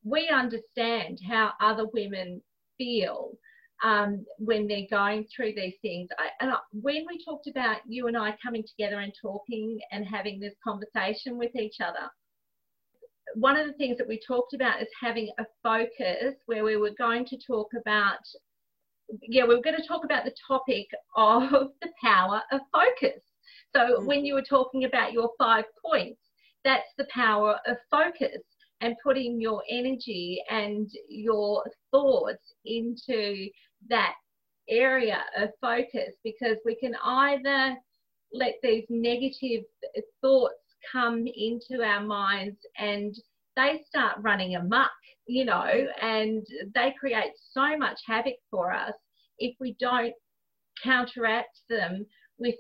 we 0.03 0.29
understand 0.29 1.19
how 1.27 1.53
other 1.62 1.86
women 1.93 2.41
feel 2.77 3.34
um, 3.84 4.25
when 4.38 4.67
they're 4.67 4.88
going 4.89 5.25
through 5.34 5.53
these 5.55 5.75
things. 5.82 6.10
I, 6.17 6.29
and 6.41 6.51
I, 6.51 6.58
when 6.71 7.05
we 7.08 7.23
talked 7.23 7.47
about 7.47 7.77
you 7.88 8.08
and 8.08 8.17
I 8.17 8.36
coming 8.43 8.63
together 8.63 8.99
and 8.99 9.13
talking 9.21 9.79
and 9.91 10.05
having 10.05 10.39
this 10.39 10.55
conversation 10.63 11.38
with 11.38 11.55
each 11.55 11.77
other, 11.82 12.10
one 13.35 13.57
of 13.57 13.67
the 13.67 13.73
things 13.73 13.97
that 13.97 14.07
we 14.07 14.19
talked 14.25 14.53
about 14.53 14.81
is 14.81 14.87
having 14.99 15.29
a 15.39 15.45
focus 15.63 16.35
where 16.45 16.63
we 16.63 16.77
were 16.77 16.93
going 16.97 17.25
to 17.25 17.37
talk 17.37 17.67
about 17.79 18.19
yeah 19.27 19.43
we 19.43 19.55
were 19.55 19.61
going 19.61 19.75
to 19.75 19.87
talk 19.87 20.03
about 20.03 20.23
the 20.23 20.33
topic 20.47 20.87
of 21.15 21.43
the 21.81 21.89
power 22.03 22.41
of 22.51 22.61
focus 22.71 23.21
so 23.75 23.79
mm-hmm. 23.79 24.05
when 24.05 24.25
you 24.25 24.33
were 24.33 24.41
talking 24.41 24.85
about 24.85 25.13
your 25.13 25.31
five 25.37 25.65
points 25.83 26.19
that's 26.63 26.89
the 26.97 27.07
power 27.13 27.57
of 27.67 27.77
focus 27.89 28.41
and 28.81 28.95
putting 29.03 29.41
your 29.41 29.61
energy 29.69 30.41
and 30.49 30.89
your 31.09 31.63
thoughts 31.91 32.53
into 32.65 33.47
that 33.89 34.13
area 34.69 35.23
of 35.37 35.49
focus 35.59 36.13
because 36.23 36.57
we 36.63 36.75
can 36.75 36.93
either 37.03 37.75
let 38.33 38.53
these 38.61 38.85
negative 38.89 39.63
thoughts 40.21 40.53
come 40.91 41.25
into 41.27 41.83
our 41.83 42.01
minds 42.01 42.57
and 42.77 43.15
they 43.55 43.81
start 43.87 44.17
running 44.21 44.55
amok, 44.55 44.91
you 45.27 45.45
know, 45.45 45.87
and 46.01 46.45
they 46.73 46.93
create 46.99 47.34
so 47.51 47.77
much 47.77 47.99
havoc 48.07 48.36
for 48.49 48.73
us 48.73 48.93
if 49.38 49.55
we 49.59 49.75
don't 49.80 50.13
counteract 50.84 51.59
them 51.69 52.05
with 52.38 52.55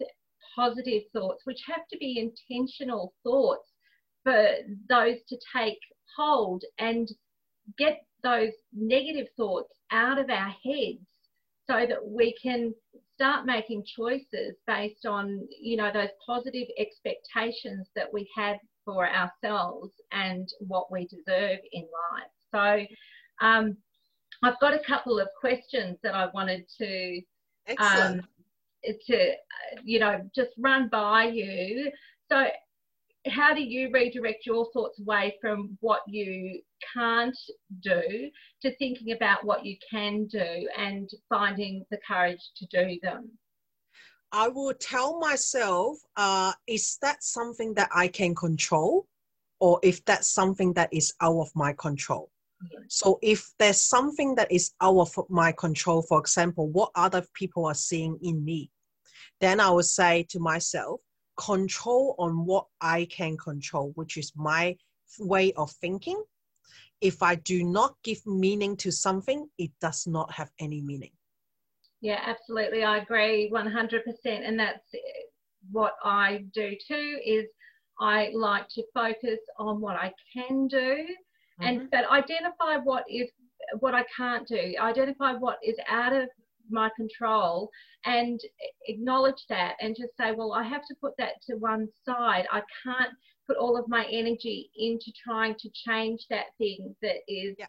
positive 0.55 1.03
thoughts, 1.13 1.41
which 1.45 1.61
have 1.67 1.87
to 1.91 1.97
be 1.97 2.19
intentional 2.19 3.13
thoughts 3.23 3.69
for 4.23 4.47
those 4.89 5.17
to 5.29 5.37
take 5.55 5.79
hold 6.17 6.63
and 6.79 7.09
get 7.77 8.01
those 8.23 8.51
negative 8.73 9.27
thoughts 9.37 9.73
out 9.91 10.19
of 10.19 10.29
our 10.29 10.53
heads 10.63 11.05
so 11.69 11.85
that 11.87 12.05
we 12.05 12.35
can 12.41 12.73
start 13.19 13.45
making 13.45 13.83
choices 13.97 14.55
based 14.65 15.05
on 15.05 15.45
you 15.59 15.75
know 15.75 15.91
those 15.93 16.07
positive 16.25 16.67
expectations 16.77 17.85
that 17.93 18.07
we 18.13 18.29
have 18.33 18.55
for 18.85 19.05
ourselves 19.09 19.91
and 20.13 20.47
what 20.59 20.89
we 20.89 21.05
deserve 21.07 21.59
in 21.73 21.81
life. 21.81 22.87
So, 23.41 23.45
um, 23.45 23.75
I've 24.41 24.59
got 24.61 24.73
a 24.73 24.79
couple 24.87 25.19
of 25.19 25.27
questions 25.39 25.97
that 26.01 26.15
I 26.15 26.29
wanted 26.33 26.65
to 26.77 27.21
um, 27.77 28.21
to 29.07 29.33
you 29.83 29.99
know 29.99 30.21
just 30.33 30.51
run 30.57 30.87
by 30.87 31.25
you. 31.25 31.91
So, 32.31 32.45
how 33.29 33.53
do 33.53 33.61
you 33.61 33.89
redirect 33.93 34.45
your 34.45 34.67
thoughts 34.71 34.99
away 34.99 35.37
from 35.41 35.77
what 35.81 36.01
you 36.07 36.61
can't 36.93 37.37
do 37.81 38.29
to 38.61 38.75
thinking 38.77 39.13
about 39.13 39.45
what 39.45 39.65
you 39.65 39.77
can 39.89 40.25
do 40.27 40.67
and 40.77 41.09
finding 41.27 41.85
the 41.91 41.99
courage 42.07 42.41
to 42.57 42.65
do 42.67 42.99
them? 43.01 43.29
I 44.31 44.47
will 44.47 44.73
tell 44.73 45.19
myself, 45.19 45.97
uh, 46.15 46.53
is 46.67 46.97
that 47.01 47.23
something 47.23 47.73
that 47.75 47.89
I 47.93 48.07
can 48.07 48.35
control? 48.35 49.07
Or 49.59 49.79
if 49.83 50.05
that's 50.05 50.27
something 50.29 50.73
that 50.73 50.89
is 50.93 51.13
out 51.21 51.39
of 51.39 51.49
my 51.55 51.73
control? 51.73 52.29
So 52.87 53.19
if 53.21 53.51
there's 53.57 53.81
something 53.81 54.35
that 54.35 54.51
is 54.51 54.71
out 54.81 54.99
of 54.99 55.29
my 55.29 55.51
control, 55.51 56.01
for 56.01 56.19
example, 56.19 56.69
what 56.69 56.91
other 56.95 57.25
people 57.33 57.65
are 57.65 57.73
seeing 57.73 58.17
in 58.21 58.43
me, 58.43 58.69
then 59.39 59.59
I 59.59 59.69
would 59.69 59.85
say 59.85 60.25
to 60.29 60.39
myself, 60.39 60.99
control 61.39 62.15
on 62.19 62.45
what 62.45 62.65
I 62.81 63.05
can 63.05 63.37
control, 63.37 63.91
which 63.95 64.17
is 64.17 64.33
my 64.35 64.75
way 65.19 65.53
of 65.53 65.71
thinking. 65.71 66.21
If 67.01 67.23
I 67.23 67.35
do 67.35 67.63
not 67.63 67.95
give 68.03 68.25
meaning 68.27 68.75
to 68.77 68.91
something, 68.91 69.47
it 69.57 69.71
does 69.79 70.05
not 70.05 70.31
have 70.33 70.51
any 70.59 70.81
meaning. 70.81 71.11
Yeah, 72.01 72.19
absolutely. 72.25 72.83
I 72.83 72.97
agree 72.97 73.49
100%. 73.53 74.01
And 74.25 74.59
that's 74.59 74.83
what 75.71 75.93
I 76.03 76.45
do 76.53 76.75
too 76.87 77.19
is 77.25 77.45
I 77.99 78.31
like 78.33 78.67
to 78.75 78.83
focus 78.93 79.39
on 79.57 79.81
what 79.81 79.95
I 79.95 80.13
can 80.33 80.67
do 80.67 80.77
mm-hmm. 80.77 81.63
and 81.63 81.91
but 81.91 82.09
identify 82.09 82.77
what 82.83 83.03
is 83.09 83.29
what 83.79 83.93
I 83.93 84.05
can't 84.15 84.47
do. 84.47 84.73
Identify 84.79 85.33
what 85.33 85.57
is 85.63 85.75
out 85.89 86.13
of 86.13 86.29
my 86.69 86.89
control 86.95 87.69
and 88.05 88.39
acknowledge 88.87 89.45
that 89.49 89.75
and 89.81 89.95
just 89.97 90.15
say, 90.17 90.31
well, 90.31 90.53
I 90.53 90.63
have 90.63 90.85
to 90.87 90.95
put 91.01 91.13
that 91.17 91.41
to 91.49 91.55
one 91.55 91.87
side. 92.05 92.45
I 92.51 92.61
can't 92.83 93.11
put 93.47 93.57
all 93.57 93.77
of 93.77 93.87
my 93.87 94.05
energy 94.11 94.69
into 94.77 95.11
trying 95.23 95.55
to 95.59 95.69
change 95.87 96.25
that 96.29 96.45
thing 96.57 96.95
that 97.01 97.17
is 97.27 97.55
yeah. 97.57 97.65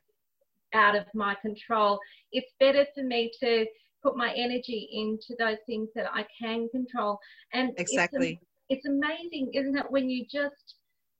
out 0.75 0.97
of 0.97 1.05
my 1.15 1.35
control. 1.41 1.99
It's 2.33 2.53
better 2.61 2.87
for 2.95 3.03
me 3.03 3.31
to 3.41 3.67
put 4.03 4.17
my 4.17 4.33
energy 4.35 4.89
into 4.93 5.35
those 5.39 5.59
things 5.67 5.89
that 5.95 6.07
I 6.13 6.27
can 6.41 6.69
control. 6.71 7.19
And 7.53 7.73
exactly, 7.77 8.41
it's, 8.69 8.85
it's 8.85 8.87
amazing, 8.87 9.51
isn't 9.55 9.77
it, 9.77 9.91
when 9.91 10.09
you 10.09 10.25
just 10.31 10.75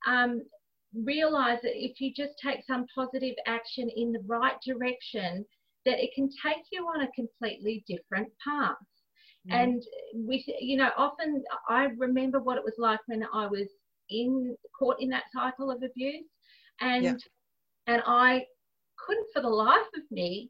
um, 0.07 0.41
realize 0.93 1.59
that 1.63 1.73
if 1.75 1.99
you 2.01 2.13
just 2.15 2.33
take 2.43 2.63
some 2.65 2.85
positive 2.93 3.35
action 3.47 3.89
in 3.95 4.11
the 4.11 4.23
right 4.25 4.55
direction, 4.65 5.45
that 5.85 5.99
it 5.99 6.11
can 6.15 6.29
take 6.43 6.63
you 6.71 6.85
on 6.85 7.01
a 7.01 7.11
completely 7.11 7.83
different 7.87 8.29
path. 8.45 8.75
Mm. 9.49 9.53
And 9.63 9.83
with, 10.13 10.43
you 10.59 10.77
know, 10.77 10.89
often 10.97 11.43
I 11.67 11.85
remember 11.97 12.39
what 12.39 12.57
it 12.57 12.63
was 12.63 12.75
like 12.77 12.99
when 13.07 13.25
I 13.33 13.47
was 13.47 13.67
in 14.09 14.55
caught 14.77 14.97
in 14.99 15.09
that 15.09 15.23
cycle 15.33 15.71
of 15.71 15.81
abuse, 15.83 16.25
and 16.79 17.03
yeah. 17.03 17.13
and 17.87 18.01
I 18.05 18.45
couldn't 18.97 19.27
for 19.33 19.41
the 19.41 19.49
life 19.49 19.87
of 19.95 20.03
me 20.11 20.49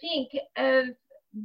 think 0.00 0.28
of 0.56 0.86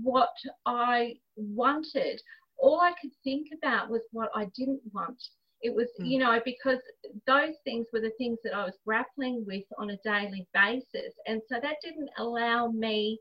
what 0.02 0.34
I 0.66 1.16
wanted. 1.36 2.22
All 2.58 2.80
I 2.80 2.94
could 3.02 3.12
think 3.24 3.48
about 3.58 3.90
was 3.90 4.02
what 4.12 4.30
I 4.36 4.48
didn't 4.56 4.82
want. 4.94 5.22
It 5.64 5.74
was, 5.74 5.88
mm. 6.00 6.08
you 6.08 6.20
know, 6.20 6.40
because 6.44 6.80
those 7.26 7.56
things 7.64 7.88
were 7.92 8.02
the 8.02 8.12
things 8.18 8.38
that 8.44 8.54
I 8.54 8.66
was 8.66 8.78
grappling 8.86 9.44
with 9.48 9.64
on 9.80 9.92
a 9.92 9.98
daily 10.04 10.46
basis. 10.54 11.14
And 11.26 11.42
so 11.50 11.56
that 11.62 11.78
didn't 11.82 12.10
allow 12.18 12.68
me 12.68 13.20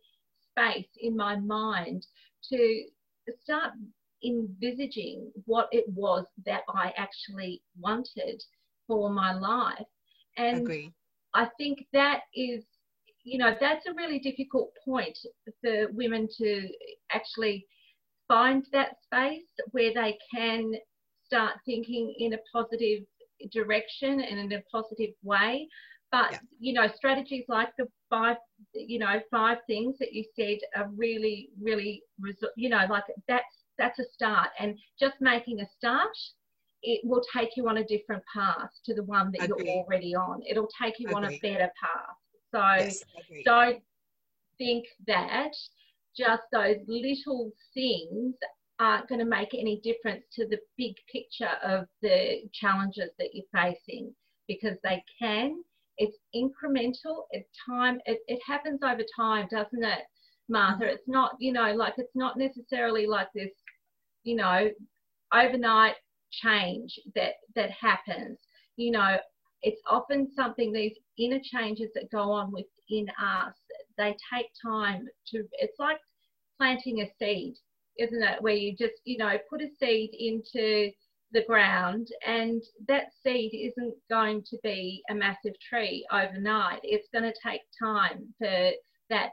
space 0.51 0.89
in 1.01 1.17
my 1.17 1.37
mind 1.37 2.05
to 2.51 2.85
start 3.43 3.73
envisaging 4.25 5.31
what 5.47 5.69
it 5.73 5.85
was 5.89 6.27
that 6.45 6.63
I 6.69 6.93
actually 6.97 7.63
wanted 7.79 8.43
for 8.87 9.11
my 9.11 9.33
life. 9.33 9.87
And 10.37 10.63
Agree. 10.63 10.93
I 11.35 11.49
think 11.59 11.87
that 11.93 12.21
is, 12.35 12.65
you 13.25 13.39
know, 13.39 13.55
that's 13.61 13.87
a 13.87 13.95
really 13.95 14.19
difficult 14.19 14.73
point 14.85 15.19
for 15.61 15.89
women 15.93 16.29
to 16.39 16.69
actually 17.13 17.67
find 18.29 18.65
that 18.73 18.97
space 19.05 19.49
where 19.71 19.93
they 19.95 20.19
can 20.35 20.73
start 21.33 21.55
thinking 21.65 22.15
in 22.19 22.35
a 22.35 22.39
positive 22.53 23.05
direction 23.53 24.21
and 24.21 24.39
in 24.39 24.53
a 24.53 24.63
positive 24.71 25.15
way. 25.23 25.69
But 26.11 26.33
yeah. 26.33 26.39
you 26.61 26.73
know, 26.75 26.87
strategies 26.95 27.45
like 27.49 27.71
the 27.79 27.87
five, 28.11 28.37
you 28.75 28.99
know, 28.99 29.21
five 29.31 29.59
things 29.67 29.97
that 29.99 30.13
you 30.13 30.25
said 30.37 30.59
are 30.77 30.91
really, 30.95 31.49
really, 31.61 32.03
you 32.57 32.69
know, 32.69 32.85
like 32.91 33.05
that's 33.27 33.65
that's 33.79 33.99
a 33.99 34.05
start. 34.13 34.49
And 34.61 34.79
just 35.01 35.15
making 35.21 35.61
a 35.61 35.67
start, 35.79 36.17
it 36.83 37.01
will 37.05 37.23
take 37.35 37.57
you 37.57 37.67
on 37.69 37.79
a 37.79 37.85
different 37.85 38.23
path 38.33 38.71
to 38.85 38.95
the 38.95 39.05
one 39.05 39.33
that 39.33 39.49
you're 39.49 39.67
already 39.69 40.15
on. 40.15 40.43
It'll 40.49 40.69
take 40.81 40.99
you 40.99 41.09
on 41.15 41.25
a 41.25 41.39
better 41.41 41.71
path. 41.81 42.17
So 42.55 42.85
yes, 42.85 43.03
don't 43.47 43.83
think 44.59 44.85
that 45.07 45.53
just 46.15 46.43
those 46.53 46.77
little 46.87 47.53
things 47.73 48.35
aren't 48.81 49.09
going 49.09 49.19
to 49.19 49.25
make 49.25 49.55
any 49.55 49.81
difference 49.83 50.25
to 50.33 50.47
the 50.49 50.59
big 50.77 50.95
picture 51.11 51.55
of 51.63 51.87
the 52.01 52.43
challenges 52.53 53.11
that 53.19 53.31
you're 53.33 53.45
facing 53.53 54.15
because 54.49 54.77
they 54.83 55.03
can. 55.19 55.63
It's 55.99 56.17
incremental, 56.35 57.25
it's 57.31 57.49
time, 57.69 58.01
it, 58.07 58.21
it 58.27 58.41
happens 58.47 58.81
over 58.83 59.03
time, 59.17 59.47
doesn't 59.51 59.85
it, 59.85 60.01
Martha? 60.49 60.85
Mm-hmm. 60.85 60.95
It's 60.95 61.09
not, 61.09 61.37
you 61.39 61.53
know, 61.53 61.73
like 61.75 61.95
it's 61.99 62.17
not 62.17 62.39
necessarily 62.39 63.07
like 63.07 63.29
this, 63.35 63.51
you 64.25 64.37
know, 64.37 64.71
overnight 65.33 65.95
change 66.31 66.99
that 67.15 67.35
that 67.55 67.71
happens. 67.71 68.39
You 68.77 68.93
know, 68.93 69.19
it's 69.63 69.81
often 69.89 70.29
something 70.35 70.73
these 70.73 70.97
inner 71.19 71.41
changes 71.43 71.91
that 71.95 72.11
go 72.11 72.33
on 72.33 72.53
within 72.53 73.07
us, 73.23 73.55
they 73.99 74.17
take 74.33 74.47
time 74.65 75.07
to 75.29 75.45
it's 75.53 75.79
like 75.79 75.99
planting 76.59 77.01
a 77.01 77.11
seed 77.19 77.55
isn't 77.99 78.23
it? 78.23 78.43
Where 78.43 78.55
you 78.55 78.75
just, 78.77 79.01
you 79.05 79.19
know, 79.19 79.37
put 79.49 79.63
a 79.63 79.69
seed 79.79 80.11
into 80.19 80.91
the 81.33 81.45
ground 81.45 82.09
and 82.27 82.63
that 82.89 83.07
seed 83.23 83.53
isn't 83.55 83.95
going 84.11 84.43
to 84.43 84.59
be 84.63 85.03
a 85.11 85.15
massive 85.15 85.59
tree 85.61 86.07
overnight. 86.13 86.81
It's 86.83 87.09
going 87.13 87.25
to 87.25 87.35
take 87.43 87.63
time 87.79 88.35
for 88.39 88.71
that 89.09 89.31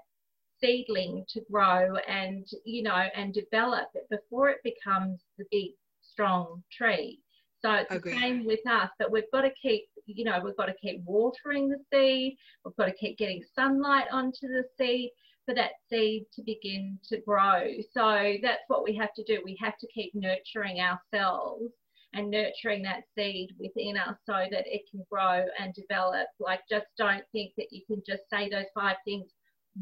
seedling 0.62 1.26
to 1.30 1.42
grow 1.52 1.96
and, 2.08 2.48
you 2.66 2.84
know, 2.84 3.06
and 3.16 3.34
develop 3.34 3.88
before 4.10 4.50
it 4.50 4.60
becomes 4.64 5.20
the 5.38 5.46
big, 5.52 5.72
strong 6.02 6.64
tree. 6.72 7.20
So 7.62 7.74
it's 7.74 8.04
the 8.04 8.12
same 8.12 8.46
with 8.46 8.66
us, 8.70 8.90
but 8.98 9.12
we've 9.12 9.30
got 9.34 9.42
to 9.42 9.52
keep, 9.62 9.84
you 10.06 10.24
know, 10.24 10.40
we've 10.44 10.56
got 10.56 10.68
to 10.68 10.76
keep 10.82 11.02
watering 11.04 11.68
the 11.68 11.78
seed. 11.92 12.38
We've 12.64 12.76
got 12.78 12.86
to 12.86 12.94
keep 12.94 13.18
getting 13.18 13.44
sunlight 13.54 14.06
onto 14.12 14.48
the 14.48 14.64
seed 14.78 15.10
for 15.50 15.56
that 15.56 15.72
seed 15.90 16.28
to 16.36 16.44
begin 16.44 17.00
to 17.10 17.20
grow. 17.22 17.64
So 17.92 18.36
that's 18.44 18.62
what 18.68 18.84
we 18.84 18.96
have 18.98 19.14
to 19.16 19.24
do. 19.24 19.42
We 19.44 19.58
have 19.60 19.78
to 19.80 19.88
keep 19.88 20.14
nurturing 20.14 20.80
ourselves 20.80 21.72
and 22.14 22.30
nurturing 22.30 22.84
that 22.84 23.04
seed 23.18 23.50
within 23.60 23.98
us 23.98 24.16
so 24.28 24.46
that 24.52 24.66
it 24.68 24.84
can 24.92 25.04
grow 25.12 25.46
and 25.60 25.74
develop. 25.74 26.28
Like, 26.40 26.60
just 26.70 26.86
don't 27.00 27.24
think 27.32 27.54
that 27.58 27.68
you 27.72 27.82
can 27.88 28.04
just 28.08 28.30
say 28.32 28.48
those 28.48 28.66
five 28.76 28.98
things 29.06 29.26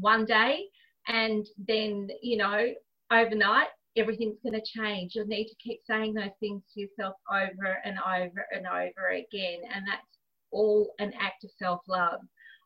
one 0.00 0.24
day 0.24 0.64
and 1.06 1.46
then, 1.66 2.08
you 2.22 2.38
know, 2.38 2.68
overnight 3.12 3.68
everything's 3.96 4.38
going 4.42 4.58
to 4.58 4.80
change. 4.80 5.12
You'll 5.14 5.26
need 5.26 5.48
to 5.48 5.56
keep 5.62 5.80
saying 5.86 6.14
those 6.14 6.36
things 6.40 6.62
to 6.72 6.80
yourself 6.80 7.16
over 7.30 7.78
and 7.84 7.98
over 7.98 8.46
and 8.52 8.66
over 8.66 9.08
again. 9.10 9.60
And 9.74 9.86
that's 9.86 10.18
all 10.50 10.94
an 10.98 11.12
act 11.20 11.44
of 11.44 11.50
self 11.58 11.80
love. 11.88 12.20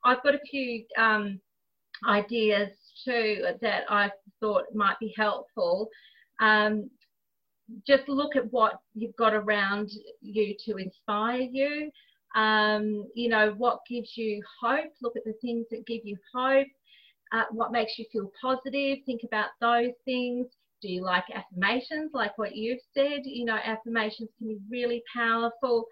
I've 0.04 0.22
got 0.22 0.34
a 0.34 0.40
few 0.50 0.84
um, 0.98 1.40
ideas 2.08 2.70
too 3.04 3.44
that 3.60 3.84
I 3.88 4.10
thought 4.40 4.64
might 4.74 4.98
be 5.00 5.12
helpful. 5.16 5.88
Um, 6.40 6.90
just 7.86 8.08
look 8.08 8.36
at 8.36 8.52
what 8.52 8.80
you've 8.94 9.16
got 9.16 9.34
around 9.34 9.90
you 10.20 10.54
to 10.66 10.76
inspire 10.76 11.40
you. 11.40 11.90
Um, 12.34 13.06
you 13.14 13.28
know, 13.28 13.54
what 13.56 13.80
gives 13.88 14.12
you 14.16 14.42
hope? 14.60 14.92
Look 15.00 15.16
at 15.16 15.24
the 15.24 15.34
things 15.40 15.66
that 15.70 15.86
give 15.86 16.00
you 16.04 16.16
hope. 16.34 16.68
Uh, 17.32 17.44
what 17.50 17.72
makes 17.72 17.98
you 17.98 18.04
feel 18.12 18.30
positive? 18.40 18.98
Think 19.06 19.22
about 19.24 19.50
those 19.60 19.92
things. 20.04 20.46
Do 20.82 20.90
you 20.90 21.02
like 21.02 21.24
affirmations, 21.32 22.10
like 22.12 22.36
what 22.36 22.56
you've 22.56 22.80
said? 22.92 23.20
You 23.24 23.44
know, 23.44 23.58
affirmations 23.64 24.30
can 24.38 24.48
be 24.48 24.58
really 24.70 25.02
powerful 25.14 25.86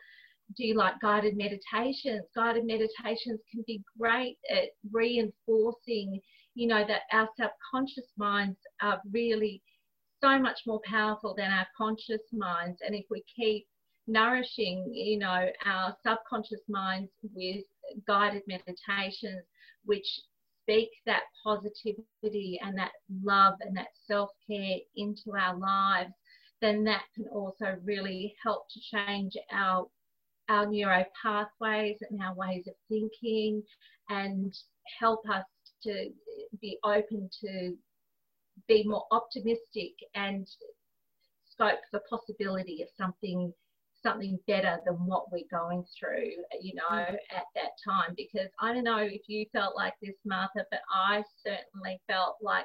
do 0.57 0.65
you 0.65 0.75
like 0.75 1.01
guided 1.01 1.37
meditations? 1.37 2.23
Guided 2.35 2.65
meditations 2.65 3.41
can 3.51 3.63
be 3.67 3.83
great 3.99 4.39
at 4.51 4.71
reinforcing, 4.93 6.21
you 6.55 6.66
know, 6.66 6.84
that 6.86 7.03
our 7.12 7.28
subconscious 7.36 8.11
minds 8.16 8.59
are 8.82 9.01
really 9.12 9.62
so 10.22 10.38
much 10.38 10.61
more 10.66 10.80
powerful 10.84 11.34
than 11.34 11.51
our 11.51 11.66
conscious 11.76 12.22
minds. 12.32 12.78
And 12.84 12.94
if 12.94 13.07
we 13.11 13.24
keep 13.34 13.66
nourishing, 14.07 14.92
you 14.92 15.18
know, 15.18 15.46
our 15.64 15.96
subconscious 16.07 16.62
minds 16.68 17.11
with 17.34 17.64
guided 18.07 18.42
meditations, 18.46 19.42
which 19.84 20.07
speak 20.62 20.90
that 21.07 21.22
positivity 21.42 22.61
and 22.62 22.76
that 22.78 22.92
love 23.22 23.55
and 23.61 23.76
that 23.76 23.88
self 24.07 24.30
care 24.48 24.78
into 24.96 25.32
our 25.38 25.57
lives, 25.57 26.12
then 26.61 26.84
that 26.84 27.03
can 27.14 27.26
also 27.28 27.76
really 27.84 28.34
help 28.42 28.64
to 28.70 28.80
change 28.80 29.36
our 29.53 29.86
our 30.48 30.66
neuro 30.66 31.05
pathways 31.22 31.96
and 32.11 32.20
our 32.20 32.34
ways 32.34 32.66
of 32.66 32.74
thinking 32.88 33.62
and 34.09 34.53
help 34.98 35.20
us 35.30 35.44
to 35.85 36.11
be 36.61 36.78
open 36.85 37.28
to 37.45 37.76
be 38.68 38.85
more 38.85 39.07
optimistic 39.11 39.93
and 40.14 40.47
scope 41.51 41.81
the 41.93 42.01
possibility 42.11 42.83
of 42.83 42.89
something 42.97 43.53
something 44.03 44.39
better 44.47 44.78
than 44.87 44.95
what 44.95 45.31
we're 45.31 45.45
going 45.51 45.85
through, 45.99 46.31
you 46.61 46.74
know, 46.74 46.97
mm. 46.97 47.14
at 47.37 47.45
that 47.55 47.72
time. 47.85 48.14
Because 48.16 48.49
I 48.59 48.72
don't 48.72 48.85
know 48.85 48.99
if 48.99 49.22
you 49.26 49.47
felt 49.53 49.76
like 49.76 49.95
this, 50.03 50.14
Martha, 50.24 50.64
but 50.70 50.81
I 50.91 51.22
certainly 51.45 52.01
felt 52.09 52.37
like 52.41 52.64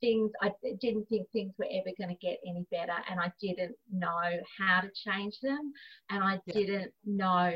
things, 0.00 0.30
I 0.42 0.50
didn't 0.80 1.08
think 1.08 1.28
things 1.30 1.54
were 1.58 1.68
ever 1.70 1.94
going 1.98 2.14
to 2.14 2.26
get 2.26 2.38
any 2.46 2.66
better. 2.70 2.98
And 3.10 3.20
I 3.20 3.32
didn't 3.40 3.76
know 3.92 4.40
how 4.58 4.80
to 4.80 4.90
change 5.08 5.38
them. 5.40 5.72
And 6.10 6.22
I 6.22 6.40
yeah. 6.46 6.54
didn't 6.54 6.92
know 7.04 7.52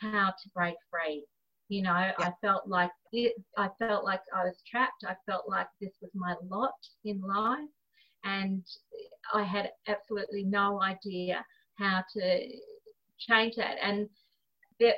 how 0.00 0.30
to 0.30 0.48
break 0.54 0.76
free. 0.90 1.24
You 1.68 1.82
know, 1.82 1.98
yeah. 1.98 2.12
I 2.18 2.32
felt 2.40 2.68
like 2.68 2.90
it, 3.12 3.34
I 3.56 3.68
felt 3.78 4.04
like 4.04 4.20
I 4.34 4.44
was 4.44 4.62
trapped. 4.70 5.04
I 5.06 5.16
felt 5.26 5.48
like 5.48 5.66
this 5.80 5.92
was 6.00 6.10
my 6.14 6.34
lot 6.48 6.74
in 7.04 7.20
life. 7.20 7.68
And 8.24 8.64
I 9.34 9.42
had 9.42 9.70
absolutely 9.88 10.44
no 10.44 10.82
idea 10.82 11.44
how 11.78 12.04
to 12.16 12.48
change 13.18 13.56
that. 13.56 13.76
And 13.82 14.08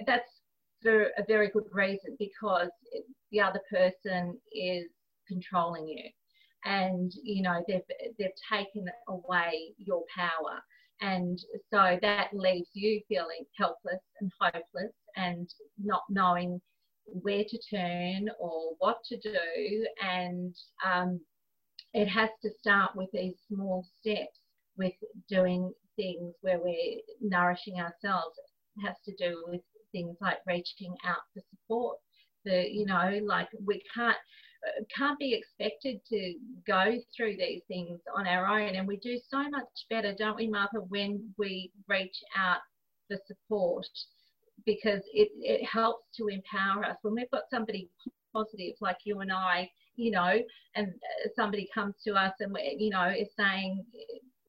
that's 0.07 0.41
for 0.83 1.05
a 1.16 1.25
very 1.27 1.49
good 1.49 1.66
reason 1.73 2.16
because 2.19 2.71
the 3.31 3.41
other 3.41 3.61
person 3.71 4.39
is 4.53 4.87
controlling 5.27 5.89
you 5.89 6.05
and 6.64 7.12
you 7.23 7.43
know 7.43 7.62
they've 7.69 7.83
they've 8.19 8.31
taken 8.51 8.87
away 9.09 9.73
your 9.77 10.03
power 10.14 10.61
and 11.01 11.39
so 11.73 11.99
that 12.03 12.29
leaves 12.33 12.69
you 12.73 13.01
feeling 13.09 13.45
helpless 13.57 14.01
and 14.21 14.31
hopeless 14.41 14.93
and 15.19 15.53
not 15.83 16.03
knowing 16.09 16.61
where 17.07 17.45
to 17.45 17.59
turn 17.71 18.29
or 18.39 18.75
what 18.79 18.99
to 19.05 19.19
do. 19.19 19.87
And 20.03 20.55
um, 20.85 21.21
it 21.95 22.07
has 22.07 22.31
to 22.43 22.51
start 22.61 22.93
with 22.95 23.09
these 23.12 23.35
small 23.49 23.87
steps 24.01 24.39
with 24.77 24.95
doing 25.29 25.73
things 25.97 26.35
where 26.43 26.61
we're 26.61 27.01
nourishing 27.21 27.81
ourselves. 27.81 28.37
It 28.77 28.87
has 28.87 28.97
to 29.07 29.14
do 29.16 29.45
with 29.49 29.61
things 29.93 30.16
like 30.21 30.39
reaching 30.47 30.95
out 31.05 31.23
for 31.33 31.43
support 31.51 31.99
the 32.45 32.69
you 32.71 32.87
know 32.87 33.19
like 33.25 33.49
we 33.64 33.83
can't 33.95 34.16
can't 34.97 35.19
be 35.19 35.35
expected 35.35 36.01
to 36.09 36.35
go 36.66 36.97
through 37.16 37.37
these 37.37 37.62
things 37.69 38.01
on 38.16 38.27
our 38.27 38.47
own. 38.47 38.75
And 38.75 38.89
we 38.89 38.97
do 38.97 39.19
so 39.29 39.49
much 39.49 39.69
better 39.89 40.14
don't 40.19 40.37
we 40.37 40.49
martha 40.49 40.81
when 40.89 41.33
we 41.39 41.71
reach 41.89 42.16
out 42.37 42.59
for 43.07 43.19
support 43.27 43.87
because 44.66 45.02
it, 45.12 45.28
it 45.40 45.64
helps 45.64 46.04
to 46.16 46.28
empower 46.28 46.84
us. 46.84 46.96
When 47.02 47.14
we've 47.14 47.30
got 47.30 47.44
somebody 47.50 47.88
positive 48.34 48.74
like 48.82 48.98
you 49.04 49.20
and 49.20 49.32
i 49.32 49.66
you 49.96 50.11
know 50.11 50.34
and 50.74 50.88
uh, 50.88 51.28
somebody 51.34 51.66
comes 51.72 51.94
to 52.06 52.12
us 52.12 52.34
and 52.40 52.54
you 52.76 52.90
know 52.90 53.09
is 53.09 53.28
saying 53.38 53.82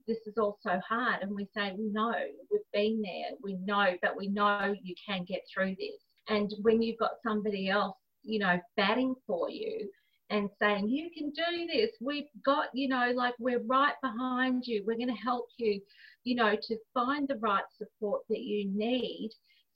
this 0.10 0.18
is 0.26 0.40
all 0.40 0.58
so 0.62 0.82
hard. 0.88 1.22
And 1.22 1.34
we 1.34 1.48
say, 1.56 1.76
know, 1.78 2.14
we've 2.52 2.62
been 2.74 3.02
there, 3.02 3.38
we 3.44 3.54
know, 3.64 3.96
but 4.02 4.18
we 4.18 4.28
know 4.28 4.74
you 4.82 4.96
can 5.08 5.24
get 5.24 5.42
through 5.54 5.76
this. 5.80 6.02
And 6.28 6.52
when 6.64 6.82
you've 6.82 6.98
got 6.98 7.22
somebody 7.24 7.70
else, 7.70 7.96
you 8.24 8.40
know, 8.40 8.60
batting 8.76 9.14
for 9.28 9.50
you 9.52 9.88
and 10.32 10.50
saying, 10.60 10.90
you 10.90 11.10
can 11.16 11.30
do 11.30 11.68
this, 11.72 11.92
we've 12.02 12.30
got, 12.44 12.68
you 12.74 12.88
know, 12.88 13.12
like 13.16 13.36
we're 13.40 13.64
right 13.68 13.94
behind 14.02 14.64
you, 14.66 14.84
we're 14.86 14.98
going 14.98 15.08
to 15.08 15.14
help 15.14 15.46
you, 15.58 15.80
you 16.24 16.36
know, 16.36 16.56
to 16.56 16.76
find 16.94 17.28
the 17.28 17.38
right 17.38 17.64
support 17.78 18.22
that 18.30 18.42
you 18.42 18.68
need 18.68 19.30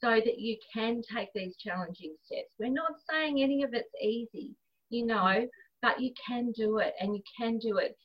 so 0.04 0.16
that 0.16 0.38
you 0.38 0.58
can 0.74 1.02
take 1.16 1.30
these 1.34 1.56
challenging 1.56 2.14
steps. 2.26 2.50
We're 2.60 2.70
not 2.70 2.92
saying 3.10 3.42
any 3.42 3.64
of 3.64 3.74
it's 3.74 3.94
easy, 4.02 4.54
you 4.90 5.06
know, 5.06 5.48
but 5.82 6.02
you 6.02 6.12
can 6.28 6.52
do 6.52 6.80
it 6.80 6.94
and 7.00 7.16
you 7.16 7.22
can 7.40 7.58
do 7.58 7.78
it 7.78 7.96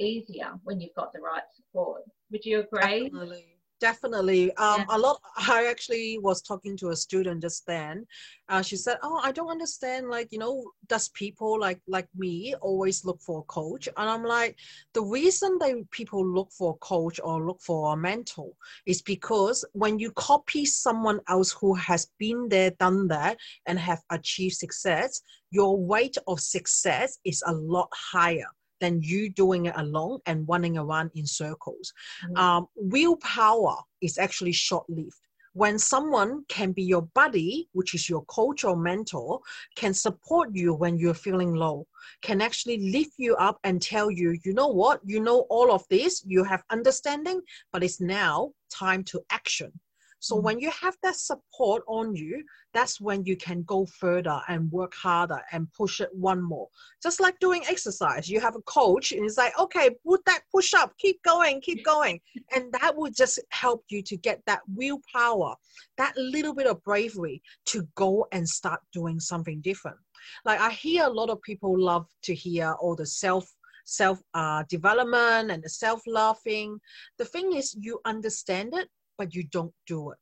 easier 0.00 0.52
when 0.64 0.80
you've 0.80 0.94
got 0.96 1.12
the 1.12 1.20
right 1.20 1.42
support. 1.54 2.02
Would 2.32 2.44
you 2.44 2.60
agree? 2.60 3.04
Definitely. 3.04 3.57
Definitely. 3.80 4.52
Um, 4.56 4.80
yeah. 4.80 4.96
A 4.96 4.98
lot. 4.98 5.20
I 5.36 5.66
actually 5.66 6.18
was 6.18 6.42
talking 6.42 6.76
to 6.78 6.90
a 6.90 6.96
student 6.96 7.42
just 7.42 7.64
then. 7.66 8.06
Uh, 8.48 8.60
she 8.60 8.76
said, 8.76 8.98
"Oh, 9.02 9.20
I 9.22 9.30
don't 9.30 9.50
understand. 9.50 10.08
Like, 10.08 10.28
you 10.32 10.38
know, 10.38 10.72
does 10.88 11.08
people 11.10 11.60
like 11.60 11.80
like 11.86 12.08
me 12.16 12.54
always 12.60 13.04
look 13.04 13.20
for 13.22 13.40
a 13.40 13.44
coach?" 13.44 13.88
And 13.96 14.10
I'm 14.10 14.24
like, 14.24 14.56
the 14.94 15.02
reason 15.02 15.58
they 15.60 15.84
people 15.92 16.26
look 16.26 16.50
for 16.50 16.74
a 16.74 16.78
coach 16.78 17.20
or 17.22 17.46
look 17.46 17.60
for 17.60 17.92
a 17.92 17.96
mentor 17.96 18.50
is 18.86 19.00
because 19.00 19.64
when 19.72 19.98
you 19.98 20.10
copy 20.12 20.64
someone 20.64 21.20
else 21.28 21.52
who 21.52 21.74
has 21.74 22.10
been 22.18 22.48
there, 22.48 22.70
done 22.80 23.06
that, 23.08 23.38
and 23.66 23.78
have 23.78 24.02
achieved 24.10 24.56
success, 24.56 25.22
your 25.50 25.78
weight 25.78 26.16
of 26.26 26.40
success 26.40 27.18
is 27.24 27.42
a 27.46 27.52
lot 27.52 27.88
higher 27.92 28.50
than 28.80 29.02
you 29.02 29.30
doing 29.30 29.66
it 29.66 29.74
alone 29.76 30.20
and 30.26 30.48
running 30.48 30.78
around 30.78 31.10
in 31.14 31.26
circles. 31.26 31.92
Mm-hmm. 32.24 32.36
Um, 32.36 32.66
willpower 32.76 33.76
is 34.00 34.18
actually 34.18 34.52
short 34.52 34.88
lived. 34.88 35.20
When 35.54 35.78
someone 35.78 36.44
can 36.48 36.70
be 36.72 36.84
your 36.84 37.02
buddy, 37.14 37.68
which 37.72 37.94
is 37.94 38.08
your 38.08 38.24
coach 38.26 38.62
or 38.62 38.76
mentor, 38.76 39.40
can 39.74 39.92
support 39.92 40.50
you 40.52 40.72
when 40.74 40.98
you're 40.98 41.14
feeling 41.14 41.54
low, 41.54 41.86
can 42.22 42.40
actually 42.40 42.92
lift 42.92 43.14
you 43.16 43.34
up 43.36 43.58
and 43.64 43.82
tell 43.82 44.10
you, 44.10 44.38
you 44.44 44.52
know 44.52 44.68
what, 44.68 45.00
you 45.04 45.20
know 45.20 45.46
all 45.50 45.72
of 45.72 45.84
this, 45.88 46.22
you 46.24 46.44
have 46.44 46.62
understanding, 46.70 47.40
but 47.72 47.82
it's 47.82 48.00
now 48.00 48.52
time 48.70 49.02
to 49.04 49.20
action 49.30 49.72
so 50.20 50.36
mm 50.36 50.48
when 50.48 50.58
you 50.60 50.70
have 50.70 50.96
that 51.02 51.16
support 51.16 51.82
on 51.86 52.16
you, 52.16 52.42
that's 52.72 53.02
when 53.02 53.22
you 53.26 53.36
can 53.36 53.62
go 53.64 53.84
further 53.84 54.40
and 54.48 54.72
work 54.72 54.94
harder 54.94 55.42
and 55.52 55.70
push 55.74 56.00
it 56.00 56.08
one 56.14 56.42
more. 56.42 56.68
Just 57.02 57.20
like 57.20 57.38
doing 57.38 57.64
exercise, 57.68 58.30
you 58.30 58.40
have 58.40 58.56
a 58.56 58.62
coach 58.62 59.12
and 59.12 59.26
it's 59.26 59.36
like, 59.36 59.58
okay, 59.58 59.90
put 60.06 60.24
that 60.24 60.40
push 60.50 60.72
up, 60.72 60.96
keep 60.96 61.22
going, 61.22 61.60
keep 61.60 61.84
going. 61.84 62.18
And 62.54 62.72
that 62.80 62.96
will 62.96 63.10
just 63.10 63.38
help 63.50 63.84
you 63.90 64.00
to 64.04 64.16
get 64.16 64.40
that 64.46 64.60
willpower, 64.74 65.54
that 65.98 66.16
little 66.16 66.54
bit 66.54 66.66
of 66.66 66.82
bravery 66.82 67.42
to 67.66 67.86
go 67.94 68.26
and 68.32 68.48
start 68.48 68.80
doing 68.92 69.20
something 69.20 69.60
different. 69.60 69.98
Like 70.46 70.60
I 70.60 70.70
hear 70.70 71.04
a 71.04 71.10
lot 71.10 71.28
of 71.28 71.42
people 71.42 71.78
love 71.78 72.06
to 72.22 72.34
hear 72.34 72.74
all 72.80 72.96
the 72.96 73.06
self 73.06 73.46
self 73.84 74.20
uh, 74.34 74.62
development 74.68 75.50
and 75.50 75.62
the 75.62 75.68
self 75.68 76.02
loving. 76.06 76.78
The 77.18 77.24
thing 77.24 77.54
is, 77.54 77.76
you 77.78 78.00
understand 78.04 78.74
it, 78.74 78.88
but 79.18 79.34
you 79.34 79.44
don't 79.44 79.74
do 79.86 80.10
it. 80.12 80.18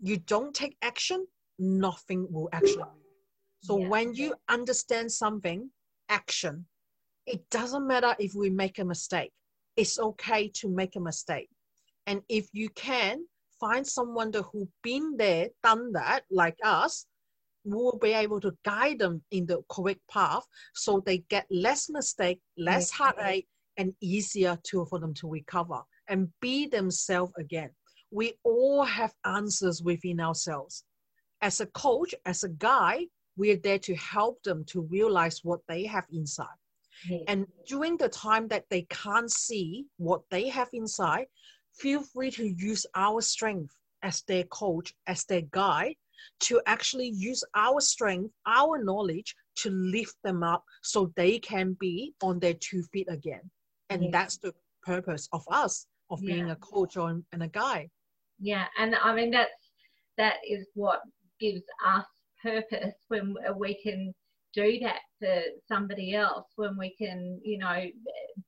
You 0.00 0.18
don't 0.18 0.54
take 0.54 0.76
action, 0.82 1.26
nothing 1.58 2.26
will 2.30 2.48
actually 2.52 2.78
move. 2.78 3.12
So 3.62 3.78
yeah. 3.78 3.88
when 3.88 4.14
you 4.14 4.34
understand 4.48 5.10
something, 5.10 5.70
action. 6.08 6.66
It 7.26 7.48
doesn't 7.50 7.86
matter 7.86 8.14
if 8.18 8.34
we 8.34 8.50
make 8.50 8.78
a 8.78 8.84
mistake. 8.84 9.32
It's 9.76 9.98
okay 9.98 10.48
to 10.56 10.68
make 10.68 10.96
a 10.96 11.00
mistake. 11.00 11.48
And 12.06 12.20
if 12.28 12.48
you 12.52 12.68
can 12.70 13.24
find 13.60 13.86
someone 13.86 14.32
who 14.52 14.68
been 14.82 15.16
there, 15.16 15.48
done 15.62 15.92
that, 15.92 16.24
like 16.30 16.58
us, 16.64 17.06
will 17.64 17.96
be 18.02 18.12
able 18.12 18.40
to 18.40 18.52
guide 18.64 18.98
them 18.98 19.22
in 19.30 19.46
the 19.46 19.62
correct 19.70 20.00
path 20.10 20.44
so 20.74 21.00
they 21.06 21.18
get 21.30 21.46
less 21.48 21.88
mistake, 21.88 22.40
less 22.58 22.90
heartache, 22.90 23.46
and 23.76 23.94
easier 24.00 24.58
to 24.64 24.84
for 24.86 24.98
them 24.98 25.14
to 25.14 25.28
recover 25.28 25.80
and 26.08 26.28
be 26.40 26.66
themselves 26.66 27.32
again 27.38 27.70
we 28.12 28.34
all 28.44 28.84
have 28.84 29.14
answers 29.24 29.82
within 29.82 30.20
ourselves. 30.20 30.84
As 31.40 31.60
a 31.60 31.66
coach, 31.66 32.14
as 32.26 32.44
a 32.44 32.50
guide, 32.50 33.06
we're 33.36 33.56
there 33.56 33.78
to 33.80 33.94
help 33.96 34.42
them 34.42 34.64
to 34.66 34.82
realize 34.82 35.40
what 35.42 35.60
they 35.66 35.84
have 35.84 36.04
inside. 36.12 36.46
Mm-hmm. 37.08 37.24
And 37.26 37.46
during 37.66 37.96
the 37.96 38.10
time 38.10 38.48
that 38.48 38.66
they 38.68 38.82
can't 38.82 39.32
see 39.32 39.86
what 39.96 40.20
they 40.30 40.48
have 40.48 40.68
inside, 40.74 41.26
feel 41.74 42.02
free 42.02 42.30
to 42.32 42.46
use 42.46 42.84
our 42.94 43.22
strength 43.22 43.74
as 44.02 44.22
their 44.28 44.44
coach, 44.44 44.92
as 45.06 45.24
their 45.24 45.42
guide, 45.50 45.96
to 46.40 46.60
actually 46.66 47.08
use 47.08 47.42
our 47.56 47.80
strength, 47.80 48.32
our 48.46 48.84
knowledge 48.84 49.34
to 49.56 49.70
lift 49.70 50.16
them 50.22 50.42
up 50.42 50.62
so 50.82 51.10
they 51.16 51.38
can 51.38 51.76
be 51.80 52.14
on 52.22 52.38
their 52.38 52.54
two 52.54 52.82
feet 52.92 53.08
again. 53.10 53.50
And 53.88 54.12
that's 54.12 54.36
the 54.36 54.52
purpose 54.82 55.28
of 55.32 55.42
us, 55.50 55.86
of 56.10 56.22
yeah. 56.22 56.34
being 56.34 56.50
a 56.50 56.56
coach 56.56 56.96
or, 56.96 57.22
and 57.32 57.42
a 57.42 57.48
guide 57.48 57.90
yeah 58.42 58.66
and 58.78 58.94
i 58.96 59.14
mean 59.14 59.30
that's 59.30 59.50
that 60.18 60.36
is 60.48 60.66
what 60.74 61.00
gives 61.40 61.62
us 61.86 62.04
purpose 62.42 62.94
when 63.08 63.34
we 63.56 63.80
can 63.82 64.14
do 64.54 64.78
that 64.80 65.00
for 65.18 65.40
somebody 65.66 66.14
else 66.14 66.46
when 66.56 66.76
we 66.76 66.94
can 66.96 67.40
you 67.42 67.56
know 67.56 67.86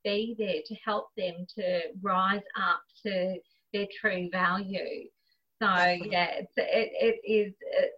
be 0.04 0.34
there 0.38 0.60
to 0.66 0.74
help 0.84 1.06
them 1.16 1.46
to 1.56 1.80
rise 2.02 2.42
up 2.60 2.82
to 3.02 3.36
their 3.72 3.86
true 4.00 4.28
value 4.30 5.08
So 5.60 5.68
yeah, 5.68 6.30
it's 6.38 6.52
it, 6.56 6.90
it 7.00 7.30
is 7.30 7.54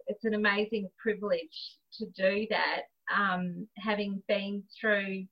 it's 0.07 0.23
an 0.25 0.35
amazing 0.35 0.89
privilege 1.01 1.75
to 1.93 2.05
do 2.15 2.47
that. 2.49 2.83
Um, 3.13 3.67
having 3.77 4.21
been 4.27 4.63
through 4.79 5.25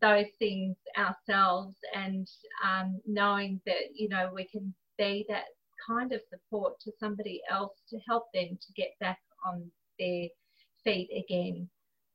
those 0.00 0.26
things 0.38 0.76
ourselves 0.96 1.74
and 1.94 2.28
um, 2.64 3.00
knowing 3.06 3.60
that 3.66 3.94
you 3.94 4.08
know 4.08 4.30
we 4.32 4.44
can 4.46 4.74
be 4.96 5.26
that 5.28 5.46
kind 5.86 6.12
of 6.12 6.20
support 6.28 6.78
to 6.80 6.92
somebody 6.98 7.40
else 7.50 7.72
to 7.90 7.98
help 8.08 8.24
them 8.34 8.58
to 8.60 8.72
get 8.76 8.90
back 9.00 9.18
on 9.46 9.70
their 9.98 10.28
feet 10.84 11.10
again. 11.16 11.68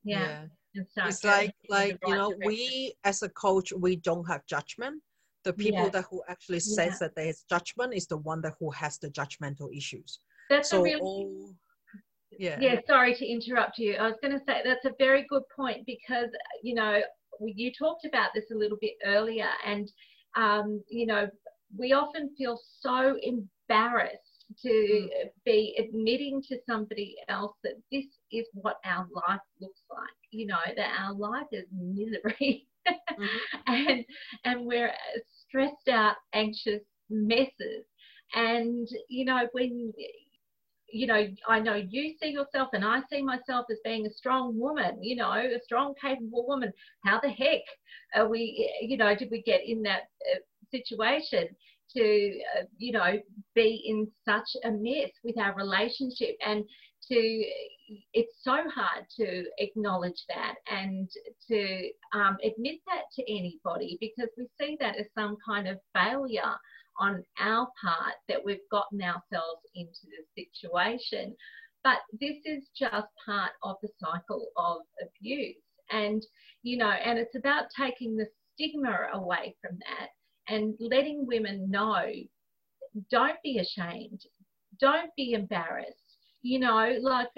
Yeah. 0.03 0.45
yeah. 0.73 0.83
It's 1.05 1.23
like 1.23 1.53
like 1.69 1.91
right 1.91 1.97
you 2.07 2.15
know 2.15 2.29
direction. 2.29 2.47
we 2.47 2.93
as 3.03 3.23
a 3.23 3.29
coach 3.29 3.73
we 3.73 3.97
don't 3.97 4.25
have 4.25 4.45
judgment. 4.45 5.01
The 5.43 5.53
people 5.53 5.83
yeah. 5.85 5.89
that 5.89 6.05
who 6.09 6.21
actually 6.29 6.59
says 6.59 6.93
yeah. 6.93 6.97
that 7.01 7.15
there 7.15 7.25
is 7.27 7.43
judgment 7.49 7.93
is 7.95 8.07
the 8.07 8.17
one 8.17 8.41
that 8.41 8.53
who 8.59 8.69
has 8.71 8.99
the 8.99 9.09
judgmental 9.09 9.75
issues. 9.75 10.19
That's 10.49 10.69
so 10.69 10.83
really 10.83 11.01
all, 11.01 11.55
yeah. 12.37 12.57
Yeah, 12.59 12.75
sorry 12.87 13.13
to 13.15 13.25
interrupt 13.25 13.77
you. 13.77 13.95
I 13.95 14.07
was 14.07 14.17
going 14.21 14.37
to 14.37 14.43
say 14.45 14.61
that's 14.63 14.85
a 14.85 14.93
very 14.97 15.25
good 15.29 15.43
point 15.55 15.85
because 15.85 16.29
you 16.63 16.75
know 16.75 17.01
you 17.41 17.71
talked 17.77 18.05
about 18.05 18.29
this 18.33 18.51
a 18.51 18.57
little 18.57 18.77
bit 18.79 18.93
earlier, 19.05 19.49
and 19.65 19.91
um, 20.37 20.81
you 20.89 21.05
know 21.05 21.27
we 21.77 21.93
often 21.93 22.31
feel 22.37 22.59
so 22.79 23.17
embarrassed 23.21 24.45
to 24.61 24.69
mm. 24.69 25.07
be 25.45 25.75
admitting 25.79 26.41
to 26.49 26.57
somebody 26.67 27.15
else 27.29 27.55
that 27.63 27.75
this 27.91 28.05
is 28.31 28.45
what 28.53 28.77
our 28.85 29.07
life 29.13 29.41
looks 29.59 29.81
like. 29.89 30.09
You 30.31 30.47
know 30.47 30.59
that 30.75 30.89
our 30.99 31.13
life 31.13 31.47
is 31.51 31.65
misery, 31.71 32.67
mm-hmm. 32.87 33.25
and 33.67 34.05
and 34.45 34.65
we're 34.65 34.91
stressed 35.47 35.89
out, 35.89 36.15
anxious 36.33 36.81
messes. 37.09 37.85
And 38.33 38.87
you 39.09 39.25
know 39.25 39.47
when 39.51 39.91
you 40.93 41.07
know, 41.07 41.25
I 41.47 41.59
know 41.59 41.75
you 41.75 42.15
see 42.21 42.29
yourself 42.29 42.69
and 42.73 42.83
I 42.83 42.99
see 43.09 43.21
myself 43.21 43.65
as 43.71 43.77
being 43.83 44.05
a 44.05 44.13
strong 44.13 44.59
woman, 44.59 45.01
you 45.01 45.15
know, 45.15 45.31
a 45.31 45.59
strong, 45.63 45.93
capable 45.99 46.45
woman. 46.47 46.71
How 47.05 47.19
the 47.21 47.29
heck 47.29 47.61
are 48.15 48.27
we, 48.27 48.69
you 48.81 48.97
know, 48.97 49.15
did 49.15 49.29
we 49.31 49.41
get 49.41 49.61
in 49.65 49.81
that 49.83 50.03
uh, 50.33 50.39
situation 50.71 51.47
to, 51.95 52.39
uh, 52.57 52.63
you 52.77 52.91
know, 52.91 53.19
be 53.55 53.83
in 53.85 54.07
such 54.25 54.47
a 54.63 54.71
mess 54.71 55.11
with 55.23 55.37
our 55.37 55.55
relationship 55.55 56.35
and 56.45 56.63
to, 57.09 57.43
it's 58.13 58.37
so 58.41 58.57
hard 58.73 59.05
to 59.17 59.43
acknowledge 59.57 60.23
that 60.29 60.55
and 60.69 61.09
to 61.49 61.89
um, 62.13 62.37
admit 62.43 62.79
that 62.87 63.03
to 63.15 63.23
anybody 63.29 63.97
because 63.99 64.29
we 64.37 64.47
see 64.59 64.77
that 64.79 64.97
as 64.97 65.07
some 65.17 65.35
kind 65.45 65.67
of 65.67 65.77
failure 65.93 66.55
on 66.99 67.23
our 67.39 67.67
part 67.83 68.13
that 68.29 68.43
we've 68.43 68.69
gotten 68.71 69.01
ourselves 69.01 69.61
into 69.75 69.99
the 70.05 70.43
situation. 70.45 71.35
But 71.83 71.97
this 72.19 72.37
is 72.45 72.69
just 72.77 73.07
part 73.25 73.51
of 73.63 73.77
the 73.81 73.89
cycle 73.99 74.47
of 74.55 74.81
abuse. 75.01 75.55
And, 75.89 76.21
you 76.61 76.77
know, 76.77 76.91
and 76.91 77.17
it's 77.17 77.35
about 77.35 77.65
taking 77.77 78.15
the 78.15 78.27
stigma 78.53 79.07
away 79.13 79.55
from 79.61 79.77
that 79.79 80.09
and 80.47 80.75
letting 80.79 81.25
women 81.25 81.69
know 81.69 82.05
don't 83.09 83.37
be 83.43 83.59
ashamed, 83.59 84.21
don't 84.79 85.11
be 85.15 85.33
embarrassed. 85.33 86.17
You 86.41 86.59
know, 86.59 86.97
like 87.01 87.29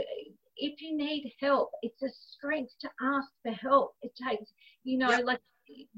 if 0.57 0.81
you 0.81 0.95
need 0.95 1.31
help, 1.39 1.69
it's 1.81 2.01
a 2.01 2.09
strength 2.31 2.73
to 2.81 2.89
ask 3.01 3.27
for 3.43 3.51
help. 3.51 3.95
It 4.01 4.13
takes, 4.15 4.51
you 4.83 4.97
know, 4.97 5.09
yep. 5.09 5.25
like 5.25 5.41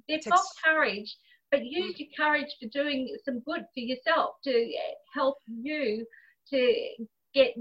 they've 0.07 0.25
got 0.25 0.41
courage 0.63 1.15
but 1.51 1.65
use 1.65 1.95
mm. 1.95 1.99
your 1.99 2.09
courage 2.17 2.55
for 2.61 2.67
doing 2.69 3.15
some 3.23 3.39
good 3.41 3.65
for 3.73 3.79
yourself 3.79 4.35
to 4.43 4.51
eh, 4.51 4.93
help 5.13 5.37
you 5.47 6.05
to 6.49 6.75
get 7.33 7.55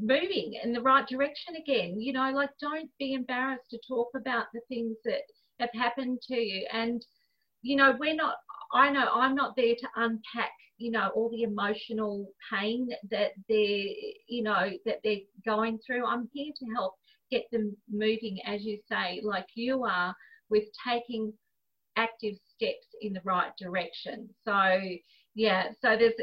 moving 0.00 0.58
in 0.62 0.72
the 0.72 0.80
right 0.80 1.06
direction 1.06 1.56
again. 1.56 2.00
You 2.00 2.12
know, 2.12 2.30
like 2.32 2.50
don't 2.60 2.90
be 2.98 3.14
embarrassed 3.14 3.70
to 3.70 3.78
talk 3.88 4.08
about 4.14 4.46
the 4.52 4.60
things 4.68 4.96
that 5.04 5.22
have 5.58 5.70
happened 5.72 6.20
to 6.28 6.36
you. 6.36 6.66
And, 6.72 7.04
you 7.62 7.76
know, 7.76 7.96
we're 7.98 8.14
not, 8.14 8.36
I 8.72 8.90
know 8.90 9.08
I'm 9.12 9.34
not 9.34 9.56
there 9.56 9.74
to 9.74 9.88
unpack, 9.96 10.52
you 10.78 10.90
know, 10.90 11.10
all 11.14 11.30
the 11.30 11.42
emotional 11.42 12.30
pain 12.52 12.88
that 13.10 13.32
they're, 13.48 13.86
you 14.28 14.42
know, 14.42 14.70
that 14.86 15.00
they're 15.04 15.26
going 15.44 15.78
through. 15.86 16.06
I'm 16.06 16.28
here 16.32 16.52
to 16.58 16.66
help 16.74 16.94
get 17.30 17.44
them 17.52 17.76
moving, 17.90 18.38
as 18.46 18.62
you 18.64 18.78
say, 18.88 19.20
like 19.22 19.46
you 19.54 19.84
are 19.84 20.14
with 20.50 20.64
taking 20.86 21.32
active 21.96 22.34
steps 22.54 22.86
in 23.00 23.12
the 23.12 23.20
right 23.24 23.52
direction. 23.58 24.28
So 24.44 24.78
yeah, 25.34 25.68
so 25.80 25.96
there's 25.96 26.14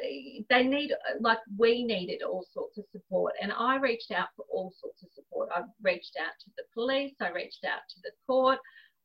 they 0.50 0.64
need 0.64 0.92
like 1.22 1.40
we 1.58 1.84
needed 1.84 2.22
all 2.24 2.46
sorts 2.54 2.78
of 2.78 2.84
support, 2.92 3.34
and 3.42 3.52
I 3.54 3.78
reached 3.78 4.12
out 4.12 4.28
for 4.36 4.46
all 4.52 4.74
sorts 4.80 5.02
of 5.04 5.10
support. 5.16 5.50
I 5.56 5.62
reached 5.82 6.18
out 6.20 6.34
to 6.44 6.52
the 6.58 6.64
police, 6.74 7.14
I 7.22 7.30
reached 7.30 7.64
out 7.66 7.82
to 7.90 8.00
the 8.04 8.12
court. 8.26 8.60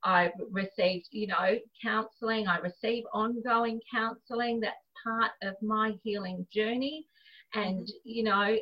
I 0.04 0.30
received, 0.50 1.08
you 1.10 1.28
know, 1.28 1.58
counselling. 1.82 2.46
I 2.48 2.58
receive 2.58 3.04
ongoing 3.12 3.80
counselling. 3.92 4.60
That's 4.60 4.76
part 5.04 5.32
of 5.42 5.54
my 5.62 5.94
healing 6.02 6.46
journey, 6.52 7.06
and 7.54 7.80
mm-hmm. 7.80 7.90
you 8.04 8.22
know, 8.24 8.56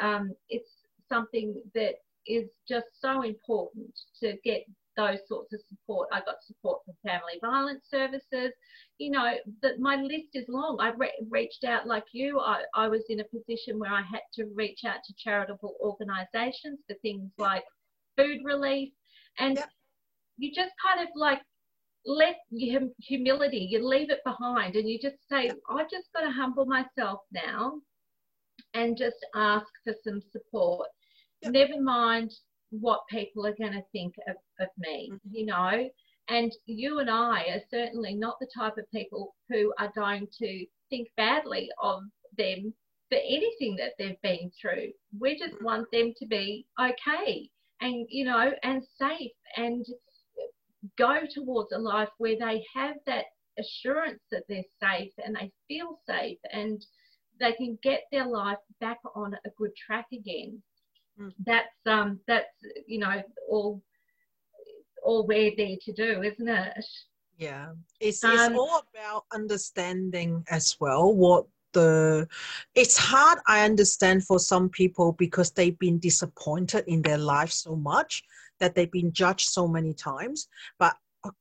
um, 0.00 0.34
it's 0.48 0.70
something 1.08 1.62
that 1.74 1.94
is 2.26 2.48
just 2.68 2.86
so 3.00 3.22
important 3.22 3.92
to 4.20 4.36
get 4.44 4.64
those 4.96 5.18
sorts 5.28 5.52
of 5.52 5.60
support. 5.68 6.08
I 6.12 6.20
got 6.20 6.42
support 6.42 6.80
from 6.84 6.94
family 7.04 7.38
violence 7.42 7.84
services. 7.90 8.52
You 8.98 9.10
know, 9.10 9.34
that 9.62 9.78
my 9.78 9.96
list 9.96 10.30
is 10.34 10.46
long. 10.48 10.78
I 10.80 10.92
re- 10.96 11.26
reached 11.28 11.64
out 11.64 11.86
like 11.86 12.04
you. 12.12 12.40
I, 12.40 12.62
I 12.74 12.88
was 12.88 13.04
in 13.10 13.20
a 13.20 13.24
position 13.24 13.78
where 13.78 13.92
I 13.92 14.02
had 14.02 14.22
to 14.34 14.46
reach 14.54 14.80
out 14.86 15.04
to 15.06 15.14
charitable 15.18 15.74
organisations 15.80 16.80
for 16.88 16.96
things 17.02 17.30
like 17.38 17.64
food 18.16 18.40
relief, 18.44 18.90
and 19.38 19.56
yep. 19.56 19.68
You 20.38 20.52
just 20.54 20.72
kind 20.84 21.06
of 21.06 21.08
like 21.14 21.40
let 22.04 22.36
your 22.50 22.82
humility. 23.00 23.68
You 23.70 23.86
leave 23.86 24.10
it 24.10 24.20
behind, 24.24 24.76
and 24.76 24.88
you 24.88 24.98
just 25.00 25.16
say, 25.28 25.46
yep. 25.46 25.58
"I 25.68 25.82
just 25.84 26.12
got 26.14 26.22
to 26.22 26.30
humble 26.30 26.66
myself 26.66 27.20
now, 27.32 27.80
and 28.74 28.96
just 28.96 29.16
ask 29.34 29.66
for 29.84 29.94
some 30.04 30.20
support." 30.32 30.88
Yep. 31.42 31.52
Never 31.52 31.80
mind 31.80 32.32
what 32.70 33.00
people 33.10 33.46
are 33.46 33.54
going 33.54 33.72
to 33.72 33.82
think 33.92 34.14
of, 34.28 34.36
of 34.60 34.68
me, 34.78 35.10
mm-hmm. 35.12 35.28
you 35.30 35.46
know. 35.46 35.88
And 36.28 36.52
you 36.66 36.98
and 36.98 37.08
I 37.08 37.44
are 37.50 37.62
certainly 37.70 38.14
not 38.14 38.36
the 38.40 38.48
type 38.56 38.76
of 38.78 38.90
people 38.92 39.34
who 39.48 39.72
are 39.78 39.92
going 39.94 40.26
to 40.38 40.66
think 40.90 41.08
badly 41.16 41.68
of 41.80 42.02
them 42.36 42.74
for 43.08 43.18
anything 43.18 43.76
that 43.76 43.92
they've 43.98 44.20
been 44.22 44.50
through. 44.60 44.90
We 45.18 45.38
just 45.38 45.54
mm-hmm. 45.54 45.64
want 45.64 45.90
them 45.92 46.12
to 46.18 46.26
be 46.26 46.66
okay 46.80 47.48
and, 47.80 48.06
you 48.08 48.24
know, 48.24 48.52
and 48.64 48.82
safe 48.98 49.30
and 49.56 49.86
go 50.98 51.20
towards 51.28 51.72
a 51.72 51.78
life 51.78 52.08
where 52.18 52.36
they 52.38 52.64
have 52.74 52.96
that 53.06 53.24
assurance 53.58 54.20
that 54.30 54.44
they're 54.48 54.62
safe 54.82 55.12
and 55.24 55.36
they 55.36 55.50
feel 55.68 55.98
safe 56.08 56.38
and 56.52 56.84
they 57.40 57.52
can 57.52 57.78
get 57.82 58.02
their 58.12 58.26
life 58.26 58.58
back 58.80 58.98
on 59.14 59.34
a 59.34 59.50
good 59.58 59.74
track 59.76 60.06
again. 60.12 60.62
Mm. 61.20 61.32
That's 61.44 61.86
um 61.86 62.20
that's 62.26 62.46
you 62.86 62.98
know 62.98 63.22
all 63.48 63.82
all 65.02 65.26
we're 65.26 65.52
there 65.56 65.76
to 65.82 65.92
do, 65.92 66.22
isn't 66.22 66.48
it? 66.48 66.84
Yeah, 67.38 67.72
it's 68.00 68.24
it's 68.24 68.42
um, 68.42 68.56
all 68.56 68.82
about 68.94 69.24
understanding 69.32 70.44
as 70.50 70.76
well 70.80 71.14
what 71.14 71.46
the 71.72 72.26
it's 72.74 72.96
hard 72.96 73.38
i 73.46 73.62
understand 73.62 74.24
for 74.24 74.38
some 74.38 74.68
people 74.68 75.12
because 75.12 75.50
they've 75.50 75.78
been 75.78 75.98
disappointed 75.98 76.82
in 76.86 77.02
their 77.02 77.18
life 77.18 77.50
so 77.50 77.76
much 77.76 78.22
that 78.60 78.74
they've 78.74 78.92
been 78.92 79.12
judged 79.12 79.48
so 79.48 79.66
many 79.66 79.92
times 79.94 80.48
but 80.78 80.94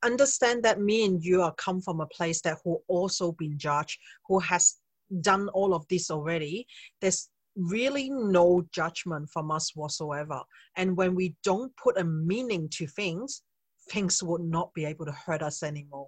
understand 0.03 0.63
that 0.63 0.82
me 0.82 1.05
and 1.05 1.24
you 1.24 1.41
are 1.41 1.53
come 1.55 1.80
from 1.80 2.01
a 2.01 2.07
place 2.07 2.41
that 2.41 2.57
who 2.63 2.82
also 2.88 3.32
been 3.34 3.57
judged 3.57 3.99
who 4.28 4.39
has 4.39 4.78
done 5.22 5.47
all 5.49 5.76
of 5.76 5.88
this 5.89 6.09
already 6.09 6.66
there's 7.01 7.30
really 7.55 8.09
no 8.09 8.66
judgment 8.72 9.30
from 9.30 9.51
us 9.51 9.76
whatsoever. 9.76 10.41
And 10.76 10.95
when 10.97 11.16
we 11.16 11.36
don't 11.43 11.76
put 11.78 11.97
a 11.97 12.03
meaning 12.03 12.70
to 12.74 12.88
things, 12.88 13.43
things 13.89 14.22
would 14.22 14.41
not 14.41 14.74
be 14.74 14.86
able 14.86 15.05
to 15.05 15.11
hurt 15.11 15.41
us 15.41 15.63
anymore. 15.63 16.07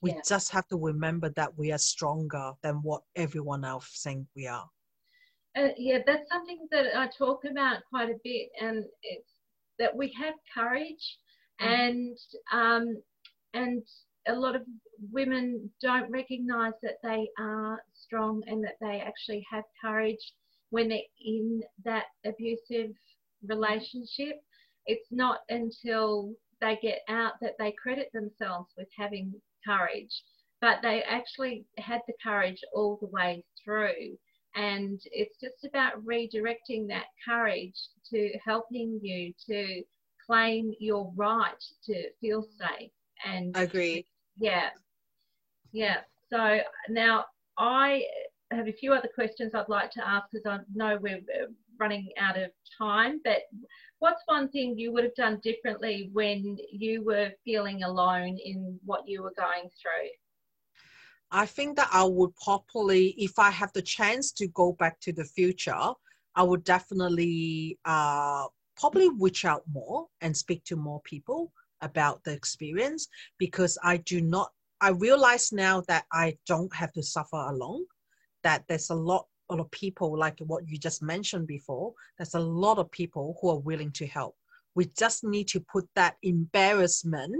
We 0.00 0.12
yeah. 0.12 0.20
just 0.26 0.50
have 0.52 0.68
to 0.68 0.76
remember 0.76 1.30
that 1.30 1.56
we 1.58 1.72
are 1.72 1.78
stronger 1.78 2.52
than 2.62 2.76
what 2.76 3.02
everyone 3.16 3.64
else 3.64 4.00
think 4.02 4.26
we 4.36 4.46
are. 4.46 4.68
Uh, 5.56 5.68
yeah, 5.76 5.98
that's 6.06 6.30
something 6.30 6.68
that 6.70 6.96
I 6.96 7.08
talk 7.08 7.40
about 7.50 7.78
quite 7.90 8.10
a 8.10 8.18
bit, 8.22 8.50
and 8.60 8.84
it's 9.02 9.32
that 9.78 9.94
we 9.96 10.12
have 10.18 10.34
courage, 10.54 11.18
mm. 11.60 11.66
and 11.66 12.16
um, 12.52 13.02
and 13.54 13.82
a 14.28 14.34
lot 14.34 14.54
of 14.54 14.62
women 15.10 15.70
don't 15.80 16.10
recognise 16.10 16.74
that 16.82 16.98
they 17.02 17.28
are 17.38 17.80
strong 17.94 18.42
and 18.46 18.62
that 18.62 18.76
they 18.80 19.02
actually 19.04 19.44
have 19.50 19.64
courage 19.82 20.32
when 20.70 20.88
they're 20.88 20.98
in 21.24 21.62
that 21.84 22.04
abusive 22.26 22.90
relationship. 23.46 24.42
It's 24.86 25.08
not 25.10 25.40
until 25.48 26.32
they 26.60 26.78
get 26.82 27.00
out 27.08 27.34
that 27.40 27.54
they 27.58 27.72
credit 27.82 28.10
themselves 28.12 28.68
with 28.76 28.88
having 28.96 29.32
courage, 29.66 30.22
but 30.60 30.78
they 30.82 31.02
actually 31.02 31.64
had 31.78 32.00
the 32.06 32.14
courage 32.22 32.60
all 32.74 32.98
the 33.00 33.06
way 33.08 33.44
through. 33.64 34.16
And 34.58 35.00
it's 35.12 35.38
just 35.40 35.64
about 35.64 36.04
redirecting 36.04 36.88
that 36.88 37.04
courage 37.24 37.78
to 38.10 38.30
helping 38.44 38.98
you 39.00 39.32
to 39.46 39.82
claim 40.26 40.74
your 40.80 41.12
right 41.14 41.62
to 41.84 42.10
feel 42.20 42.42
safe. 42.42 42.90
And 43.24 43.56
agree. 43.56 44.04
Yeah. 44.36 44.70
Yeah. 45.70 45.98
So 46.28 46.58
now 46.88 47.26
I 47.56 48.02
have 48.50 48.66
a 48.66 48.72
few 48.72 48.92
other 48.92 49.08
questions 49.14 49.52
I'd 49.54 49.68
like 49.68 49.92
to 49.92 50.06
ask 50.06 50.26
because 50.32 50.46
I 50.46 50.58
know 50.74 50.98
we're 51.00 51.20
running 51.78 52.10
out 52.18 52.36
of 52.36 52.50
time. 52.76 53.20
But 53.22 53.42
what's 54.00 54.22
one 54.26 54.48
thing 54.48 54.76
you 54.76 54.92
would 54.92 55.04
have 55.04 55.14
done 55.14 55.38
differently 55.40 56.10
when 56.12 56.58
you 56.72 57.04
were 57.04 57.30
feeling 57.44 57.84
alone 57.84 58.36
in 58.44 58.78
what 58.84 59.06
you 59.06 59.22
were 59.22 59.34
going 59.36 59.70
through? 59.80 60.08
I 61.30 61.46
think 61.46 61.76
that 61.76 61.88
I 61.92 62.04
would 62.04 62.34
probably, 62.36 63.08
if 63.18 63.38
I 63.38 63.50
have 63.50 63.72
the 63.74 63.82
chance 63.82 64.32
to 64.32 64.48
go 64.48 64.72
back 64.72 64.98
to 65.00 65.12
the 65.12 65.24
future, 65.24 65.92
I 66.34 66.42
would 66.42 66.64
definitely 66.64 67.78
uh, 67.84 68.46
probably 68.76 69.10
reach 69.18 69.44
out 69.44 69.62
more 69.70 70.06
and 70.20 70.36
speak 70.36 70.64
to 70.64 70.76
more 70.76 71.00
people 71.02 71.52
about 71.80 72.24
the 72.24 72.32
experience 72.32 73.08
because 73.38 73.76
I 73.82 73.98
do 73.98 74.20
not, 74.20 74.52
I 74.80 74.90
realize 74.90 75.52
now 75.52 75.82
that 75.88 76.06
I 76.12 76.38
don't 76.46 76.74
have 76.74 76.92
to 76.92 77.02
suffer 77.02 77.36
alone, 77.36 77.84
that 78.42 78.64
there's 78.68 78.90
a 78.90 78.94
lot, 78.94 79.26
a 79.50 79.54
lot 79.54 79.60
of 79.60 79.70
people, 79.70 80.16
like 80.16 80.38
what 80.40 80.68
you 80.68 80.78
just 80.78 81.02
mentioned 81.02 81.46
before, 81.46 81.92
there's 82.16 82.34
a 82.34 82.40
lot 82.40 82.78
of 82.78 82.90
people 82.90 83.36
who 83.40 83.50
are 83.50 83.58
willing 83.58 83.92
to 83.92 84.06
help. 84.06 84.36
We 84.74 84.86
just 84.96 85.24
need 85.24 85.48
to 85.48 85.60
put 85.60 85.88
that 85.94 86.16
embarrassment 86.22 87.34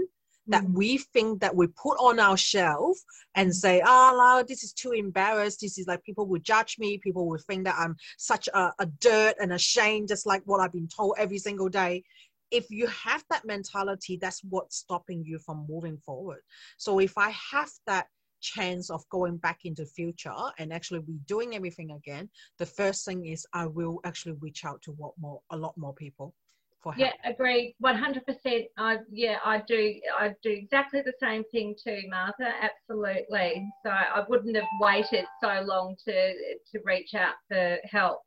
that 0.48 0.68
we 0.70 0.98
think 0.98 1.40
that 1.40 1.54
we 1.54 1.66
put 1.68 1.96
on 1.98 2.18
our 2.18 2.36
shelf 2.36 2.98
and 3.34 3.54
say, 3.54 3.82
oh, 3.84 4.16
no, 4.18 4.44
this 4.46 4.64
is 4.64 4.72
too 4.72 4.92
embarrassed. 4.92 5.60
This 5.60 5.78
is 5.78 5.86
like 5.86 6.02
people 6.02 6.26
will 6.26 6.40
judge 6.40 6.76
me. 6.78 6.98
People 6.98 7.28
will 7.28 7.38
think 7.38 7.64
that 7.64 7.76
I'm 7.78 7.96
such 8.16 8.48
a, 8.54 8.72
a 8.78 8.86
dirt 9.00 9.34
and 9.40 9.52
a 9.52 9.58
shame, 9.58 10.06
just 10.06 10.26
like 10.26 10.42
what 10.46 10.60
I've 10.60 10.72
been 10.72 10.88
told 10.88 11.14
every 11.18 11.38
single 11.38 11.68
day. 11.68 12.02
If 12.50 12.70
you 12.70 12.86
have 12.86 13.22
that 13.28 13.44
mentality, 13.44 14.18
that's 14.20 14.42
what's 14.48 14.76
stopping 14.76 15.22
you 15.24 15.38
from 15.38 15.66
moving 15.68 15.98
forward. 15.98 16.40
So 16.78 16.98
if 16.98 17.18
I 17.18 17.30
have 17.30 17.70
that 17.86 18.06
chance 18.40 18.88
of 18.88 19.06
going 19.10 19.36
back 19.36 19.60
into 19.64 19.84
future 19.84 20.32
and 20.58 20.72
actually 20.72 21.00
redoing 21.00 21.54
everything 21.54 21.90
again, 21.90 22.30
the 22.58 22.66
first 22.66 23.04
thing 23.04 23.26
is 23.26 23.46
I 23.52 23.66
will 23.66 24.00
actually 24.04 24.36
reach 24.40 24.64
out 24.64 24.80
to 24.82 24.92
what 24.92 25.12
more 25.20 25.40
a 25.50 25.56
lot 25.56 25.76
more 25.76 25.92
people 25.92 26.34
for 26.82 26.92
help. 26.92 27.12
Yeah, 27.24 27.30
agree, 27.30 27.74
100%. 27.82 28.64
I 28.78 28.98
yeah, 29.10 29.36
I 29.44 29.62
do. 29.66 29.94
I 30.18 30.34
do 30.42 30.50
exactly 30.50 31.02
the 31.02 31.12
same 31.20 31.44
thing 31.50 31.74
too, 31.82 32.02
Martha. 32.08 32.52
Absolutely. 32.60 33.66
So 33.84 33.90
I 33.90 34.24
wouldn't 34.28 34.56
have 34.56 34.66
waited 34.80 35.24
so 35.42 35.62
long 35.64 35.96
to 36.06 36.32
to 36.34 36.80
reach 36.84 37.14
out 37.14 37.34
for 37.48 37.78
help. 37.90 38.20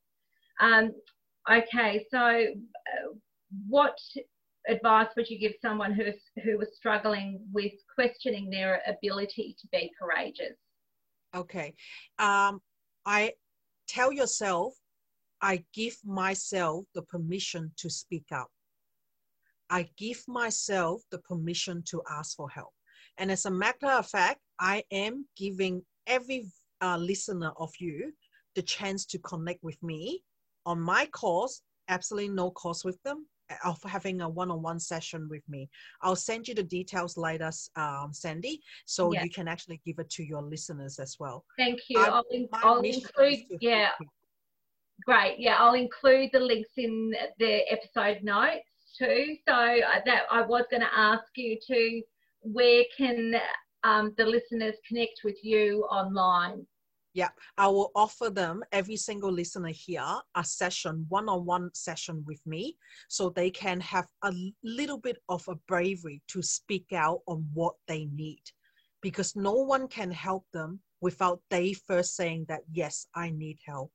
Um, 0.59 0.91
okay, 1.51 2.05
so 2.11 2.19
uh, 2.19 3.13
what 3.67 3.97
advice 4.67 5.07
would 5.15 5.29
you 5.29 5.39
give 5.39 5.53
someone 5.61 5.93
who's 5.93 6.21
who 6.43 6.57
was 6.57 6.75
struggling 6.75 7.41
with 7.51 7.73
questioning 7.95 8.49
their 8.49 8.81
ability 8.87 9.55
to 9.59 9.67
be 9.71 9.91
courageous? 9.99 10.57
Okay, 11.35 11.73
um, 12.19 12.61
I 13.05 13.33
tell 13.87 14.11
yourself 14.11 14.73
I 15.41 15.63
give 15.73 15.97
myself 16.05 16.85
the 16.93 17.01
permission 17.01 17.71
to 17.77 17.89
speak 17.89 18.25
up. 18.31 18.49
I 19.69 19.89
give 19.97 20.23
myself 20.27 21.01
the 21.11 21.19
permission 21.19 21.81
to 21.87 22.01
ask 22.09 22.35
for 22.35 22.49
help. 22.49 22.73
And 23.17 23.31
as 23.31 23.45
a 23.45 23.51
matter 23.51 23.87
of 23.87 24.07
fact, 24.07 24.39
I 24.59 24.83
am 24.91 25.25
giving 25.35 25.83
every 26.07 26.45
uh, 26.81 26.97
listener 26.97 27.51
of 27.57 27.71
you 27.79 28.13
the 28.55 28.61
chance 28.61 29.05
to 29.05 29.19
connect 29.19 29.63
with 29.63 29.81
me 29.81 30.23
on 30.65 30.79
my 30.79 31.05
course, 31.07 31.61
absolutely 31.87 32.29
no 32.29 32.51
cost 32.51 32.85
with 32.85 33.01
them, 33.03 33.25
of 33.65 33.81
having 33.83 34.21
a 34.21 34.29
one-on-one 34.29 34.79
session 34.79 35.27
with 35.29 35.43
me. 35.49 35.69
I'll 36.01 36.15
send 36.15 36.47
you 36.47 36.55
the 36.55 36.63
details 36.63 37.17
later, 37.17 37.51
um, 37.75 38.09
Sandy, 38.13 38.61
so 38.85 39.11
yes. 39.11 39.23
you 39.23 39.29
can 39.29 39.47
actually 39.47 39.81
give 39.85 39.99
it 39.99 40.09
to 40.11 40.23
your 40.23 40.41
listeners 40.41 40.99
as 40.99 41.17
well. 41.19 41.43
Thank 41.57 41.81
you. 41.89 41.99
I, 41.99 42.07
I'll, 42.07 42.23
I'll 42.53 42.81
include, 42.81 43.39
yeah, 43.59 43.89
Great. 45.05 45.37
Yeah, 45.39 45.55
I'll 45.57 45.73
include 45.73 46.29
the 46.33 46.39
links 46.39 46.71
in 46.77 47.13
the 47.39 47.61
episode 47.71 48.23
notes 48.23 48.93
too. 48.97 49.35
So 49.47 49.55
uh, 49.55 50.01
that 50.05 50.23
I 50.29 50.41
was 50.41 50.65
going 50.69 50.81
to 50.81 50.95
ask 50.95 51.23
you 51.35 51.57
to 51.67 52.01
where 52.41 52.83
can 52.95 53.35
um, 53.83 54.13
the 54.17 54.25
listeners 54.25 54.75
connect 54.87 55.21
with 55.23 55.37
you 55.43 55.83
online? 55.85 56.65
Yeah, 57.13 57.29
I 57.57 57.67
will 57.67 57.91
offer 57.93 58.29
them 58.29 58.63
every 58.71 58.95
single 58.95 59.31
listener 59.31 59.69
here 59.69 60.05
a 60.35 60.43
session, 60.45 61.05
one 61.09 61.27
on 61.27 61.45
one 61.45 61.69
session 61.73 62.23
with 62.25 62.39
me, 62.45 62.77
so 63.09 63.29
they 63.29 63.49
can 63.49 63.81
have 63.81 64.07
a 64.23 64.33
little 64.63 64.97
bit 64.97 65.17
of 65.27 65.43
a 65.49 65.55
bravery 65.67 66.21
to 66.29 66.41
speak 66.41 66.93
out 66.93 67.19
on 67.27 67.49
what 67.53 67.75
they 67.87 68.05
need. 68.13 68.41
Because 69.01 69.35
no 69.35 69.53
one 69.53 69.87
can 69.87 70.11
help 70.11 70.45
them 70.53 70.79
without 71.01 71.41
they 71.49 71.73
first 71.73 72.15
saying 72.15 72.45
that, 72.47 72.61
yes, 72.71 73.07
I 73.13 73.31
need 73.31 73.57
help. 73.65 73.91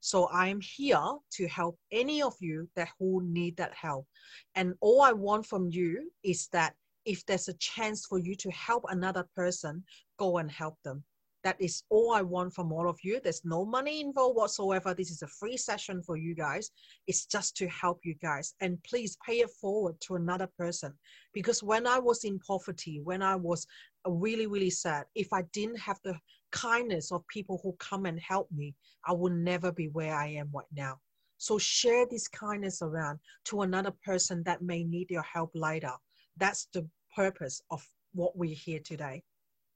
So 0.00 0.24
I 0.26 0.48
am 0.48 0.60
here 0.60 1.16
to 1.32 1.48
help 1.48 1.78
any 1.92 2.22
of 2.22 2.34
you 2.40 2.68
that 2.76 2.88
who 2.98 3.22
need 3.22 3.56
that 3.58 3.74
help. 3.74 4.06
And 4.54 4.74
all 4.80 5.02
I 5.02 5.12
want 5.12 5.46
from 5.46 5.68
you 5.70 6.10
is 6.24 6.48
that 6.52 6.74
if 7.04 7.24
there's 7.26 7.48
a 7.48 7.54
chance 7.54 8.06
for 8.06 8.18
you 8.18 8.34
to 8.36 8.50
help 8.50 8.84
another 8.88 9.26
person, 9.36 9.84
go 10.18 10.38
and 10.38 10.50
help 10.50 10.76
them. 10.84 11.04
That 11.42 11.56
is 11.58 11.82
all 11.88 12.12
I 12.12 12.20
want 12.20 12.52
from 12.54 12.70
all 12.70 12.88
of 12.88 12.98
you. 13.02 13.18
There's 13.22 13.44
no 13.44 13.64
money 13.64 14.02
involved 14.02 14.36
whatsoever. 14.36 14.92
This 14.92 15.10
is 15.10 15.22
a 15.22 15.26
free 15.26 15.56
session 15.56 16.02
for 16.02 16.18
you 16.18 16.34
guys. 16.34 16.70
It's 17.06 17.24
just 17.24 17.56
to 17.56 17.68
help 17.68 18.00
you 18.04 18.14
guys. 18.20 18.54
And 18.60 18.82
please 18.84 19.16
pay 19.26 19.40
it 19.40 19.50
forward 19.58 19.98
to 20.02 20.16
another 20.16 20.48
person. 20.58 20.92
Because 21.32 21.62
when 21.62 21.86
I 21.86 21.98
was 21.98 22.24
in 22.24 22.38
poverty, 22.40 23.00
when 23.02 23.22
I 23.22 23.36
was 23.36 23.66
really, 24.06 24.46
really 24.46 24.70
sad, 24.70 25.04
if 25.14 25.32
I 25.32 25.42
didn't 25.54 25.78
have 25.78 25.98
the 26.04 26.14
kindness 26.52 27.12
of 27.12 27.26
people 27.28 27.60
who 27.62 27.74
come 27.78 28.06
and 28.06 28.20
help 28.20 28.50
me, 28.50 28.74
I 29.06 29.12
will 29.12 29.32
never 29.32 29.72
be 29.72 29.88
where 29.88 30.14
I 30.14 30.28
am 30.28 30.50
right 30.54 30.66
now. 30.72 30.98
So 31.38 31.58
share 31.58 32.06
this 32.06 32.28
kindness 32.28 32.82
around 32.82 33.18
to 33.46 33.62
another 33.62 33.92
person 34.04 34.42
that 34.44 34.62
may 34.62 34.84
need 34.84 35.10
your 35.10 35.22
help 35.22 35.50
later. 35.54 35.92
That's 36.36 36.68
the 36.72 36.86
purpose 37.16 37.62
of 37.70 37.82
what 38.12 38.36
we're 38.36 38.54
here 38.54 38.80
today. 38.84 39.22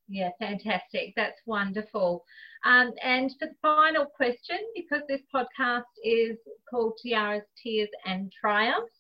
Yeah, 0.09 0.31
fantastic. 0.39 1.15
That's 1.17 1.41
wonderful. 1.47 2.25
Um, 2.67 2.93
and 3.03 3.31
for 3.39 3.49
the 3.49 3.55
final 3.63 4.05
question, 4.05 4.59
because 4.77 5.03
this 5.09 5.23
podcast 5.35 5.85
is 6.05 6.37
called 6.69 6.99
Tiaras, 7.03 7.45
Tears 7.63 7.89
and 8.05 8.31
Triumphs, 8.39 8.93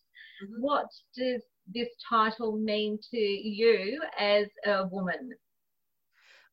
mm-hmm. 0.42 0.62
what 0.62 0.86
does 1.14 1.42
this 1.72 1.88
title 2.08 2.56
mean 2.56 2.98
to 3.10 3.18
you 3.18 4.00
as 4.18 4.46
a 4.66 4.86
woman? 4.86 5.30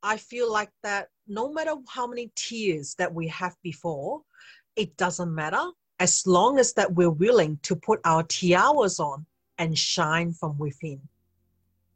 I 0.04 0.18
feel 0.18 0.52
like 0.52 0.72
that 0.84 1.10
no 1.28 1.52
matter 1.52 1.76
how 1.88 2.08
many 2.08 2.32
tears 2.36 2.96
that 2.96 3.14
we 3.14 3.28
have 3.28 3.56
before, 3.64 4.22
it 4.76 4.98
doesn't 4.98 5.34
matter 5.34 5.64
as 6.00 6.26
long 6.26 6.58
as 6.58 6.74
that 6.74 6.94
we're 6.94 7.12
willing 7.12 7.60
to 7.62 7.76
put 7.76 8.00
our 8.06 8.24
tiaras 8.24 9.00
on 9.00 9.26
and 9.60 9.78
shine 9.78 10.34
from 10.34 10.58
within. 10.58 11.00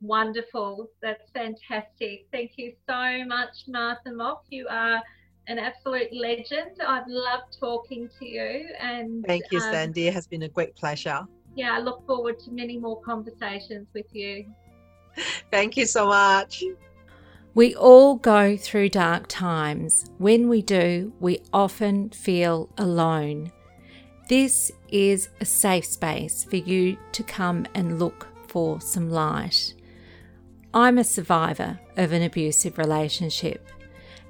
Wonderful. 0.01 0.89
That's 1.01 1.31
fantastic. 1.33 2.27
Thank 2.31 2.51
you 2.57 2.73
so 2.87 3.25
much, 3.25 3.63
Martha 3.67 4.11
Mock. 4.11 4.43
You 4.49 4.67
are 4.69 5.01
an 5.47 5.57
absolute 5.57 6.13
legend. 6.13 6.77
I've 6.85 7.07
loved 7.07 7.57
talking 7.59 8.09
to 8.19 8.25
you. 8.25 8.67
And 8.79 9.25
thank 9.25 9.45
you, 9.51 9.57
um, 9.57 9.63
Sandy. 9.63 10.07
It 10.07 10.13
has 10.13 10.27
been 10.27 10.43
a 10.43 10.49
great 10.49 10.75
pleasure. 10.75 11.25
Yeah, 11.55 11.73
I 11.73 11.79
look 11.79 12.05
forward 12.05 12.39
to 12.41 12.51
many 12.51 12.77
more 12.77 13.01
conversations 13.01 13.87
with 13.93 14.13
you. 14.13 14.45
Thank 15.51 15.77
you 15.77 15.85
so 15.85 16.07
much. 16.07 16.63
We 17.55 17.73
all 17.73 18.15
go 18.15 18.57
through 18.57 18.89
dark 18.89 19.27
times. 19.29 20.11
When 20.17 20.49
we 20.49 20.61
do, 20.61 21.13
we 21.21 21.39
often 21.53 22.09
feel 22.09 22.69
alone. 22.77 23.53
This 24.27 24.73
is 24.89 25.29
a 25.39 25.45
safe 25.45 25.85
space 25.85 26.43
for 26.43 26.57
you 26.57 26.97
to 27.13 27.23
come 27.23 27.65
and 27.73 27.97
look 27.97 28.27
for 28.49 28.81
some 28.81 29.09
light. 29.09 29.73
I'm 30.73 30.97
a 30.97 31.05
survivor 31.05 31.79
of 31.95 32.11
an 32.11 32.23
abusive 32.23 32.77
relationship, 32.77 33.65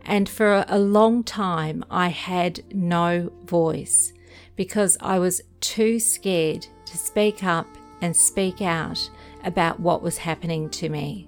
and 0.06 0.30
for 0.30 0.64
a 0.68 0.78
long 0.78 1.24
time 1.24 1.84
I 1.90 2.10
had 2.10 2.62
no 2.76 3.32
voice 3.46 4.14
because 4.56 5.00
I 5.02 5.18
was 5.18 5.42
too 5.62 6.00
scared 6.00 6.68
to 6.86 6.96
speak 6.96 7.44
up 7.44 7.66
and 8.02 8.16
speak 8.16 8.62
out 8.62 9.10
about 9.44 9.80
what 9.80 10.04
was 10.04 10.20
happening 10.20 10.70
to 10.70 10.90
me. 10.90 11.28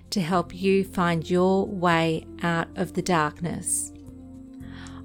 to 0.11 0.21
help 0.21 0.53
you 0.53 0.83
find 0.83 1.29
your 1.29 1.65
way 1.65 2.25
out 2.43 2.67
of 2.75 2.93
the 2.93 3.01
darkness. 3.01 3.91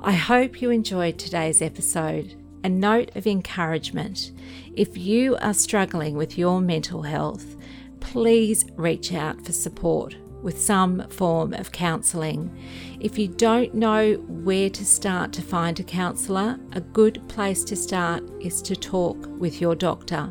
I 0.00 0.12
hope 0.12 0.60
you 0.60 0.70
enjoyed 0.70 1.18
today's 1.18 1.62
episode. 1.62 2.34
A 2.62 2.68
note 2.68 3.14
of 3.16 3.26
encouragement 3.26 4.32
if 4.74 4.96
you 4.96 5.36
are 5.36 5.54
struggling 5.54 6.16
with 6.16 6.36
your 6.36 6.60
mental 6.60 7.02
health, 7.02 7.56
please 8.00 8.66
reach 8.76 9.12
out 9.12 9.44
for 9.44 9.52
support 9.52 10.16
with 10.42 10.60
some 10.60 11.08
form 11.08 11.54
of 11.54 11.72
counselling. 11.72 12.56
If 13.00 13.18
you 13.18 13.28
don't 13.28 13.74
know 13.74 14.14
where 14.14 14.70
to 14.70 14.84
start 14.84 15.32
to 15.32 15.42
find 15.42 15.80
a 15.80 15.84
counsellor, 15.84 16.58
a 16.72 16.80
good 16.80 17.26
place 17.28 17.64
to 17.64 17.74
start 17.74 18.22
is 18.40 18.62
to 18.62 18.76
talk 18.76 19.26
with 19.38 19.60
your 19.60 19.74
doctor. 19.74 20.30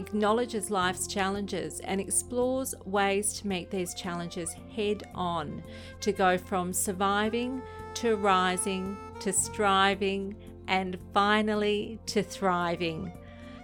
acknowledges 0.00 0.70
life's 0.70 1.06
challenges 1.06 1.80
and 1.80 2.00
explores 2.00 2.74
ways 2.84 3.32
to 3.34 3.46
meet 3.46 3.70
these 3.70 3.94
challenges 3.94 4.54
head 4.74 5.04
on, 5.14 5.62
to 6.00 6.12
go 6.12 6.36
from 6.36 6.72
surviving 6.72 7.62
to 7.94 8.16
rising 8.16 8.96
to 9.20 9.32
striving 9.32 10.34
and 10.68 10.98
finally 11.12 11.98
to 12.06 12.22
thriving. 12.22 13.12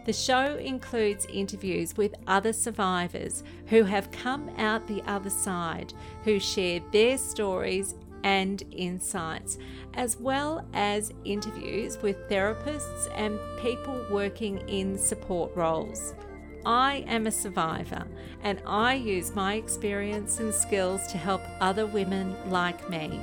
The 0.05 0.13
show 0.13 0.57
includes 0.57 1.27
interviews 1.27 1.97
with 1.97 2.15
other 2.27 2.53
survivors 2.53 3.43
who 3.67 3.83
have 3.85 4.11
come 4.13 4.51
out 4.57 4.87
the 4.87 5.03
other 5.03 5.31
side, 5.31 5.95
who 6.23 6.39
share 6.39 6.81
their 6.93 7.19
stories 7.19 7.95
and 8.23 8.63
insights, 8.73 9.59
as 9.95 10.17
well 10.17 10.67
as 10.75 11.13
interviews 11.25 11.99
with 12.03 12.29
therapists 12.29 13.09
and 13.17 13.39
people 13.61 14.05
working 14.11 14.59
in 14.69 14.99
support 14.99 15.55
roles. 15.57 16.15
I 16.67 17.05
am 17.07 17.29
a 17.29 17.31
survivor 17.31 18.05
and 18.43 18.61
I 18.67 18.95
use 18.95 19.37
my 19.37 19.55
experience 19.55 20.41
and 20.41 20.53
skills 20.53 21.07
to 21.13 21.17
help 21.17 21.41
other 21.61 21.87
women 21.87 22.35
like 22.51 22.91
me. 22.91 23.21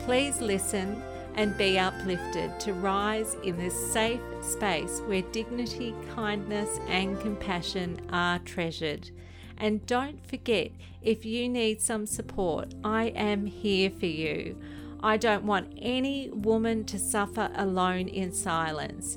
Please 0.00 0.38
listen 0.42 1.02
and 1.34 1.56
be 1.56 1.78
uplifted 1.78 2.60
to 2.60 2.74
rise 2.74 3.36
in 3.42 3.56
this 3.56 3.74
safe 3.90 4.20
space 4.42 5.00
where 5.06 5.22
dignity, 5.22 5.94
kindness, 6.14 6.78
and 6.86 7.18
compassion 7.20 7.98
are 8.12 8.38
treasured. 8.40 9.10
And 9.56 9.86
don't 9.86 10.24
forget, 10.26 10.70
if 11.00 11.24
you 11.24 11.48
need 11.48 11.80
some 11.80 12.04
support, 12.04 12.74
I 12.84 13.06
am 13.16 13.46
here 13.46 13.88
for 13.90 14.06
you. 14.06 14.58
I 15.02 15.16
don't 15.16 15.44
want 15.44 15.72
any 15.80 16.28
woman 16.28 16.84
to 16.84 16.98
suffer 16.98 17.50
alone 17.54 18.08
in 18.08 18.32
silence. 18.32 19.16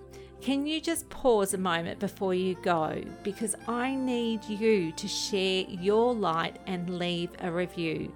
can 0.41 0.65
you 0.65 0.81
just 0.81 1.07
pause 1.09 1.53
a 1.53 1.57
moment 1.57 1.99
before 1.99 2.33
you 2.33 2.55
go? 2.63 2.99
Because 3.21 3.55
I 3.67 3.93
need 3.93 4.43
you 4.45 4.91
to 4.93 5.07
share 5.07 5.65
your 5.69 6.15
light 6.15 6.57
and 6.65 6.97
leave 6.97 7.29
a 7.39 7.51
review. 7.51 8.11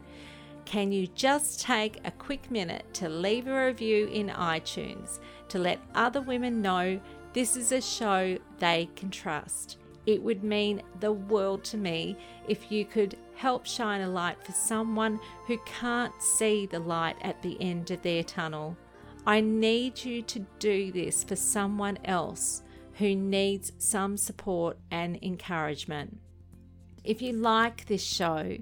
Can 0.65 0.91
you 0.91 1.05
just 1.05 1.61
take 1.61 1.99
a 2.03 2.09
quick 2.09 2.49
minute 2.49 2.91
to 2.95 3.09
leave 3.09 3.45
a 3.45 3.67
review 3.67 4.07
in 4.07 4.29
iTunes 4.29 5.19
to 5.49 5.59
let 5.59 5.79
other 5.93 6.19
women 6.19 6.63
know 6.63 6.99
this 7.33 7.55
is 7.55 7.71
a 7.71 7.79
show 7.79 8.39
they 8.57 8.89
can 8.95 9.11
trust? 9.11 9.77
It 10.07 10.23
would 10.23 10.43
mean 10.43 10.81
the 10.99 11.11
world 11.11 11.63
to 11.65 11.77
me 11.77 12.17
if 12.47 12.71
you 12.71 12.85
could 12.85 13.17
help 13.35 13.67
shine 13.67 14.01
a 14.01 14.09
light 14.09 14.43
for 14.43 14.51
someone 14.51 15.19
who 15.45 15.59
can't 15.65 16.13
see 16.19 16.65
the 16.65 16.79
light 16.79 17.17
at 17.21 17.43
the 17.43 17.55
end 17.61 17.91
of 17.91 18.01
their 18.01 18.23
tunnel. 18.23 18.75
I 19.27 19.41
need 19.41 20.05
you 20.05 20.21
to 20.21 20.45
do 20.59 20.91
this 20.91 21.23
for 21.23 21.35
someone 21.35 21.97
else 22.05 22.61
who 22.93 23.15
needs 23.15 23.71
some 23.79 24.17
support 24.17 24.77
and 24.91 25.17
encouragement. 25.23 26.19
If 27.03 27.21
you 27.21 27.33
like 27.33 27.85
this 27.87 28.03
show, 28.03 28.57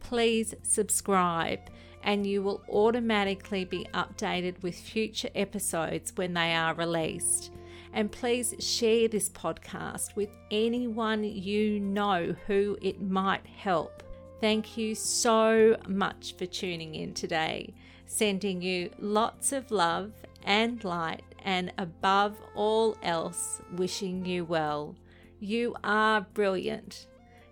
please 0.00 0.54
subscribe 0.62 1.60
and 2.02 2.26
you 2.26 2.42
will 2.42 2.62
automatically 2.68 3.64
be 3.64 3.86
updated 3.94 4.62
with 4.62 4.74
future 4.74 5.30
episodes 5.34 6.12
when 6.16 6.34
they 6.34 6.54
are 6.54 6.74
released. 6.74 7.52
And 7.92 8.10
please 8.10 8.54
share 8.58 9.06
this 9.06 9.28
podcast 9.28 10.16
with 10.16 10.30
anyone 10.50 11.22
you 11.22 11.78
know 11.78 12.34
who 12.46 12.78
it 12.82 13.00
might 13.00 13.46
help. 13.46 14.02
Thank 14.40 14.76
you 14.76 14.94
so 14.94 15.76
much 15.86 16.34
for 16.36 16.46
tuning 16.46 16.94
in 16.94 17.14
today 17.14 17.74
sending 18.10 18.60
you 18.60 18.90
lots 18.98 19.52
of 19.52 19.70
love 19.70 20.10
and 20.44 20.82
light, 20.82 21.22
and 21.44 21.72
above 21.78 22.36
all 22.56 22.96
else, 23.04 23.62
wishing 23.76 24.26
you 24.26 24.44
well. 24.44 24.96
You 25.38 25.76
are 25.84 26.22
brilliant. 26.34 27.06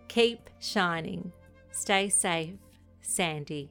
Keep 0.09 0.50
shining. 0.59 1.32
Stay 1.70 2.09
safe, 2.09 2.56
Sandy. 3.00 3.70